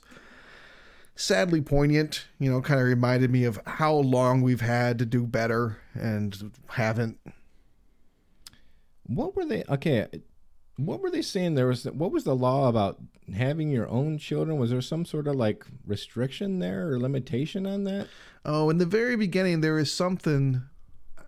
sadly 1.16 1.60
poignant. 1.60 2.26
You 2.38 2.50
know, 2.50 2.60
kind 2.60 2.80
of 2.80 2.86
reminded 2.86 3.30
me 3.30 3.44
of 3.44 3.58
how 3.66 3.94
long 3.94 4.42
we've 4.42 4.60
had 4.60 4.98
to 5.00 5.06
do 5.06 5.26
better 5.26 5.78
and 5.94 6.52
haven't. 6.68 7.18
What 9.06 9.34
were 9.34 9.44
they? 9.44 9.64
Okay, 9.68 10.06
what 10.76 11.00
were 11.00 11.10
they 11.10 11.22
saying? 11.22 11.54
There 11.54 11.66
was 11.66 11.84
what 11.84 12.12
was 12.12 12.24
the 12.24 12.36
law 12.36 12.68
about 12.68 13.00
having 13.34 13.70
your 13.70 13.88
own 13.88 14.18
children? 14.18 14.58
Was 14.58 14.70
there 14.70 14.80
some 14.82 15.04
sort 15.04 15.26
of 15.26 15.34
like 15.34 15.64
restriction 15.86 16.58
there 16.58 16.88
or 16.88 17.00
limitation 17.00 17.66
on 17.66 17.84
that? 17.84 18.08
Oh, 18.44 18.70
in 18.70 18.78
the 18.78 18.86
very 18.86 19.16
beginning, 19.16 19.60
there 19.60 19.74
was 19.74 19.92
something 19.92 20.62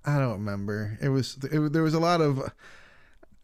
I 0.04 0.18
don't 0.18 0.32
remember. 0.32 0.98
It 1.00 1.08
was 1.08 1.38
it, 1.50 1.72
there 1.72 1.82
was 1.82 1.94
a 1.94 2.00
lot 2.00 2.20
of 2.20 2.52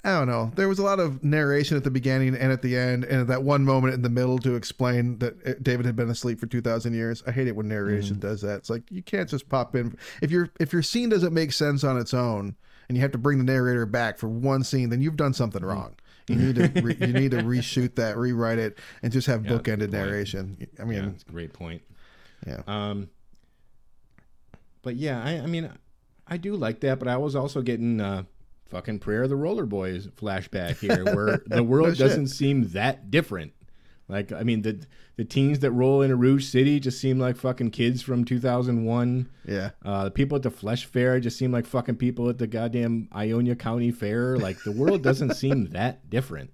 I 0.07 0.11
don't 0.19 0.29
know. 0.29 0.53
There 0.55 0.69
was 0.69 0.79
a 0.79 0.83
lot 0.83 1.01
of 1.01 1.25
narration 1.25 1.79
at 1.79 1.85
the 1.85 1.90
beginning 1.90 2.35
and 2.35 2.53
at 2.53 2.61
the 2.61 2.77
end, 2.77 3.05
and 3.05 3.23
at 3.23 3.27
that 3.29 3.43
one 3.43 3.64
moment 3.64 3.95
in 3.95 4.03
the 4.03 4.11
middle 4.11 4.38
to 4.40 4.55
explain 4.55 5.19
that 5.21 5.47
uh, 5.47 5.55
David 5.62 5.87
had 5.87 5.97
been 5.97 6.11
asleep 6.11 6.38
for 6.38 6.47
two 6.47 6.61
thousand 6.61 6.93
years. 6.93 7.23
I 7.27 7.31
hate 7.33 7.49
it 7.49 7.57
when 7.57 7.69
narration 7.69 8.19
does 8.19 8.43
that. 8.43 8.57
It's 8.59 8.69
like 8.71 8.83
you 8.90 9.03
can't 9.03 9.31
just 9.31 9.49
pop 9.49 9.75
in 9.75 9.97
if 10.21 10.31
your 10.31 10.51
if 10.61 10.75
your 10.75 10.83
scene 10.83 11.09
doesn't 11.09 11.33
make 11.33 11.53
sense 11.53 11.85
on 11.85 11.97
its 11.99 12.12
own, 12.12 12.55
and 12.88 12.99
you 12.99 13.01
have 13.03 13.12
to 13.12 13.19
bring 13.19 13.38
the 13.38 13.45
narrator 13.45 13.87
back 13.87 14.19
for 14.19 14.29
one 14.29 14.62
scene, 14.62 14.90
then 14.90 15.01
you've 15.01 15.17
done 15.17 15.33
something 15.33 15.64
wrong. 15.64 15.95
You 16.29 16.37
need 16.37 16.57
to 16.57 16.69
re, 16.83 16.97
you 17.01 17.07
need 17.14 17.31
to 17.31 17.38
reshoot 17.38 17.95
that, 17.95 18.19
rewrite 18.19 18.59
it, 18.59 18.79
and 19.03 19.11
just 19.11 19.27
have 19.27 19.43
bookended 19.43 19.90
narration. 19.90 20.69
I 20.79 20.85
mean, 20.85 20.99
Yeah, 20.99 21.07
that's 21.07 21.23
a 21.23 21.33
great 21.33 21.55
point. 21.55 21.81
yeah. 22.47 22.61
Um, 22.67 23.09
but 24.83 24.97
yeah, 24.97 25.23
I, 25.25 25.38
I 25.38 25.47
mean, 25.47 25.71
I 26.27 26.37
do 26.37 26.57
like 26.57 26.81
that, 26.81 26.99
but 26.99 27.09
I 27.09 27.17
was 27.17 27.35
also 27.35 27.62
getting 27.62 28.01
uh, 28.03 28.25
fucking 28.75 28.99
Prayer 28.99 29.23
of 29.23 29.29
the 29.29 29.37
Roller 29.37 29.67
Boys 29.67 30.09
flashback 30.09 30.79
here, 30.79 31.05
where 31.15 31.41
the 31.47 31.63
world 31.63 31.91
shit. 31.91 31.99
doesn't 31.99 32.27
seem 32.27 32.71
that 32.71 33.09
different. 33.09 33.53
Like, 34.09 34.33
I 34.33 34.43
mean, 34.43 34.63
the 34.63 34.85
the 35.17 35.25
teens 35.25 35.61
that 35.61 35.71
roll 35.71 36.03
into 36.03 36.17
Rouge 36.17 36.45
City 36.45 36.81
just 36.81 37.01
seem 37.01 37.21
like 37.21 37.37
fucking 37.37 37.71
kids 37.71 38.03
from 38.03 38.25
2001. 38.25 39.29
yeah. 39.47 39.71
Uh, 39.85 40.05
the 40.05 40.11
people 40.11 40.35
at 40.35 40.43
the 40.43 40.51
Flesh 40.51 40.87
Fair 40.87 41.21
just 41.21 41.39
seem 41.39 41.53
like 41.53 41.67
fucking 41.67 41.97
people 41.97 42.29
at 42.29 42.39
the 42.39 42.49
goddamn 42.49 43.09
Ionia 43.15 43.55
County 43.55 43.93
Fair. 43.93 44.37
Like, 44.37 44.61
the 44.65 44.73
world 44.73 45.03
doesn't 45.05 45.35
seem 45.37 45.67
that 45.67 46.11
different. 46.11 46.51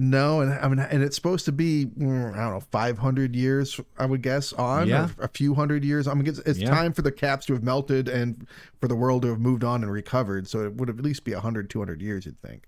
No, 0.00 0.40
and 0.42 0.52
I 0.54 0.68
mean, 0.68 0.78
and 0.78 1.02
it's 1.02 1.16
supposed 1.16 1.44
to 1.46 1.52
be 1.52 1.86
mm, 1.86 2.32
I 2.32 2.36
don't 2.44 2.52
know, 2.54 2.60
five 2.70 2.98
hundred 2.98 3.34
years, 3.34 3.80
I 3.98 4.06
would 4.06 4.22
guess, 4.22 4.52
on 4.52 4.86
Yeah. 4.86 5.08
a 5.18 5.26
few 5.26 5.54
hundred 5.54 5.84
years. 5.84 6.06
I 6.06 6.14
mean, 6.14 6.28
it's, 6.28 6.38
it's 6.40 6.60
Yeah. 6.60 6.70
time 6.70 6.92
for 6.92 7.02
the 7.02 7.10
caps 7.10 7.46
to 7.46 7.52
have 7.54 7.64
melted 7.64 8.08
and 8.08 8.46
for 8.80 8.86
the 8.86 8.94
world 8.94 9.22
to 9.22 9.28
have 9.30 9.40
moved 9.40 9.64
on 9.64 9.82
and 9.82 9.90
recovered. 9.90 10.46
So 10.46 10.60
it 10.64 10.76
would 10.76 10.88
at 10.88 11.00
least 11.00 11.24
be 11.24 11.32
100, 11.34 11.68
200 11.68 12.00
years, 12.00 12.26
you'd 12.26 12.40
think. 12.40 12.66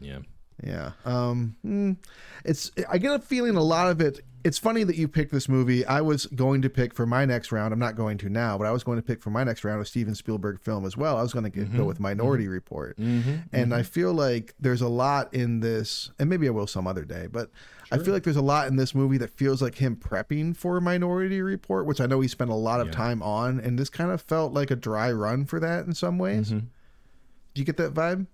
Yeah. 0.00 0.20
Yeah. 0.62 0.92
Um. 1.04 1.56
mm, 1.64 1.96
it's. 2.44 2.70
I 2.88 2.98
get 2.98 3.12
a 3.12 3.18
feeling 3.18 3.56
a 3.56 3.62
lot 3.62 3.90
of 3.90 4.00
it. 4.00 4.20
It's 4.42 4.58
funny 4.58 4.84
that 4.84 4.96
you 4.96 5.06
picked 5.06 5.32
this 5.32 5.50
movie. 5.50 5.84
I 5.84 6.00
was 6.00 6.24
going 6.26 6.62
to 6.62 6.70
pick 6.70 6.94
for 6.94 7.04
my 7.04 7.26
next 7.26 7.52
round. 7.52 7.74
I'm 7.74 7.78
not 7.78 7.94
going 7.94 8.16
to 8.18 8.30
now, 8.30 8.56
but 8.56 8.66
I 8.66 8.70
was 8.70 8.82
going 8.82 8.96
to 8.96 9.02
pick 9.02 9.22
for 9.22 9.28
my 9.28 9.44
next 9.44 9.64
round 9.64 9.82
a 9.82 9.84
Steven 9.84 10.14
Spielberg 10.14 10.60
film 10.60 10.86
as 10.86 10.96
well. 10.96 11.18
I 11.18 11.22
was 11.22 11.34
going 11.34 11.44
to 11.44 11.50
go 11.50 11.62
mm-hmm. 11.62 11.84
with 11.84 12.00
Minority 12.00 12.44
mm-hmm. 12.44 12.52
Report, 12.52 12.96
mm-hmm. 12.96 13.36
and 13.52 13.74
I 13.74 13.82
feel 13.82 14.14
like 14.14 14.54
there's 14.58 14.80
a 14.80 14.88
lot 14.88 15.34
in 15.34 15.60
this, 15.60 16.10
and 16.18 16.30
maybe 16.30 16.46
I 16.46 16.52
will 16.52 16.66
some 16.66 16.86
other 16.86 17.04
day, 17.04 17.26
but 17.30 17.50
I 17.92 17.98
feel 17.98 18.14
like 18.14 18.22
there's 18.22 18.36
a 18.36 18.42
lot 18.42 18.68
in 18.68 18.76
this 18.76 18.94
movie 18.94 19.18
that 19.18 19.30
feels 19.30 19.60
like 19.60 19.74
him 19.74 19.96
prepping 19.96 20.56
for 20.56 20.80
Minority 20.80 21.42
Report, 21.42 21.84
which 21.84 22.00
I 22.00 22.06
know 22.06 22.20
he 22.20 22.28
spent 22.28 22.50
a 22.50 22.54
lot 22.54 22.80
of 22.80 22.90
time 22.90 23.22
on, 23.22 23.60
and 23.60 23.78
this 23.78 23.90
kind 23.90 24.10
of 24.10 24.22
felt 24.22 24.54
like 24.54 24.70
a 24.70 24.76
dry 24.76 25.12
run 25.12 25.44
for 25.44 25.60
that 25.60 25.84
in 25.84 25.92
some 25.92 26.16
ways. 26.16 26.50
Do 26.50 27.60
you 27.60 27.64
get 27.64 27.76
that 27.78 27.92
vibe? 27.92 28.26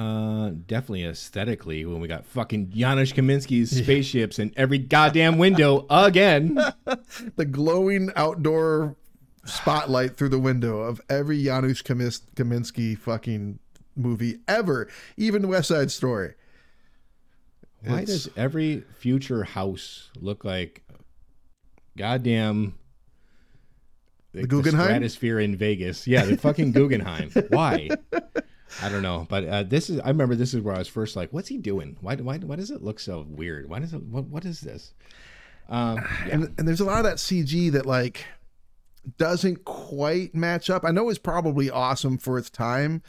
Uh, 0.00 0.52
definitely 0.66 1.04
aesthetically 1.04 1.84
when 1.84 2.00
we 2.00 2.08
got 2.08 2.24
fucking 2.24 2.70
Janusz 2.70 3.12
Kaminski's 3.12 3.70
spaceships 3.70 4.38
in 4.38 4.50
every 4.56 4.78
goddamn 4.78 5.36
window 5.36 5.84
again. 5.90 6.54
the 7.36 7.44
glowing 7.44 8.10
outdoor 8.16 8.96
spotlight 9.44 10.16
through 10.16 10.30
the 10.30 10.38
window 10.38 10.80
of 10.80 11.02
every 11.10 11.44
Janusz 11.44 11.82
Kamis- 11.82 12.22
Kaminski 12.34 12.96
fucking 12.96 13.58
movie 13.94 14.38
ever, 14.48 14.88
even 15.18 15.48
West 15.48 15.68
Side 15.68 15.90
Story. 15.90 16.32
Why 17.84 18.00
It's- 18.00 18.24
does 18.24 18.28
every 18.38 18.84
future 18.98 19.44
house 19.44 20.08
look 20.18 20.46
like 20.46 20.82
goddamn 21.98 22.74
the, 24.32 24.46
Guggenheim? 24.46 24.84
stratosphere 24.86 25.40
in 25.40 25.56
Vegas? 25.56 26.06
Yeah, 26.06 26.24
the 26.24 26.38
fucking 26.38 26.72
Guggenheim. 26.72 27.30
Why? 27.50 27.90
I 28.82 28.88
don't 28.88 29.02
know, 29.02 29.26
but 29.28 29.44
uh, 29.46 29.62
this 29.64 29.90
is. 29.90 30.00
I 30.00 30.08
remember 30.08 30.34
this 30.34 30.54
is 30.54 30.60
where 30.62 30.74
I 30.74 30.78
was 30.78 30.88
first 30.88 31.16
like, 31.16 31.32
"What's 31.32 31.48
he 31.48 31.58
doing? 31.58 31.96
Why? 32.00 32.16
Why? 32.16 32.38
Why 32.38 32.56
does 32.56 32.70
it 32.70 32.82
look 32.82 33.00
so 33.00 33.26
weird? 33.28 33.68
Why 33.68 33.78
does 33.80 33.92
it? 33.92 34.02
What? 34.02 34.24
What 34.26 34.44
is 34.44 34.60
this?" 34.60 34.94
Um, 35.68 36.04
And 36.30 36.54
and 36.58 36.66
there's 36.68 36.80
a 36.80 36.84
lot 36.84 36.98
of 36.98 37.04
that 37.04 37.16
CG 37.16 37.70
that 37.72 37.86
like 37.86 38.26
doesn't 39.18 39.64
quite 39.64 40.34
match 40.34 40.68
up. 40.70 40.84
I 40.84 40.90
know 40.90 41.08
it's 41.08 41.18
probably 41.18 41.70
awesome 41.70 42.18
for 42.18 42.38
its 42.38 42.50
time, 42.50 43.02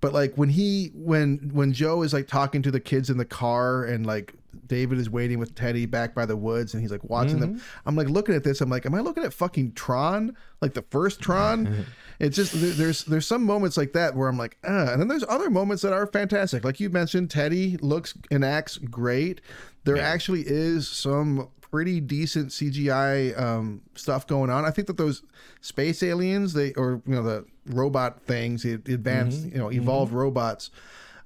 But 0.00 0.12
like 0.12 0.34
when 0.36 0.50
he 0.50 0.90
when 0.94 1.50
when 1.52 1.72
Joe 1.72 2.02
is 2.02 2.12
like 2.12 2.26
talking 2.26 2.62
to 2.62 2.70
the 2.70 2.80
kids 2.80 3.10
in 3.10 3.16
the 3.16 3.24
car 3.24 3.84
and 3.84 4.04
like 4.06 4.34
David 4.66 4.98
is 4.98 5.10
waiting 5.10 5.38
with 5.38 5.54
Teddy 5.54 5.86
back 5.86 6.14
by 6.14 6.26
the 6.26 6.36
woods 6.36 6.74
and 6.74 6.82
he's 6.82 6.90
like 6.90 7.04
watching 7.04 7.40
them. 7.40 7.60
I'm 7.86 7.96
like 7.96 8.08
looking 8.08 8.34
at 8.34 8.44
this. 8.44 8.60
I'm 8.60 8.70
like, 8.70 8.86
am 8.86 8.94
I 8.94 9.00
looking 9.00 9.24
at 9.24 9.32
fucking 9.32 9.72
Tron? 9.72 10.36
Like 10.60 10.74
the 10.74 10.82
first 10.82 11.20
Tron? 11.20 11.86
it's 12.20 12.36
just 12.36 12.52
there's 12.54 13.04
there's 13.04 13.26
some 13.26 13.44
moments 13.44 13.76
like 13.76 13.92
that 13.92 14.14
where 14.14 14.28
I'm 14.28 14.38
like, 14.38 14.56
uh, 14.64 14.92
and 14.92 15.00
then 15.00 15.08
there's 15.08 15.24
other 15.28 15.50
moments 15.50 15.82
that 15.82 15.92
are 15.92 16.06
fantastic. 16.06 16.64
Like 16.64 16.80
you 16.80 16.90
mentioned, 16.90 17.30
Teddy 17.30 17.76
looks 17.78 18.14
and 18.30 18.44
acts 18.44 18.78
great. 18.78 19.40
There 19.84 19.98
actually 19.98 20.44
is 20.46 20.88
some 20.88 21.48
pretty 21.74 22.00
decent 22.00 22.50
CGI 22.50 23.36
um, 23.36 23.82
stuff 23.96 24.26
going 24.28 24.48
on. 24.48 24.64
I 24.64 24.70
think 24.70 24.86
that 24.86 24.96
those 24.96 25.22
space 25.60 26.02
aliens, 26.04 26.52
they 26.52 26.72
or 26.74 27.02
you 27.04 27.14
know 27.16 27.22
the 27.22 27.44
robot 27.66 28.22
things, 28.22 28.62
the 28.62 28.74
advanced, 28.74 29.46
you 29.46 29.58
know, 29.58 29.72
evolved 29.72 30.12
robots. 30.12 30.70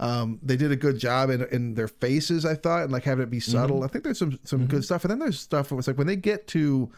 Um, 0.00 0.38
they 0.42 0.56
did 0.56 0.70
a 0.70 0.76
good 0.76 0.98
job 0.98 1.28
in, 1.30 1.42
in 1.50 1.74
their 1.74 1.88
faces, 1.88 2.44
I 2.44 2.54
thought, 2.54 2.84
and 2.84 2.92
like 2.92 3.02
having 3.04 3.24
it 3.24 3.30
be 3.30 3.40
subtle. 3.40 3.82
I 3.82 3.88
think 3.88 4.04
there's 4.04 4.18
some 4.18 4.38
some 4.44 4.66
good 4.66 4.84
stuff, 4.84 5.04
and 5.04 5.10
then 5.10 5.18
there's 5.18 5.40
stuff. 5.40 5.72
It's 5.72 5.88
like 5.88 5.98
when 5.98 6.06
they 6.06 6.16
get 6.16 6.46
to 6.48 6.90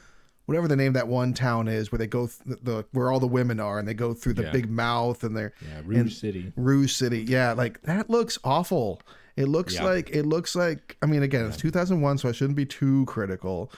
whatever 0.47 0.67
the 0.69 0.77
name 0.77 0.89
of 0.89 0.95
that 0.95 1.09
one 1.09 1.33
town 1.33 1.69
is, 1.69 1.91
where 1.93 1.99
they 1.99 2.07
go 2.07 2.27
th- 2.27 2.59
the 2.63 2.85
where 2.93 3.11
all 3.11 3.21
the 3.21 3.27
women 3.27 3.59
are, 3.61 3.79
and 3.79 3.89
they 3.89 3.95
go 3.95 4.13
through 4.13 4.35
the 4.35 4.43
Yeah. 4.43 4.53
big 4.53 4.71
mouth, 4.71 5.25
and 5.25 5.35
they're 5.37 5.55
Yeah, 5.67 5.81
Rouge 5.85 6.15
City. 6.17 6.53
Rouge 6.57 6.93
City. 6.93 7.23
Yeah, 7.23 7.53
like 7.53 7.81
that 7.83 8.11
looks 8.11 8.39
awful. 8.45 9.01
It 9.37 9.47
looks 9.49 9.77
Yeah. 9.77 9.85
like 9.85 10.11
it 10.11 10.27
looks 10.27 10.55
like 10.55 10.97
I 11.01 11.07
mean 11.07 11.23
again, 11.23 11.47
it's 11.47 11.57
2001 11.57 12.19
so 12.19 12.29
I 12.29 12.33
shouldn't 12.33 12.57
be 12.57 12.67
too 12.67 13.07
critical, 13.07 13.73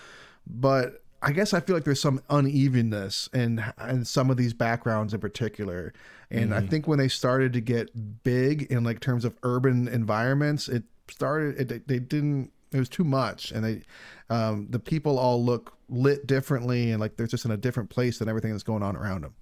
but 0.46 1.01
I 1.22 1.32
guess 1.32 1.54
I 1.54 1.60
feel 1.60 1.76
like 1.76 1.84
there's 1.84 2.00
some 2.00 2.20
unevenness 2.28 3.28
in 3.32 3.64
in 3.88 4.04
some 4.04 4.30
of 4.30 4.36
these 4.36 4.52
backgrounds 4.52 5.14
in 5.14 5.20
particular. 5.20 5.92
And 6.30 6.50
Mm-hmm. 6.50 6.64
I 6.64 6.66
think 6.66 6.88
when 6.88 6.98
they 6.98 7.08
started 7.08 7.52
to 7.52 7.60
get 7.60 7.90
big 8.24 8.62
in 8.72 8.84
like 8.84 9.00
terms 9.00 9.24
of 9.24 9.34
urban 9.42 9.86
environments, 9.88 10.68
it 10.68 10.82
started 11.08 11.70
it, 11.70 11.86
they- 11.88 11.98
didn't 11.98 12.50
it 12.72 12.78
was 12.78 12.88
too 12.88 13.04
much 13.04 13.52
and 13.52 13.62
they 13.62 13.82
um 14.30 14.66
the 14.70 14.78
people 14.78 15.18
all 15.18 15.44
look 15.44 15.76
lit 15.90 16.26
differently 16.26 16.90
and 16.90 17.00
like 17.00 17.16
they're 17.18 17.26
just 17.26 17.44
in 17.44 17.50
a 17.50 17.56
different 17.56 17.90
place 17.90 18.18
than 18.18 18.28
everything 18.30 18.50
that's 18.50 18.62
going 18.62 18.82
on 18.82 18.96
around 18.96 19.20
them. 19.24 19.34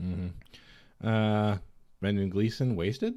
Mm-hmm. 0.00 1.06
Uh, 1.08 1.58
Brendan 2.00 2.30
Gleeson 2.30 2.76
wasted. 2.76 3.14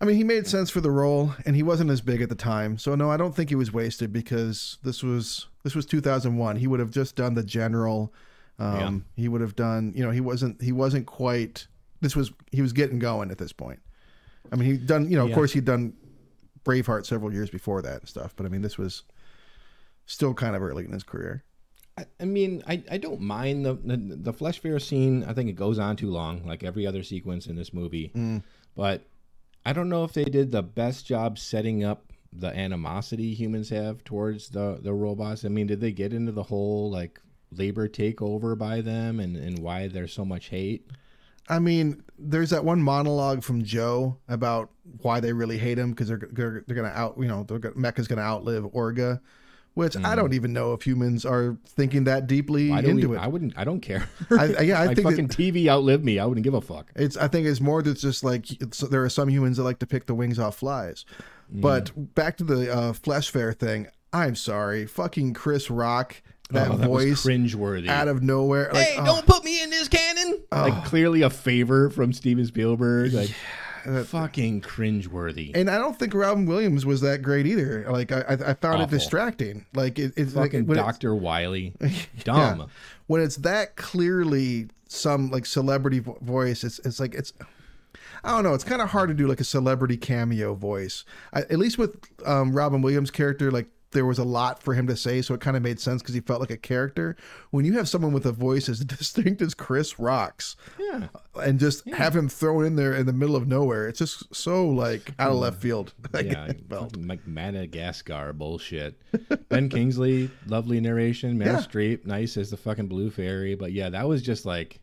I 0.00 0.06
mean, 0.06 0.16
he 0.16 0.24
made 0.24 0.46
sense 0.46 0.70
for 0.70 0.80
the 0.80 0.90
role, 0.90 1.34
and 1.44 1.54
he 1.54 1.62
wasn't 1.62 1.90
as 1.90 2.00
big 2.00 2.22
at 2.22 2.28
the 2.30 2.34
time. 2.34 2.78
So 2.78 2.94
no, 2.94 3.10
I 3.10 3.16
don't 3.18 3.34
think 3.34 3.50
he 3.50 3.54
was 3.54 3.70
wasted 3.72 4.12
because 4.12 4.78
this 4.82 5.02
was 5.02 5.46
this 5.62 5.74
was 5.74 5.84
2001. 5.86 6.56
He 6.56 6.66
would 6.66 6.80
have 6.80 6.90
just 6.90 7.16
done 7.16 7.34
the 7.34 7.42
general. 7.42 8.12
Um, 8.58 9.04
He 9.16 9.28
would 9.28 9.40
have 9.42 9.56
done. 9.56 9.92
You 9.94 10.04
know, 10.04 10.10
he 10.10 10.20
wasn't 10.20 10.60
he 10.62 10.72
wasn't 10.72 11.06
quite. 11.06 11.66
This 12.00 12.16
was 12.16 12.32
he 12.50 12.62
was 12.62 12.72
getting 12.72 12.98
going 12.98 13.30
at 13.30 13.38
this 13.38 13.52
point. 13.52 13.80
I 14.50 14.56
mean, 14.56 14.70
he'd 14.70 14.86
done. 14.86 15.10
You 15.10 15.16
know, 15.18 15.24
of 15.24 15.30
course, 15.34 15.52
he'd 15.52 15.64
done 15.66 15.92
Braveheart 16.64 17.04
several 17.06 17.32
years 17.32 17.50
before 17.50 17.82
that 17.82 18.00
and 18.00 18.08
stuff. 18.08 18.34
But 18.36 18.46
I 18.46 18.48
mean, 18.48 18.62
this 18.62 18.78
was 18.78 19.02
still 20.06 20.32
kind 20.34 20.56
of 20.56 20.62
early 20.62 20.84
in 20.84 20.92
his 20.92 21.02
career. 21.04 21.44
I, 21.98 22.06
I 22.20 22.24
mean, 22.24 22.62
I, 22.66 22.82
I 22.90 22.96
don't 22.96 23.20
mind 23.20 23.66
the, 23.66 23.74
the 23.74 23.96
the 23.96 24.32
flesh 24.32 24.60
fair 24.60 24.78
scene. 24.78 25.24
I 25.24 25.34
think 25.34 25.50
it 25.50 25.56
goes 25.56 25.78
on 25.78 25.96
too 25.96 26.10
long, 26.10 26.46
like 26.46 26.62
every 26.64 26.86
other 26.86 27.02
sequence 27.02 27.46
in 27.46 27.56
this 27.56 27.72
movie. 27.74 28.10
But 28.76 29.06
I 29.64 29.72
don't 29.72 29.88
know 29.88 30.04
if 30.04 30.12
they 30.12 30.24
did 30.24 30.52
the 30.52 30.62
best 30.62 31.06
job 31.06 31.38
setting 31.38 31.84
up 31.84 32.12
the 32.32 32.48
animosity 32.48 33.34
humans 33.34 33.70
have 33.70 34.04
towards 34.04 34.50
the 34.50 34.78
the 34.82 34.92
robots. 34.92 35.44
I 35.44 35.48
mean, 35.48 35.66
did 35.66 35.80
they 35.80 35.92
get 35.92 36.12
into 36.12 36.32
the 36.32 36.44
whole 36.44 36.90
like 36.90 37.20
labor 37.50 37.88
takeover 37.88 38.56
by 38.56 38.80
them 38.80 39.20
and 39.20 39.36
and 39.36 39.58
why 39.58 39.88
there's 39.88 40.12
so 40.12 40.24
much 40.24 40.48
hate? 40.48 40.86
I 41.48 41.58
mean, 41.58 42.04
there's 42.16 42.50
that 42.50 42.64
one 42.64 42.80
monologue 42.80 43.42
from 43.42 43.64
Joe 43.64 44.18
about 44.28 44.70
why 45.02 45.18
they 45.18 45.32
really 45.32 45.58
hate 45.58 45.78
him 45.78 45.90
because 45.90 46.08
they're, 46.08 46.28
they're 46.30 46.64
they're 46.66 46.76
gonna 46.76 46.88
out 46.88 47.16
you 47.18 47.26
know 47.26 47.42
they're 47.42 47.72
Mecha's 47.74 48.06
gonna 48.06 48.22
outlive 48.22 48.64
Orga, 48.64 49.20
which 49.74 49.96
I 49.96 50.14
don't 50.14 50.32
even 50.34 50.52
know 50.52 50.72
if 50.72 50.82
humans 50.82 51.24
are 51.24 51.56
thinking 51.66 52.04
that 52.04 52.26
deeply 52.26 52.68
Mm. 52.68 52.70
Why 52.70 52.80
do 52.82 52.88
into 52.88 53.08
we? 53.10 53.16
it. 53.16 53.20
I 53.20 53.26
wouldn't. 53.28 53.54
I 53.56 53.64
don't 53.64 53.80
care. 53.80 54.08
I- 54.30 54.54
I- 54.58 54.60
yeah, 54.62 54.80
I 54.80 54.86
Like 54.86 54.96
think 54.96 55.08
that- 55.08 55.12
fucking 55.12 55.28
TV 55.28 55.68
outlived 55.68 56.04
me. 56.04 56.18
I 56.18 56.26
wouldn't 56.26 56.44
give 56.44 56.54
a 56.54 56.60
fuck. 56.60 56.90
It's 56.96 57.16
I 57.16 57.28
think 57.28 57.46
it's 57.46 57.60
more 57.60 57.82
that's 57.82 58.00
just 58.02 58.24
like 58.24 58.50
it's, 58.60 58.78
there 58.80 59.02
are 59.04 59.08
some 59.08 59.28
humans 59.28 59.56
that 59.58 59.62
like 59.64 59.78
to 59.80 59.86
pick 59.86 60.06
the 60.06 60.14
wings 60.14 60.38
off 60.38 60.56
flies, 60.56 61.04
Mm. 61.54 61.60
but 61.62 62.14
back 62.14 62.36
to 62.38 62.44
the 62.44 62.72
uh, 62.74 62.92
flesh 62.92 63.30
fair 63.30 63.52
thing. 63.52 63.86
I'm 64.12 64.34
sorry, 64.34 64.86
fucking 64.86 65.34
Chris 65.34 65.70
Rock, 65.70 66.20
that 66.50 66.68
Oh, 66.68 66.76
that 66.76 66.86
voice 66.86 67.24
cringeworthy. 67.24 67.86
out 67.88 68.08
of 68.08 68.22
nowhere. 68.24 68.70
Like, 68.72 68.86
hey, 68.88 68.96
oh, 68.98 69.04
don't 69.04 69.26
put 69.26 69.44
me 69.44 69.62
in 69.62 69.70
this 69.70 69.86
cannon. 69.88 70.40
Like 70.50 70.84
clearly 70.84 71.22
a 71.22 71.30
favor 71.30 71.90
from 71.90 72.12
Steven 72.12 72.44
Spielberg. 72.44 73.12
Like 73.12 73.30
fucking 74.04 74.60
cringeworthy. 74.62 75.52
and 75.54 75.70
I 75.70 75.78
don't 75.78 75.98
think 75.98 76.14
Robin 76.14 76.46
Williams 76.46 76.84
was 76.86 77.00
that 77.02 77.22
great 77.22 77.46
either. 77.46 77.86
Like 77.90 78.12
I, 78.12 78.24
I 78.46 78.54
found 78.54 78.82
it 78.82 78.90
distracting. 78.90 79.66
Like 79.74 79.98
it, 79.98 80.12
it's 80.16 80.32
fucking 80.34 80.70
it- 80.70 80.74
Doctor 80.74 81.14
Wiley. 81.14 81.74
Yeah. 81.80 81.90
Dumb. 82.24 82.68
When 83.06 83.20
it's 83.22 83.36
that 83.36 83.76
clearly 83.76 84.68
some 84.88 85.30
like 85.30 85.46
celebrity 85.46 85.98
vo- 86.00 86.18
voice, 86.20 86.64
it's 86.64 86.78
it's 86.80 87.00
like 87.00 87.14
it's. 87.14 87.32
I 88.22 88.32
don't 88.32 88.44
know. 88.44 88.52
It's 88.52 88.64
kind 88.64 88.82
of 88.82 88.90
hard 88.90 89.08
to 89.08 89.14
do 89.14 89.26
like 89.26 89.40
a 89.40 89.44
celebrity 89.44 89.96
cameo 89.96 90.54
voice. 90.54 91.04
I, 91.32 91.40
at 91.40 91.58
least 91.58 91.78
with 91.78 91.96
um, 92.26 92.52
Robin 92.52 92.82
Williams' 92.82 93.10
character, 93.10 93.50
like 93.50 93.66
there 93.92 94.06
was 94.06 94.18
a 94.18 94.24
lot 94.24 94.62
for 94.62 94.74
him 94.74 94.86
to 94.86 94.96
say, 94.96 95.20
so 95.22 95.34
it 95.34 95.40
kind 95.40 95.56
of 95.56 95.62
made 95.62 95.80
sense 95.80 96.00
because 96.02 96.14
he 96.14 96.20
felt 96.20 96.40
like 96.40 96.50
a 96.50 96.56
character. 96.56 97.16
When 97.50 97.64
you 97.64 97.72
have 97.74 97.88
someone 97.88 98.12
with 98.12 98.24
a 98.26 98.32
voice 98.32 98.68
as 98.68 98.80
distinct 98.84 99.42
as 99.42 99.54
Chris 99.54 99.98
Rock's, 99.98 100.56
Yeah. 100.78 101.08
Uh, 101.34 101.40
and 101.40 101.58
just 101.58 101.88
have 101.90 102.14
him 102.14 102.28
thrown 102.28 102.64
in 102.64 102.76
there 102.76 102.94
in 102.94 103.06
the 103.06 103.12
middle 103.12 103.34
of 103.36 103.48
nowhere, 103.48 103.88
it's 103.88 103.98
just 103.98 104.34
so 104.34 104.68
like 104.68 105.12
out 105.18 105.30
of 105.32 105.38
left 105.38 105.60
field. 105.60 105.92
Yeah, 106.22 106.52
like 106.96 107.26
Madagascar 107.26 108.32
bullshit. 108.32 109.00
Ben 109.48 109.68
Kingsley, 109.68 110.30
lovely 110.46 110.80
narration. 110.80 111.38
Meryl 111.38 111.46
Yeah. 111.46 111.56
Streep, 111.60 112.06
nice 112.06 112.36
as 112.36 112.50
the 112.50 112.56
fucking 112.56 112.86
blue 112.88 113.10
fairy. 113.10 113.54
But 113.54 113.72
yeah, 113.72 113.88
that 113.90 114.06
was 114.08 114.22
just 114.22 114.44
like 114.46 114.80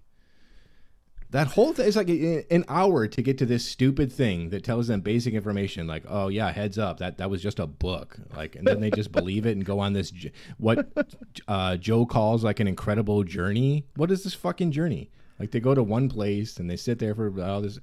that 1.31 1.47
whole 1.47 1.73
thing. 1.73 1.87
is 1.87 1.95
like 1.95 2.09
eh, 2.09 2.13
eh, 2.13 2.41
an 2.51 2.63
hour 2.69 3.07
to 3.07 3.21
get 3.21 3.37
to 3.39 3.45
this 3.45 3.65
stupid 3.65 4.11
thing 4.11 4.49
that 4.49 4.63
tells 4.63 4.87
them 4.87 5.01
basic 5.01 5.33
information, 5.33 5.85
like, 5.85 6.03
oh 6.07 6.29
yeah, 6.29 6.51
heads 6.51 6.77
up, 6.77 6.99
that 6.99 7.17
that 7.17 7.29
was 7.29 7.41
just 7.41 7.59
a 7.59 7.67
book. 7.67 8.17
Like, 8.35 8.55
and 8.55 8.65
then 8.65 8.79
they 8.79 8.91
just 8.91 9.11
believe 9.11 9.45
it 9.45 9.51
and 9.51 9.65
go 9.65 9.79
on 9.79 9.93
this 9.93 10.13
what 10.57 10.87
uh, 11.47 11.77
Joe 11.77 12.05
calls 12.05 12.43
like 12.43 12.59
an 12.59 12.67
incredible 12.67 13.23
journey. 13.23 13.85
What 13.95 14.11
is 14.11 14.23
this 14.23 14.33
fucking 14.33 14.71
journey? 14.71 15.11
Like 15.39 15.51
they 15.51 15.59
go 15.59 15.75
to 15.75 15.83
one 15.83 16.09
place 16.09 16.57
and 16.57 16.69
they 16.69 16.77
sit 16.77 16.99
there 16.99 17.13
for 17.13 17.41
all 17.41 17.61
this. 17.61 17.79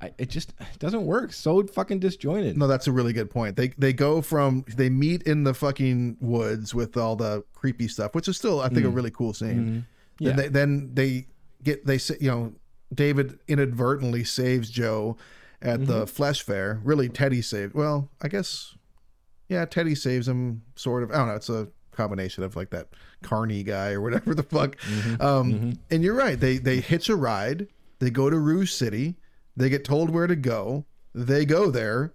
I, 0.00 0.12
it 0.18 0.28
just 0.28 0.52
doesn't 0.80 1.06
work. 1.06 1.32
So 1.32 1.64
fucking 1.64 2.00
disjointed. 2.00 2.56
No, 2.56 2.66
that's 2.66 2.88
a 2.88 2.92
really 2.92 3.12
good 3.12 3.30
point. 3.30 3.56
They 3.56 3.68
they 3.78 3.92
go 3.92 4.20
from 4.20 4.64
they 4.76 4.90
meet 4.90 5.22
in 5.22 5.44
the 5.44 5.54
fucking 5.54 6.16
woods 6.20 6.74
with 6.74 6.96
all 6.96 7.14
the 7.14 7.44
creepy 7.54 7.86
stuff, 7.86 8.14
which 8.14 8.26
is 8.26 8.36
still 8.36 8.60
I 8.60 8.68
think 8.68 8.84
a 8.84 8.88
mm. 8.88 8.96
really 8.96 9.12
cool 9.12 9.32
scene. 9.32 9.86
Mm-hmm. 10.18 10.24
Yeah. 10.24 10.32
Then 10.32 10.36
they 10.36 10.48
then 10.48 10.90
they 10.94 11.26
get 11.62 11.86
they 11.86 11.98
say 11.98 12.16
you 12.20 12.30
know 12.30 12.52
David 12.92 13.38
inadvertently 13.48 14.24
saves 14.24 14.70
Joe 14.70 15.16
at 15.60 15.86
the 15.86 16.00
mm-hmm. 16.00 16.04
flesh 16.06 16.42
fair. 16.42 16.80
Really, 16.82 17.08
Teddy 17.08 17.42
saved. 17.42 17.74
Well, 17.74 18.10
I 18.20 18.28
guess 18.28 18.74
yeah, 19.48 19.64
Teddy 19.64 19.94
saves 19.94 20.28
him. 20.28 20.62
Sort 20.76 21.02
of. 21.02 21.10
I 21.10 21.16
don't 21.16 21.28
know. 21.28 21.34
It's 21.34 21.48
a 21.48 21.68
combination 21.92 22.42
of 22.42 22.56
like 22.56 22.70
that 22.70 22.88
Carney 23.22 23.62
guy 23.62 23.90
or 23.90 24.00
whatever 24.00 24.34
the 24.34 24.42
fuck. 24.42 24.76
Mm-hmm. 24.78 25.22
Um, 25.22 25.52
mm-hmm. 25.52 25.70
And 25.90 26.02
you're 26.02 26.14
right. 26.14 26.38
They 26.38 26.58
they 26.58 26.80
hitch 26.80 27.08
a 27.08 27.16
ride. 27.16 27.68
They 27.98 28.10
go 28.10 28.30
to 28.30 28.38
Rouge 28.38 28.72
City. 28.72 29.16
They 29.56 29.68
get 29.68 29.84
told 29.84 30.10
where 30.10 30.26
to 30.26 30.36
go. 30.36 30.86
They 31.14 31.44
go 31.44 31.70
there 31.70 32.14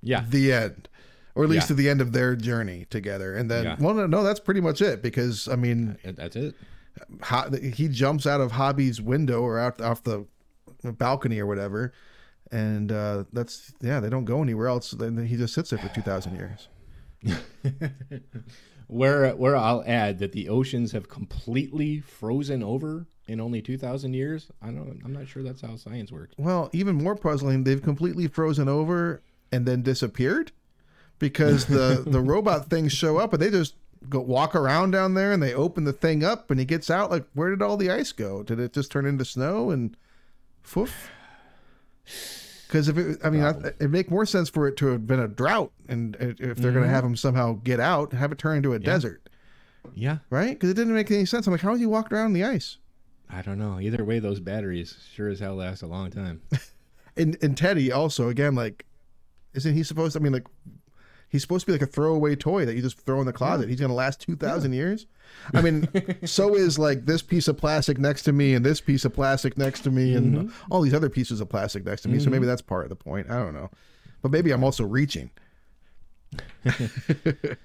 Yeah. 0.00 0.24
the 0.28 0.52
end 0.52 0.88
or 1.34 1.44
at 1.44 1.50
least 1.50 1.64
Yeah. 1.64 1.68
to 1.68 1.74
the 1.74 1.88
end 1.88 2.00
of 2.00 2.12
their 2.12 2.34
journey 2.36 2.86
together 2.90 3.34
and 3.34 3.50
then 3.50 3.64
Yeah. 3.64 3.76
well 3.78 3.94
no, 3.94 4.06
no 4.06 4.22
that's 4.22 4.40
pretty 4.40 4.60
much 4.60 4.80
it 4.80 5.02
because 5.02 5.48
i 5.48 5.56
mean 5.56 5.96
That's 6.04 6.36
it. 6.36 6.54
Ho- 7.24 7.50
he 7.74 7.88
jumps 7.88 8.26
out 8.26 8.40
of 8.40 8.52
Hobby's 8.52 9.00
window 9.00 9.40
or 9.42 9.58
out 9.58 9.80
off 9.80 10.02
the 10.02 10.26
balcony 10.84 11.38
or 11.38 11.46
whatever 11.46 11.92
and 12.50 12.90
uh 12.92 13.24
that's 13.32 13.72
yeah 13.80 14.00
they 14.00 14.10
don't 14.10 14.24
go 14.24 14.42
anywhere 14.42 14.66
else 14.66 14.90
then 14.90 15.16
he 15.26 15.36
just 15.36 15.54
sits 15.54 15.70
there 15.70 15.78
for 15.78 15.88
2000 15.94 16.34
years 16.34 16.68
Where 18.88 19.30
where 19.36 19.56
I'll 19.56 19.82
add 19.86 20.18
that 20.18 20.32
the 20.32 20.48
oceans 20.50 20.92
have 20.92 21.08
completely 21.08 22.00
frozen 22.00 22.62
over 22.62 23.06
in 23.26 23.40
only 23.40 23.62
two 23.62 23.78
thousand 23.78 24.12
years. 24.12 24.48
I 24.60 24.66
don't. 24.66 25.00
I'm 25.02 25.14
not 25.14 25.28
sure 25.28 25.42
that's 25.42 25.62
how 25.62 25.76
science 25.76 26.12
works. 26.12 26.34
well 26.36 26.68
even 26.74 26.96
more 26.96 27.14
puzzling 27.16 27.64
they've 27.64 27.80
completely 27.80 28.26
frozen 28.26 28.68
over 28.68 29.22
and 29.50 29.64
then 29.64 29.80
disappeared 29.82 30.52
because 31.18 31.66
the 31.66 32.02
the 32.06 32.20
robot 32.20 32.68
things 32.68 32.92
show 32.92 33.16
up 33.16 33.32
and 33.32 33.40
they 33.40 33.50
just 33.50 33.76
go 34.08 34.20
walk 34.20 34.54
around 34.54 34.90
down 34.90 35.14
there 35.14 35.32
and 35.32 35.42
they 35.42 35.54
open 35.54 35.84
the 35.84 35.92
thing 35.92 36.24
up 36.24 36.50
and 36.50 36.58
he 36.60 36.66
gets 36.66 36.90
out 36.90 37.10
like 37.10 37.24
where 37.34 37.50
did 37.50 37.62
all 37.62 37.76
the 37.76 37.90
ice 37.90 38.12
go 38.12 38.42
did 38.42 38.58
it 38.60 38.72
just 38.72 38.90
turn 38.90 39.06
into 39.06 39.24
snow 39.24 39.70
and 39.70 39.96
foof 40.66 40.90
because 42.66 42.88
if 42.88 42.96
it 42.98 43.18
i 43.24 43.30
mean 43.30 43.42
I, 43.42 43.50
it'd 43.50 43.90
make 43.90 44.10
more 44.10 44.26
sense 44.26 44.48
for 44.48 44.66
it 44.68 44.76
to 44.78 44.86
have 44.88 45.06
been 45.06 45.20
a 45.20 45.28
drought 45.28 45.72
and 45.88 46.16
if 46.20 46.36
they're 46.36 46.54
Mm-hmm. 46.54 46.62
going 46.62 46.82
to 46.82 46.88
have 46.88 47.04
him 47.04 47.16
somehow 47.16 47.54
get 47.64 47.80
out 47.80 48.12
have 48.12 48.32
it 48.32 48.38
turn 48.38 48.58
into 48.58 48.72
a 48.72 48.78
desert 48.78 49.28
Yeah. 49.94 50.18
right 50.30 50.50
because 50.52 50.70
it 50.70 50.74
didn't 50.74 50.94
make 50.94 51.10
any 51.10 51.24
sense 51.24 51.46
i'm 51.46 51.52
like 51.52 51.60
how 51.62 51.72
did 51.72 51.80
you 51.80 51.88
walk 51.88 52.10
around 52.12 52.32
the 52.32 52.44
ice 52.44 52.78
I 53.34 53.40
don't 53.40 53.58
know. 53.58 53.80
Either 53.80 54.04
way, 54.04 54.18
those 54.18 54.40
batteries 54.40 54.94
sure 55.14 55.30
as 55.30 55.40
hell 55.40 55.54
last 55.54 55.80
a 55.80 55.86
long 55.86 56.10
time. 56.10 56.42
And 57.16 57.38
and 57.40 57.56
Teddy 57.56 57.90
also 57.90 58.28
again 58.28 58.54
like, 58.54 58.84
isn't 59.54 59.72
he 59.72 59.82
supposed? 59.82 60.12
to, 60.12 60.18
I 60.18 60.22
mean 60.22 60.34
like. 60.34 60.46
He's 61.32 61.40
supposed 61.40 61.64
to 61.64 61.66
be 61.66 61.72
like 61.72 61.88
a 61.88 61.90
throwaway 61.90 62.36
toy 62.36 62.66
that 62.66 62.76
you 62.76 62.82
just 62.82 63.00
throw 63.00 63.18
in 63.20 63.26
the 63.26 63.32
closet. 63.32 63.70
He's 63.70 63.80
gonna 63.80 63.94
last 63.94 64.20
two 64.20 64.36
thousand 64.36 64.74
years. 64.74 65.06
I 65.54 65.62
mean, 65.62 65.88
so 66.26 66.54
is 66.54 66.78
like 66.78 67.06
this 67.06 67.22
piece 67.22 67.48
of 67.48 67.56
plastic 67.56 67.98
next 67.98 68.24
to 68.24 68.34
me, 68.34 68.52
and 68.52 68.62
this 68.62 68.82
piece 68.82 69.06
of 69.06 69.14
plastic 69.14 69.56
next 69.56 69.80
to 69.84 69.90
me, 69.90 70.14
and 70.14 70.52
all 70.70 70.82
these 70.82 70.92
other 70.92 71.08
pieces 71.08 71.40
of 71.40 71.48
plastic 71.48 71.86
next 71.86 72.02
to 72.02 72.10
me. 72.10 72.18
So 72.18 72.28
maybe 72.28 72.44
that's 72.44 72.60
part 72.60 72.84
of 72.84 72.90
the 72.90 72.96
point. 72.96 73.30
I 73.30 73.36
don't 73.36 73.54
know, 73.54 73.70
but 74.20 74.30
maybe 74.30 74.50
I'm 74.50 74.62
also 74.62 74.84
reaching. 74.84 75.30
I 76.66 77.56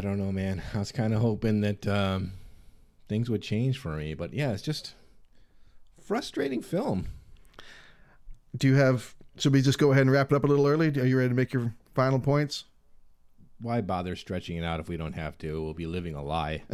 don't 0.00 0.18
know, 0.18 0.30
man. 0.30 0.62
I 0.72 0.78
was 0.78 0.92
kind 0.92 1.12
of 1.12 1.20
hoping 1.20 1.62
that 1.62 1.84
um, 1.88 2.30
things 3.08 3.28
would 3.28 3.42
change 3.42 3.76
for 3.76 3.96
me, 3.96 4.14
but 4.14 4.32
yeah, 4.32 4.52
it's 4.52 4.62
just 4.62 4.94
frustrating 6.00 6.62
film. 6.62 7.08
Do 8.56 8.68
you 8.68 8.76
have? 8.76 9.16
Should 9.36 9.52
we 9.52 9.62
just 9.62 9.80
go 9.80 9.90
ahead 9.90 10.02
and 10.02 10.12
wrap 10.12 10.30
it 10.30 10.36
up 10.36 10.44
a 10.44 10.46
little 10.46 10.68
early? 10.68 10.90
Are 10.90 11.04
you 11.04 11.16
ready 11.16 11.30
to 11.30 11.34
make 11.34 11.52
your 11.52 11.74
final 11.94 12.18
points? 12.18 12.64
Why 13.60 13.80
bother 13.80 14.16
stretching 14.16 14.56
it 14.56 14.64
out 14.64 14.80
if 14.80 14.88
we 14.88 14.96
don't 14.96 15.12
have 15.12 15.38
to? 15.38 15.62
We'll 15.62 15.74
be 15.74 15.86
living 15.86 16.14
a 16.14 16.22
lie. 16.22 16.64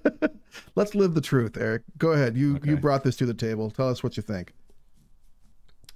Let's 0.76 0.94
live 0.94 1.14
the 1.14 1.20
truth, 1.20 1.56
Eric. 1.56 1.82
Go 1.98 2.12
ahead. 2.12 2.36
You 2.36 2.60
you 2.64 2.76
brought 2.76 3.02
this 3.02 3.16
to 3.16 3.26
the 3.26 3.34
table. 3.34 3.70
Tell 3.70 3.88
us 3.88 4.02
what 4.02 4.16
you 4.16 4.22
think. 4.22 4.52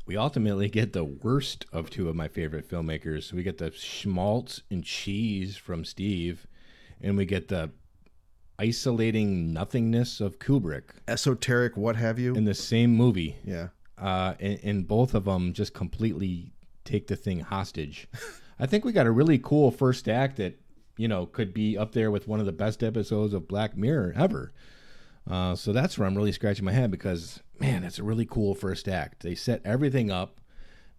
We 0.07 0.17
ultimately 0.17 0.69
get 0.69 0.93
the 0.93 1.05
worst 1.05 1.65
of 1.73 1.89
two 1.89 2.09
of 2.09 2.17
my 2.17 2.29
favorite 2.29 2.69
filmmakers. 2.69 3.33
We 3.33 3.43
get 3.43 3.59
the 3.59 3.71
schmaltz 3.71 4.63
and 4.71 4.85
cheese 4.85 5.57
from 5.57 5.85
Steve, 5.85 6.47
and 7.01 7.17
we 7.17 7.25
get 7.25 7.49
the 7.49 7.71
isolating 8.59 9.53
nothingness 9.53 10.21
of 10.21 10.39
Kubrick 10.39 10.91
Esoteric, 11.09 11.77
what 11.77 11.97
have 11.97 12.19
you? 12.19 12.35
in 12.35 12.45
the 12.45 12.55
same 12.55 12.95
movie. 12.95 13.37
yeah. 13.45 13.69
uh, 13.99 14.35
and, 14.41 14.61
and 14.63 14.89
both 14.89 15.15
of 15.15 15.25
them 15.25 15.53
just 15.53 15.75
completely 15.75 16.53
take 16.85 17.07
the 17.07 17.17
thing 17.17 17.41
hostage. 17.41 18.07
I 18.59 18.67
think 18.67 18.85
we 18.85 18.93
got 18.93 19.07
a 19.07 19.11
really 19.11 19.39
cool 19.39 19.71
first 19.71 20.09
act 20.09 20.37
that 20.37 20.61
you 20.97 21.09
know 21.09 21.27
could 21.27 21.53
be 21.53 21.77
up 21.77 21.93
there 21.93 22.11
with 22.11 22.29
one 22.29 22.41
of 22.41 22.47
the 22.47 22.53
best 22.53 22.83
episodes 22.83 23.35
of 23.35 23.49
Black 23.49 23.77
Mirror 23.77 24.15
ever. 24.17 24.53
Uh, 25.29 25.55
so 25.55 25.73
that's 25.73 25.99
where 25.99 26.07
I'm 26.07 26.17
really 26.17 26.33
scratching 26.33 26.65
my 26.65 26.73
head 26.73 26.91
because 26.91 27.43
man, 27.59 27.83
that's 27.83 27.99
a 27.99 28.05
really 28.05 28.27
cool 28.27 28.55
first 28.55 28.89
act. 28.89 29.23
They 29.23 29.35
set 29.35 29.63
everything 29.65 30.11
up. 30.11 30.41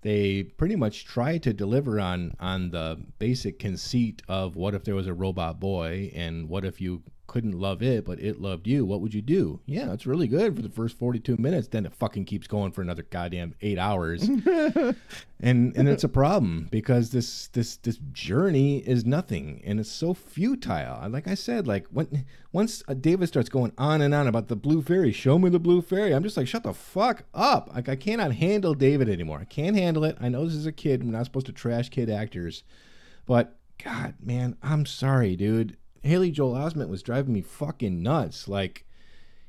They 0.01 0.43
pretty 0.43 0.75
much 0.75 1.05
try 1.05 1.37
to 1.39 1.53
deliver 1.53 1.99
on 1.99 2.33
on 2.39 2.71
the 2.71 3.03
basic 3.19 3.59
conceit 3.59 4.21
of 4.27 4.55
what 4.55 4.75
if 4.75 4.83
there 4.83 4.95
was 4.95 5.07
a 5.07 5.13
robot 5.13 5.59
boy 5.59 6.11
and 6.13 6.47
what 6.49 6.65
if 6.65 6.79
you 6.79 7.03
couldn't 7.35 7.59
love 7.59 7.83
it 7.83 8.05
but 8.05 8.17
it 8.21 8.39
loved 8.39 8.65
you. 8.65 8.85
What 8.85 9.01
would 9.01 9.13
you 9.13 9.21
do? 9.21 9.59
Yeah 9.65 9.91
it's 9.91 10.05
really 10.05 10.25
good 10.25 10.55
for 10.55 10.61
the 10.61 10.69
first 10.69 10.97
42 10.97 11.35
minutes. 11.35 11.67
Then 11.67 11.85
it 11.85 11.93
fucking 11.93 12.23
keeps 12.23 12.47
going 12.47 12.71
for 12.71 12.81
another 12.81 13.03
goddamn 13.03 13.55
eight 13.61 13.77
hours. 13.77 14.29
And 15.41 15.75
and 15.75 15.89
it's 15.89 16.05
a 16.05 16.09
problem 16.09 16.69
because 16.71 17.09
this 17.09 17.47
this 17.49 17.75
this 17.75 17.99
journey 18.13 18.77
is 18.77 19.03
nothing 19.05 19.61
and 19.65 19.81
it's 19.81 19.91
so 19.91 20.13
futile. 20.13 21.09
Like 21.09 21.27
i 21.27 21.33
said 21.33 21.67
like 21.67 21.87
when 21.87 22.25
once 22.53 22.81
david 23.01 23.27
starts 23.27 23.49
going 23.49 23.73
on 23.77 23.99
and 23.99 24.13
on 24.13 24.27
about 24.27 24.47
the 24.47 24.55
blue 24.55 24.81
fairy 24.81 25.11
show 25.11 25.37
me 25.37 25.49
the 25.49 25.59
blue 25.59 25.81
fairy 25.81 26.15
i'm 26.15 26.23
just 26.23 26.37
like 26.37 26.47
shut 26.47 26.63
the 26.63 26.73
fuck 26.73 27.25
up. 27.33 27.69
Like 27.75 27.89
i 27.89 27.97
cannot 27.97 28.31
handle 28.31 28.73
david 28.73 29.09
anymore. 29.09 29.39
I 29.41 29.43
can't 29.45 29.75
handle 29.75 30.05
it. 30.05 30.15
I 30.21 30.29
know 30.29 30.45
this 30.45 30.55
is 30.55 30.65
a 30.65 30.71
kid 30.71 31.03
we're 31.03 31.11
not 31.11 31.25
supposed 31.25 31.47
to 31.47 31.51
trash 31.51 31.89
kid 31.89 32.09
actors 32.09 32.63
but 33.25 33.57
god 33.83 34.15
man 34.23 34.55
i'm 34.63 34.85
sorry 34.85 35.35
dude 35.35 35.75
haley 36.05 36.31
joel 36.31 36.53
osment 36.53 36.89
was 36.89 37.03
driving 37.03 37.33
me 37.33 37.41
fucking 37.41 38.01
nuts 38.01 38.47
like 38.47 38.85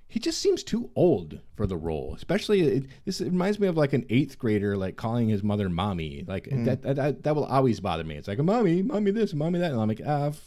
he 0.08 0.20
just 0.20 0.40
seems 0.40 0.62
too 0.62 0.90
old 0.94 1.40
for 1.56 1.66
the 1.66 1.76
role. 1.76 2.14
Especially, 2.14 2.60
it, 2.60 2.84
this 3.04 3.20
it 3.20 3.26
reminds 3.26 3.58
me 3.58 3.66
of 3.66 3.76
like 3.76 3.92
an 3.92 4.06
eighth 4.08 4.38
grader, 4.38 4.76
like 4.76 4.96
calling 4.96 5.28
his 5.28 5.42
mother 5.42 5.68
"mommy." 5.68 6.24
Like 6.26 6.48
that, 6.50 6.82
that, 6.82 6.96
that, 6.96 7.22
that 7.24 7.34
will 7.34 7.44
always 7.44 7.80
bother 7.80 8.04
me. 8.04 8.14
It's 8.14 8.28
like, 8.28 8.38
"Mommy, 8.38 8.82
mommy 8.82 9.10
this, 9.10 9.34
mommy 9.34 9.58
that," 9.58 9.72
and 9.72 9.80
I'm 9.80 9.88
like, 9.88 10.00
"Ah, 10.06 10.26
f- 10.26 10.40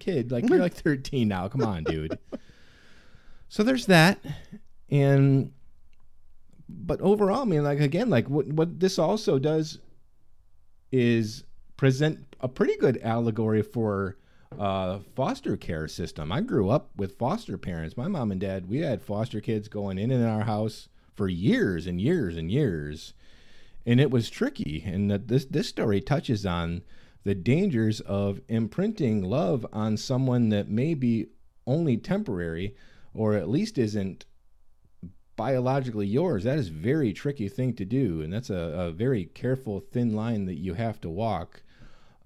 kid, 0.00 0.32
like 0.32 0.48
you're 0.48 0.58
like 0.58 0.74
13 0.74 1.28
now. 1.28 1.46
Come 1.48 1.62
on, 1.62 1.84
dude." 1.84 2.18
so 3.48 3.62
there's 3.62 3.86
that, 3.86 4.18
and 4.90 5.52
but 6.68 7.00
overall, 7.00 7.42
I 7.42 7.44
mean, 7.44 7.62
like 7.62 7.80
again, 7.80 8.10
like 8.10 8.28
what 8.28 8.48
what 8.48 8.80
this 8.80 8.98
also 8.98 9.38
does 9.38 9.78
is 10.90 11.44
present 11.76 12.34
a 12.40 12.48
pretty 12.48 12.76
good 12.76 12.98
allegory 13.02 13.62
for 13.62 14.16
uh, 14.58 15.00
foster 15.14 15.56
care 15.56 15.88
system. 15.88 16.32
I 16.32 16.40
grew 16.40 16.70
up 16.70 16.90
with 16.96 17.18
foster 17.18 17.58
parents. 17.58 17.96
My 17.96 18.08
mom 18.08 18.30
and 18.30 18.40
dad, 18.40 18.68
we 18.68 18.78
had 18.78 19.02
foster 19.02 19.40
kids 19.40 19.68
going 19.68 19.98
in 19.98 20.10
and 20.10 20.22
in 20.22 20.28
our 20.28 20.44
house 20.44 20.88
for 21.14 21.28
years 21.28 21.86
and 21.86 22.00
years 22.00 22.36
and 22.36 22.50
years, 22.50 23.14
and 23.84 24.00
it 24.00 24.10
was 24.10 24.30
tricky. 24.30 24.82
And 24.86 25.10
that 25.10 25.28
this 25.28 25.44
this 25.46 25.68
story 25.68 26.00
touches 26.00 26.44
on 26.44 26.82
the 27.24 27.34
dangers 27.34 28.00
of 28.00 28.40
imprinting 28.48 29.22
love 29.22 29.66
on 29.72 29.96
someone 29.96 30.50
that 30.50 30.68
may 30.68 30.94
be 30.94 31.26
only 31.66 31.96
temporary, 31.96 32.76
or 33.12 33.34
at 33.34 33.48
least 33.48 33.78
isn't 33.78 34.26
biologically 35.34 36.06
yours. 36.06 36.44
That 36.44 36.58
is 36.58 36.68
very 36.68 37.12
tricky 37.12 37.48
thing 37.48 37.74
to 37.74 37.84
do, 37.84 38.22
and 38.22 38.32
that's 38.32 38.50
a, 38.50 38.54
a 38.54 38.92
very 38.92 39.24
careful, 39.24 39.80
thin 39.80 40.14
line 40.14 40.46
that 40.46 40.54
you 40.54 40.74
have 40.74 41.00
to 41.02 41.10
walk 41.10 41.62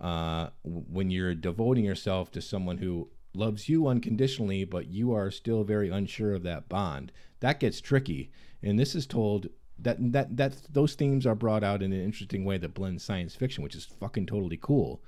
uh, 0.00 0.48
when 0.64 1.10
you're 1.10 1.34
devoting 1.34 1.84
yourself 1.84 2.30
to 2.32 2.40
someone 2.40 2.78
who 2.78 3.08
loves 3.34 3.68
you 3.68 3.86
unconditionally, 3.86 4.64
but 4.64 4.88
you 4.88 5.12
are 5.12 5.30
still 5.30 5.62
very 5.62 5.90
unsure 5.90 6.32
of 6.32 6.42
that 6.42 6.68
bond. 6.68 7.12
That 7.40 7.60
gets 7.60 7.80
tricky, 7.80 8.30
and 8.62 8.78
this 8.78 8.94
is 8.94 9.06
told 9.06 9.48
that 9.78 9.98
that 10.12 10.36
that 10.36 10.56
those 10.70 10.94
themes 10.94 11.26
are 11.26 11.34
brought 11.34 11.62
out 11.62 11.82
in 11.82 11.92
an 11.92 12.02
interesting 12.02 12.44
way 12.44 12.58
that 12.58 12.74
blends 12.74 13.04
science 13.04 13.34
fiction, 13.34 13.62
which 13.62 13.74
is 13.74 13.84
fucking 13.84 14.26
totally 14.26 14.58
cool. 14.60 15.02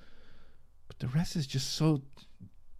But 0.88 0.98
the 0.98 1.08
rest 1.08 1.36
is 1.36 1.46
just 1.46 1.72
so 1.72 2.02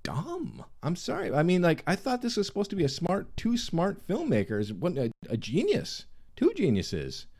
dumb. 0.03 0.65
I'm 0.83 0.97
sorry. 0.97 1.33
I 1.33 1.43
mean, 1.43 1.63
like 1.63 1.83
I 1.87 1.97
thought 1.97 2.21
this 2.21 2.37
was 2.37 2.47
supposed 2.47 2.71
to 2.71 2.77
be 2.77 2.85
a 2.85 2.89
smart, 2.89 3.35
two 3.37 3.57
smart 3.57 4.07
filmmakers, 4.07 4.73
one 4.73 4.99
a, 4.99 5.11
a 5.31 5.37
genius, 5.37 6.05
two 6.37 6.53
geniuses. 6.55 7.27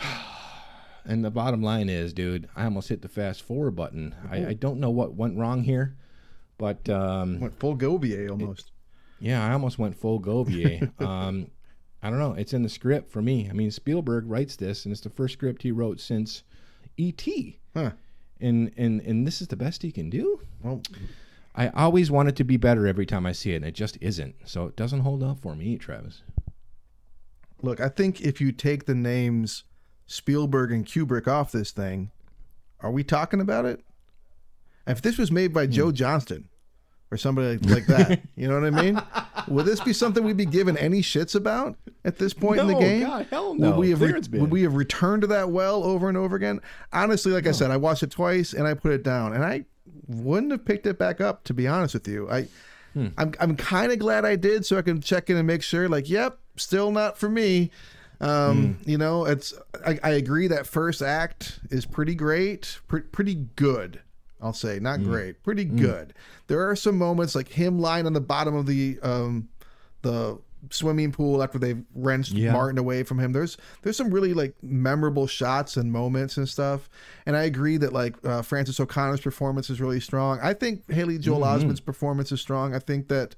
And 1.04 1.24
the 1.24 1.30
bottom 1.30 1.62
line 1.62 1.88
is, 1.88 2.12
dude, 2.12 2.48
I 2.54 2.64
almost 2.64 2.88
hit 2.88 3.02
the 3.02 3.08
fast 3.08 3.42
forward 3.42 3.72
button. 3.72 4.14
I, 4.30 4.46
I 4.48 4.52
don't 4.54 4.78
know 4.78 4.90
what 4.90 5.14
went 5.14 5.36
wrong 5.36 5.64
here, 5.64 5.96
but 6.58 6.88
um, 6.88 7.40
Went 7.40 7.58
full 7.58 7.76
Govier 7.76 8.30
almost. 8.30 8.70
yeah, 9.18 9.44
I 9.44 9.52
almost 9.52 9.78
went 9.78 9.96
full 9.96 10.20
Govier. 10.20 10.90
um, 11.02 11.48
I 12.02 12.10
don't 12.10 12.18
know. 12.20 12.34
It's 12.34 12.52
in 12.52 12.62
the 12.62 12.68
script 12.68 13.10
for 13.10 13.20
me. 13.22 13.48
I 13.50 13.52
mean, 13.52 13.70
Spielberg 13.70 14.24
writes 14.28 14.54
this, 14.56 14.84
and 14.84 14.92
it's 14.92 15.00
the 15.00 15.10
first 15.10 15.32
script 15.34 15.62
he 15.62 15.70
wrote 15.72 15.98
since 16.00 16.42
E.T. 16.96 17.58
Huh. 17.74 17.92
And 18.40 18.72
and 18.76 19.00
and 19.00 19.26
this 19.26 19.40
is 19.40 19.48
the 19.48 19.56
best 19.56 19.82
he 19.82 19.92
can 19.92 20.10
do. 20.10 20.40
Well, 20.62 20.82
I 21.54 21.68
always 21.68 22.10
want 22.10 22.28
it 22.28 22.36
to 22.36 22.44
be 22.44 22.56
better 22.56 22.86
every 22.86 23.06
time 23.06 23.24
I 23.26 23.32
see 23.32 23.52
it, 23.52 23.56
and 23.56 23.64
it 23.64 23.74
just 23.74 23.98
isn't. 24.00 24.34
So 24.44 24.66
it 24.66 24.76
doesn't 24.76 25.00
hold 25.00 25.22
up 25.22 25.40
for 25.40 25.54
me, 25.54 25.78
Travis. 25.78 26.22
look, 27.62 27.80
I 27.80 27.88
think 27.88 28.20
if 28.20 28.40
you 28.40 28.50
take 28.52 28.86
the 28.86 28.94
names 28.94 29.64
Spielberg 30.06 30.72
and 30.72 30.86
Kubrick 30.86 31.26
off 31.26 31.52
this 31.52 31.70
thing, 31.70 32.10
are 32.80 32.90
we 32.90 33.04
talking 33.04 33.40
about 33.40 33.64
it? 33.64 33.80
If 34.86 35.00
this 35.00 35.18
was 35.18 35.30
made 35.30 35.52
by 35.52 35.66
Joe 35.66 35.88
hmm. 35.88 35.94
Johnston 35.94 36.48
or 37.10 37.16
somebody 37.16 37.58
like 37.58 37.86
that, 37.86 38.22
you 38.36 38.48
know 38.48 38.60
what 38.60 38.66
I 38.66 38.82
mean? 38.82 39.00
Would 39.48 39.66
this 39.66 39.80
be 39.80 39.92
something 39.92 40.24
we'd 40.24 40.36
be 40.36 40.46
giving 40.46 40.76
any 40.76 41.00
shits 41.02 41.34
about 41.34 41.76
at 42.04 42.18
this 42.18 42.34
point 42.34 42.60
in 42.60 42.66
the 42.66 42.78
game? 42.78 43.02
God, 43.02 43.26
hell 43.30 43.54
no. 43.54 43.70
Would 43.70 43.78
we 43.78 43.90
have 43.90 44.00
re- 44.00 44.40
would 44.40 44.50
we 44.50 44.62
have 44.62 44.74
returned 44.74 45.22
to 45.22 45.28
that 45.28 45.50
well 45.50 45.84
over 45.84 46.08
and 46.08 46.18
over 46.18 46.34
again? 46.34 46.60
Honestly, 46.92 47.32
like 47.32 47.46
I 47.46 47.52
said, 47.52 47.70
I 47.70 47.76
watched 47.76 48.02
it 48.02 48.10
twice 48.10 48.52
and 48.52 48.66
I 48.66 48.74
put 48.74 48.92
it 48.92 49.02
down, 49.02 49.34
and 49.34 49.44
I 49.44 49.64
wouldn't 50.08 50.52
have 50.52 50.64
picked 50.64 50.86
it 50.86 50.98
back 50.98 51.20
up. 51.20 51.44
To 51.44 51.54
be 51.54 51.68
honest 51.68 51.94
with 51.94 52.08
you, 52.08 52.28
I. 52.30 52.48
Hmm. 52.94 53.06
I'm 53.16 53.32
I'm 53.40 53.56
kind 53.56 53.90
of 53.90 53.98
glad 53.98 54.26
I 54.26 54.36
did, 54.36 54.66
so 54.66 54.76
I 54.76 54.82
can 54.82 55.00
check 55.00 55.30
in 55.30 55.38
and 55.38 55.46
make 55.46 55.62
sure. 55.62 55.88
Like, 55.88 56.10
yep, 56.10 56.38
still 56.56 56.90
not 56.90 57.16
for 57.16 57.30
me. 57.30 57.70
Um, 58.22 58.78
You 58.84 58.98
know, 58.98 59.24
it's 59.26 59.52
I, 59.86 59.98
I 60.02 60.10
agree 60.10 60.46
that 60.48 60.66
first 60.66 61.02
act 61.02 61.60
is 61.70 61.84
pretty 61.84 62.14
great, 62.14 62.78
pre- 62.88 63.00
pretty 63.02 63.34
good. 63.56 64.00
I'll 64.40 64.52
say 64.52 64.78
not 64.80 65.02
great, 65.04 65.42
pretty 65.44 65.64
good. 65.64 66.14
There 66.48 66.68
are 66.68 66.74
some 66.76 66.98
moments 66.98 67.34
like 67.34 67.48
him 67.48 67.78
lying 67.78 68.06
on 68.06 68.12
the 68.12 68.20
bottom 68.20 68.54
of 68.56 68.66
the 68.66 68.98
um 69.02 69.48
the 70.02 70.38
swimming 70.70 71.10
pool 71.10 71.42
after 71.42 71.58
they've 71.58 71.82
wrenched 71.94 72.32
Yeah. 72.32 72.52
Martin 72.52 72.78
away 72.78 73.02
from 73.02 73.18
him. 73.18 73.32
There's 73.32 73.56
there's 73.82 73.96
some 73.96 74.10
really 74.10 74.32
like 74.34 74.54
memorable 74.62 75.26
shots 75.26 75.76
and 75.76 75.92
moments 75.92 76.36
and 76.36 76.48
stuff. 76.48 76.88
And 77.26 77.36
I 77.36 77.42
agree 77.44 77.76
that 77.78 77.92
like 77.92 78.14
uh, 78.24 78.42
Frances 78.42 78.78
O'Connor's 78.80 79.20
performance 79.20 79.70
is 79.70 79.80
really 79.80 80.00
strong. 80.00 80.38
I 80.40 80.54
think 80.54 80.88
Haley 80.90 81.18
Joel 81.18 81.42
Osment's 81.44 81.80
performance 81.80 82.30
is 82.32 82.40
strong. 82.40 82.74
I 82.74 82.78
think 82.78 83.08
that, 83.08 83.34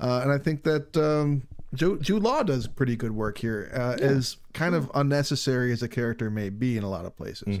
uh, 0.00 0.20
and 0.22 0.30
I 0.32 0.38
think 0.38 0.62
that 0.64 0.96
um, 0.96 1.42
Joe, 1.74 1.96
Jude 1.96 2.22
Law 2.22 2.42
does 2.42 2.66
pretty 2.66 2.96
good 2.96 3.12
work 3.12 3.38
here. 3.38 3.70
Uh, 3.74 3.96
As 4.00 4.36
kind 4.54 4.74
of 4.74 4.90
unnecessary 4.94 5.72
as 5.72 5.82
a 5.82 5.88
character 5.88 6.30
may 6.30 6.48
be 6.48 6.76
in 6.76 6.82
a 6.82 6.88
lot 6.90 7.04
of 7.04 7.16
places. 7.16 7.58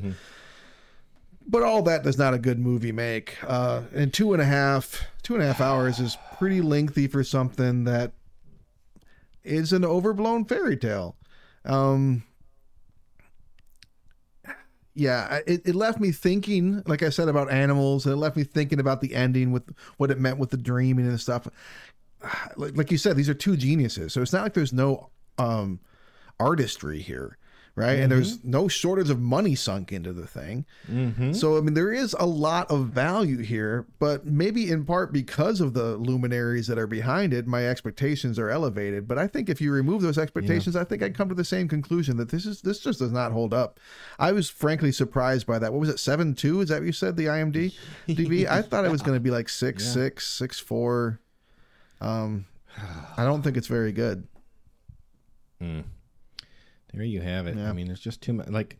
But 1.46 1.62
all 1.62 1.82
that 1.82 2.02
does 2.04 2.18
not 2.18 2.34
a 2.34 2.38
good 2.38 2.58
movie 2.58 2.92
make. 2.92 3.36
Uh, 3.46 3.82
and 3.94 4.12
two 4.12 4.32
and 4.34 4.42
a 4.42 4.46
half, 4.46 5.02
two 5.22 5.34
and 5.34 5.42
a 5.42 5.46
half 5.46 5.60
hours 5.60 5.98
is 5.98 6.16
pretty 6.38 6.60
lengthy 6.60 7.06
for 7.06 7.24
something 7.24 7.84
that 7.84 8.12
is 9.44 9.72
an 9.72 9.84
overblown 9.84 10.44
fairy 10.44 10.76
tale. 10.76 11.16
Um, 11.64 12.22
yeah, 14.94 15.38
it, 15.46 15.62
it 15.64 15.74
left 15.74 16.00
me 16.00 16.10
thinking, 16.10 16.82
like 16.86 17.02
I 17.04 17.10
said, 17.10 17.28
about 17.28 17.50
animals, 17.52 18.04
and 18.04 18.12
it 18.12 18.16
left 18.16 18.36
me 18.36 18.42
thinking 18.42 18.80
about 18.80 19.00
the 19.00 19.14
ending 19.14 19.52
with 19.52 19.72
what 19.96 20.10
it 20.10 20.18
meant 20.18 20.38
with 20.38 20.50
the 20.50 20.56
dreaming 20.56 21.06
and 21.06 21.20
stuff. 21.20 21.46
Like, 22.56 22.76
like 22.76 22.90
you 22.90 22.98
said, 22.98 23.16
these 23.16 23.28
are 23.28 23.34
two 23.34 23.56
geniuses, 23.56 24.12
so 24.12 24.22
it's 24.22 24.32
not 24.32 24.42
like 24.42 24.54
there's 24.54 24.72
no 24.72 25.10
um, 25.38 25.80
artistry 26.40 27.00
here, 27.00 27.38
right? 27.76 28.00
And 28.00 28.10
there's 28.10 28.42
no 28.44 28.66
shortage 28.66 29.08
of 29.08 29.20
money 29.20 29.54
sunk 29.54 29.92
into 29.92 30.12
the 30.12 30.26
thing. 30.26 30.66
So 31.32 31.56
I 31.56 31.60
mean, 31.60 31.74
there 31.74 31.92
is 31.92 32.16
a 32.18 32.26
lot 32.26 32.68
of 32.72 32.88
value 32.88 33.38
here, 33.38 33.86
but 34.00 34.26
maybe 34.26 34.68
in 34.68 34.84
part 34.84 35.12
because 35.12 35.60
of 35.60 35.74
the 35.74 35.96
luminaries 35.96 36.66
that 36.66 36.76
are 36.78 36.88
behind 36.88 37.32
it, 37.32 37.46
my 37.46 37.68
expectations 37.68 38.36
are 38.36 38.50
elevated. 38.50 39.06
But 39.06 39.18
I 39.18 39.28
think 39.28 39.48
if 39.48 39.60
you 39.60 39.70
remove 39.70 40.02
those 40.02 40.18
expectations, 40.18 40.74
I 40.74 40.82
think 40.82 41.04
I'd 41.04 41.16
come 41.16 41.28
to 41.28 41.36
the 41.36 41.44
same 41.44 41.68
conclusion 41.68 42.16
that 42.16 42.30
this 42.30 42.46
is 42.46 42.62
this 42.62 42.80
just 42.80 42.98
does 42.98 43.12
not 43.12 43.30
hold 43.30 43.54
up. 43.54 43.78
I 44.18 44.32
was 44.32 44.50
frankly 44.50 44.90
surprised 44.90 45.46
by 45.46 45.60
that. 45.60 45.72
What 45.72 45.78
was 45.78 45.88
it? 45.88 46.00
Seven 46.00 46.34
two? 46.34 46.60
Is 46.62 46.70
that 46.70 46.80
what 46.80 46.86
you 46.86 46.92
said? 46.92 47.16
The 47.16 47.26
IMDb? 47.26 47.74
DB? 48.08 48.48
I 48.48 48.62
thought 48.62 48.84
it 48.84 48.90
was 48.90 49.02
going 49.02 49.16
to 49.16 49.20
be 49.20 49.30
like 49.30 49.48
six 49.48 49.86
six 49.94 50.26
six 50.26 50.58
four. 50.58 51.20
Um, 52.00 52.46
I 53.16 53.24
don't 53.24 53.42
think 53.42 53.56
it's 53.56 53.66
very 53.66 53.92
good. 53.92 54.26
There 56.94 57.04
you 57.04 57.20
have 57.20 57.46
it. 57.46 57.56
Yeah. 57.56 57.68
I 57.68 57.72
mean, 57.72 57.86
there's 57.86 58.00
just 58.00 58.22
too 58.22 58.32
much. 58.32 58.48
Like, 58.48 58.78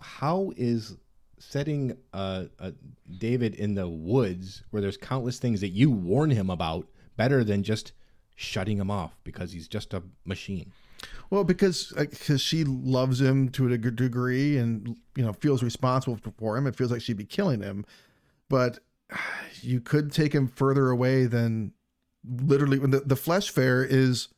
how 0.00 0.52
is 0.56 0.96
setting 1.38 1.96
uh, 2.12 2.44
uh, 2.58 2.70
David 3.18 3.54
in 3.54 3.74
the 3.74 3.88
woods 3.88 4.62
where 4.70 4.80
there's 4.80 4.96
countless 4.96 5.38
things 5.38 5.60
that 5.60 5.68
you 5.68 5.90
warn 5.90 6.30
him 6.30 6.50
about 6.50 6.88
better 7.16 7.44
than 7.44 7.62
just 7.62 7.92
shutting 8.36 8.78
him 8.78 8.90
off 8.90 9.16
because 9.24 9.52
he's 9.52 9.68
just 9.68 9.92
a 9.94 10.02
machine? 10.24 10.72
Well, 11.28 11.44
because 11.44 11.92
because 11.96 12.40
she 12.40 12.64
loves 12.64 13.20
him 13.20 13.50
to 13.50 13.72
a 13.72 13.76
degree, 13.76 14.56
and 14.56 14.96
you 15.14 15.24
know 15.24 15.32
feels 15.34 15.62
responsible 15.62 16.18
for 16.38 16.56
him. 16.56 16.66
It 16.66 16.76
feels 16.76 16.90
like 16.90 17.02
she'd 17.02 17.16
be 17.16 17.24
killing 17.24 17.60
him, 17.60 17.84
but 18.48 18.78
you 19.60 19.80
could 19.80 20.10
take 20.10 20.34
him 20.34 20.48
further 20.48 20.90
away 20.90 21.26
than 21.26 21.72
literally. 22.28 22.78
When 22.78 22.90
the, 22.90 23.00
the 23.00 23.16
flesh 23.16 23.50
fair 23.50 23.84
is, 23.84 24.28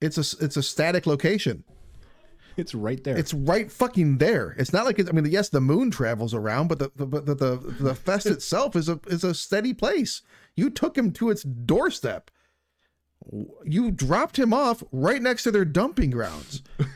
it's 0.00 0.16
a 0.18 0.44
it's 0.44 0.56
a 0.56 0.62
static 0.62 1.06
location. 1.06 1.64
It's 2.56 2.74
right 2.74 3.02
there. 3.04 3.16
It's 3.16 3.32
right 3.32 3.70
fucking 3.70 4.18
there. 4.18 4.54
It's 4.58 4.72
not 4.72 4.84
like 4.84 4.98
it's, 4.98 5.08
I 5.08 5.12
mean, 5.12 5.24
yes, 5.26 5.48
the 5.48 5.60
moon 5.60 5.90
travels 5.90 6.34
around, 6.34 6.68
but 6.68 6.78
the 6.78 6.90
the 6.96 7.06
but 7.06 7.26
the, 7.26 7.34
the, 7.34 7.56
the 7.80 7.94
fest 7.94 8.26
itself 8.36 8.76
is 8.76 8.88
a 8.88 9.00
is 9.06 9.24
a 9.24 9.34
steady 9.34 9.72
place. 9.72 10.22
You 10.56 10.68
took 10.70 10.98
him 10.98 11.12
to 11.12 11.30
its 11.30 11.42
doorstep. 11.42 12.30
You 13.64 13.90
dropped 13.90 14.38
him 14.38 14.52
off 14.52 14.82
right 14.92 15.20
next 15.22 15.42
to 15.44 15.50
their 15.50 15.64
dumping 15.64 16.10
grounds. 16.10 16.62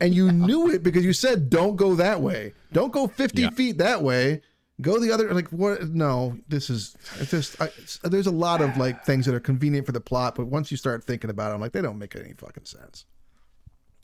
And 0.00 0.14
you 0.14 0.32
knew 0.32 0.68
it 0.70 0.82
because 0.82 1.04
you 1.04 1.12
said, 1.12 1.48
"Don't 1.50 1.76
go 1.76 1.94
that 1.96 2.20
way. 2.20 2.54
Don't 2.72 2.92
go 2.92 3.06
fifty 3.06 3.42
Yeah. 3.42 3.50
feet 3.50 3.78
that 3.78 4.02
way. 4.02 4.42
Go 4.80 4.98
the 4.98 5.12
other." 5.12 5.32
Like 5.32 5.48
what? 5.48 5.88
No, 5.88 6.36
this 6.48 6.68
is 6.70 6.96
just. 7.28 7.60
I, 7.60 7.70
there's 8.02 8.26
a 8.26 8.32
lot 8.32 8.60
of 8.60 8.76
like 8.76 9.04
things 9.04 9.26
that 9.26 9.34
are 9.34 9.40
convenient 9.40 9.86
for 9.86 9.92
the 9.92 10.00
plot, 10.00 10.34
but 10.34 10.46
once 10.46 10.70
you 10.70 10.76
start 10.76 11.04
thinking 11.04 11.30
about 11.30 11.50
it, 11.50 11.54
I'm 11.54 11.60
like, 11.60 11.72
they 11.72 11.82
don't 11.82 11.98
make 11.98 12.16
any 12.16 12.32
fucking 12.32 12.64
sense. 12.64 13.04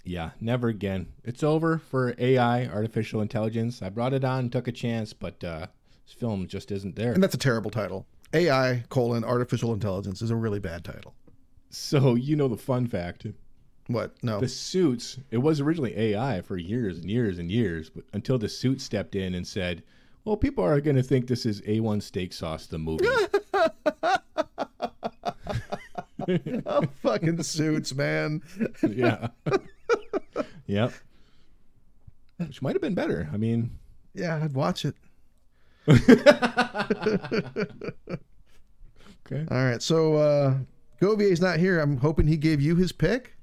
yeah, 0.05 0.31
never 0.41 0.69
again. 0.69 1.09
It's 1.25 1.43
over 1.43 1.79
for 1.79 2.15
AI, 2.19 2.67
artificial 2.67 3.21
intelligence. 3.21 3.83
I 3.83 3.89
brought 3.91 4.13
it 4.15 4.25
on, 4.25 4.49
took 4.49 4.69
a 4.69 4.73
chance, 4.73 5.13
but 5.13 5.43
uh, 5.45 5.67
this 6.07 6.15
film 6.15 6.47
just 6.47 6.71
isn't 6.73 6.97
there. 6.97 7.13
And 7.13 7.23
that's 7.23 7.35
a 7.35 7.39
terrible 7.39 7.71
title. 7.71 8.07
AI 8.33 8.85
colon 8.89 9.25
artificial 9.25 9.73
intelligence 9.75 10.23
is 10.23 10.31
a 10.31 10.37
really 10.37 10.61
bad 10.61 10.85
title. 10.85 11.15
So, 11.69 12.15
you 12.15 12.35
know 12.37 12.49
the 12.49 12.57
fun 12.57 12.87
fact. 12.87 13.27
What? 13.89 14.15
No. 14.23 14.41
The 14.41 14.49
suits, 14.49 15.19
it 15.31 15.39
was 15.39 15.61
originally 15.61 15.97
AI 15.99 16.41
for 16.43 16.57
years 16.57 16.99
and 16.99 17.11
years 17.11 17.39
and 17.39 17.51
years, 17.51 17.91
but 17.91 18.05
until 18.13 18.39
the 18.39 18.49
suit 18.49 18.81
stepped 18.81 19.15
in 19.17 19.35
and 19.35 19.47
said, 19.47 19.83
well, 20.25 20.37
people 20.37 20.65
are 20.65 20.81
going 20.81 20.97
to 20.97 21.03
think 21.03 21.27
this 21.27 21.47
is 21.47 21.61
A1 21.63 22.03
Steak 22.03 22.33
Sauce, 22.33 22.67
the 22.67 22.79
movie. 22.79 23.05
oh, 26.67 26.83
fucking 27.03 27.43
suits, 27.43 27.95
man. 27.95 28.43
yeah. 28.89 29.29
yep. 30.67 30.93
Which 32.37 32.63
might 32.63 32.75
have 32.75 32.83
been 32.83 32.95
better. 32.95 33.29
I 33.33 33.37
mean, 33.37 33.79
Yeah, 34.15 34.41
I'd 34.43 34.55
watch 34.55 34.85
it. 34.85 34.95
okay. 35.89 36.07
All 39.51 39.65
right. 39.65 39.83
So 39.83 40.15
uh 40.17 40.55
Govier's 41.01 41.41
not 41.41 41.59
here. 41.59 41.81
I'm 41.81 41.97
hoping 41.99 42.27
he 42.27 42.37
gave 42.37 42.61
you 42.61 42.77
his 42.77 42.93
pick. 42.93 43.35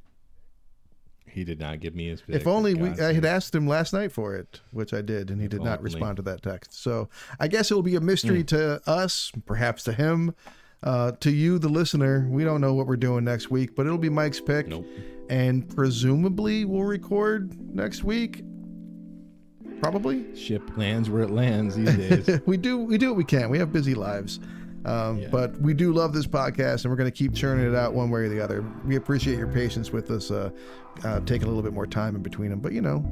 He 1.37 1.43
did 1.43 1.59
not 1.59 1.81
give 1.81 1.93
me 1.93 2.07
his 2.07 2.21
pick. 2.21 2.33
if 2.33 2.47
only 2.47 2.73
we 2.73 2.89
I 2.99 3.13
had 3.13 3.23
asked 3.23 3.53
him 3.53 3.67
last 3.67 3.93
night 3.93 4.11
for 4.11 4.33
it, 4.33 4.59
which 4.71 4.91
I 4.91 5.03
did, 5.03 5.29
and 5.29 5.39
he 5.39 5.47
did 5.47 5.61
not 5.61 5.83
respond 5.83 6.15
to 6.15 6.23
that 6.23 6.41
text. 6.41 6.73
So 6.73 7.09
I 7.39 7.47
guess 7.47 7.69
it 7.69 7.75
will 7.75 7.83
be 7.83 7.95
a 7.95 8.01
mystery 8.01 8.43
to 8.45 8.81
us, 8.89 9.31
perhaps 9.45 9.83
to 9.83 9.93
him. 9.93 10.33
Uh, 10.81 11.11
to 11.19 11.29
you, 11.29 11.59
the 11.59 11.69
listener, 11.69 12.27
we 12.31 12.43
don't 12.43 12.59
know 12.59 12.73
what 12.73 12.87
we're 12.87 12.95
doing 12.95 13.23
next 13.23 13.51
week, 13.51 13.75
but 13.75 13.85
it'll 13.85 13.99
be 13.99 14.09
Mike's 14.09 14.41
pick. 14.41 14.67
Nope. 14.67 14.87
And 15.29 15.69
presumably 15.75 16.65
we'll 16.65 16.83
record 16.83 17.55
next 17.75 18.03
week. 18.03 18.43
Probably. 19.79 20.35
Ship 20.35 20.63
lands 20.75 21.07
where 21.07 21.21
it 21.21 21.29
lands 21.29 21.75
these 21.75 21.95
days. 21.95 22.41
we 22.47 22.57
do 22.57 22.79
we 22.79 22.97
do 22.97 23.09
what 23.09 23.15
we 23.15 23.23
can. 23.23 23.51
We 23.51 23.59
have 23.59 23.71
busy 23.71 23.93
lives. 23.93 24.39
Um, 24.85 25.19
Yeah. 25.19 25.27
But 25.29 25.59
we 25.61 25.73
do 25.73 25.91
love 25.91 26.13
this 26.13 26.27
podcast, 26.27 26.83
and 26.83 26.91
we're 26.91 26.97
going 26.97 27.11
to 27.11 27.17
keep 27.17 27.33
churning 27.33 27.67
it 27.67 27.75
out 27.75 27.93
one 27.93 28.09
way 28.09 28.21
or 28.21 28.29
the 28.29 28.39
other. 28.41 28.63
We 28.85 28.95
appreciate 28.95 29.37
your 29.37 29.47
patience 29.47 29.91
with 29.91 30.09
us, 30.11 30.31
uh, 30.31 30.49
uh, 31.03 31.19
taking 31.21 31.43
a 31.43 31.47
little 31.51 31.63
bit 31.63 31.73
more 31.73 31.87
time 31.87 32.15
in 32.15 32.21
between 32.21 32.49
them. 32.51 32.59
But 32.59 32.71
you 32.73 32.81
know, 32.81 33.03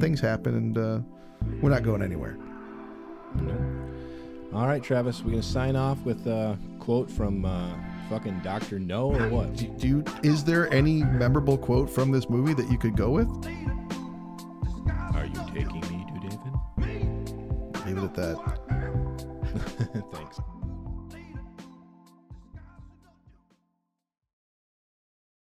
things 0.00 0.20
happen, 0.20 0.54
and 0.56 0.78
uh, 0.78 0.98
we're 1.60 1.70
not 1.70 1.82
going 1.82 2.02
anywhere. 2.02 2.36
All 4.52 4.66
right, 4.66 4.82
Travis, 4.82 5.20
we're 5.22 5.30
going 5.30 5.42
to 5.42 5.48
sign 5.48 5.76
off 5.76 5.98
with 6.04 6.26
a 6.26 6.58
quote 6.78 7.10
from 7.10 7.46
uh, 7.46 7.70
fucking 8.10 8.40
Dr. 8.44 8.78
Know 8.78 9.14
or 9.14 9.28
what? 9.30 9.56
Do, 9.56 9.68
do 9.78 9.88
you, 9.88 10.04
is 10.22 10.44
there 10.44 10.70
any 10.74 11.02
memorable 11.04 11.56
quote 11.56 11.88
from 11.88 12.10
this 12.10 12.28
movie 12.28 12.52
that 12.52 12.70
you 12.70 12.76
could 12.76 12.94
go 12.94 13.08
with? 13.10 13.28
Are 15.14 15.24
you 15.24 15.40
taking 15.54 15.80
me 15.80 16.04
to 16.12 16.20
David? 16.20 17.86
Leave 17.86 17.96
it 17.96 18.04
at 18.04 18.14
that. 18.14 18.36
Thanks. 20.12 20.40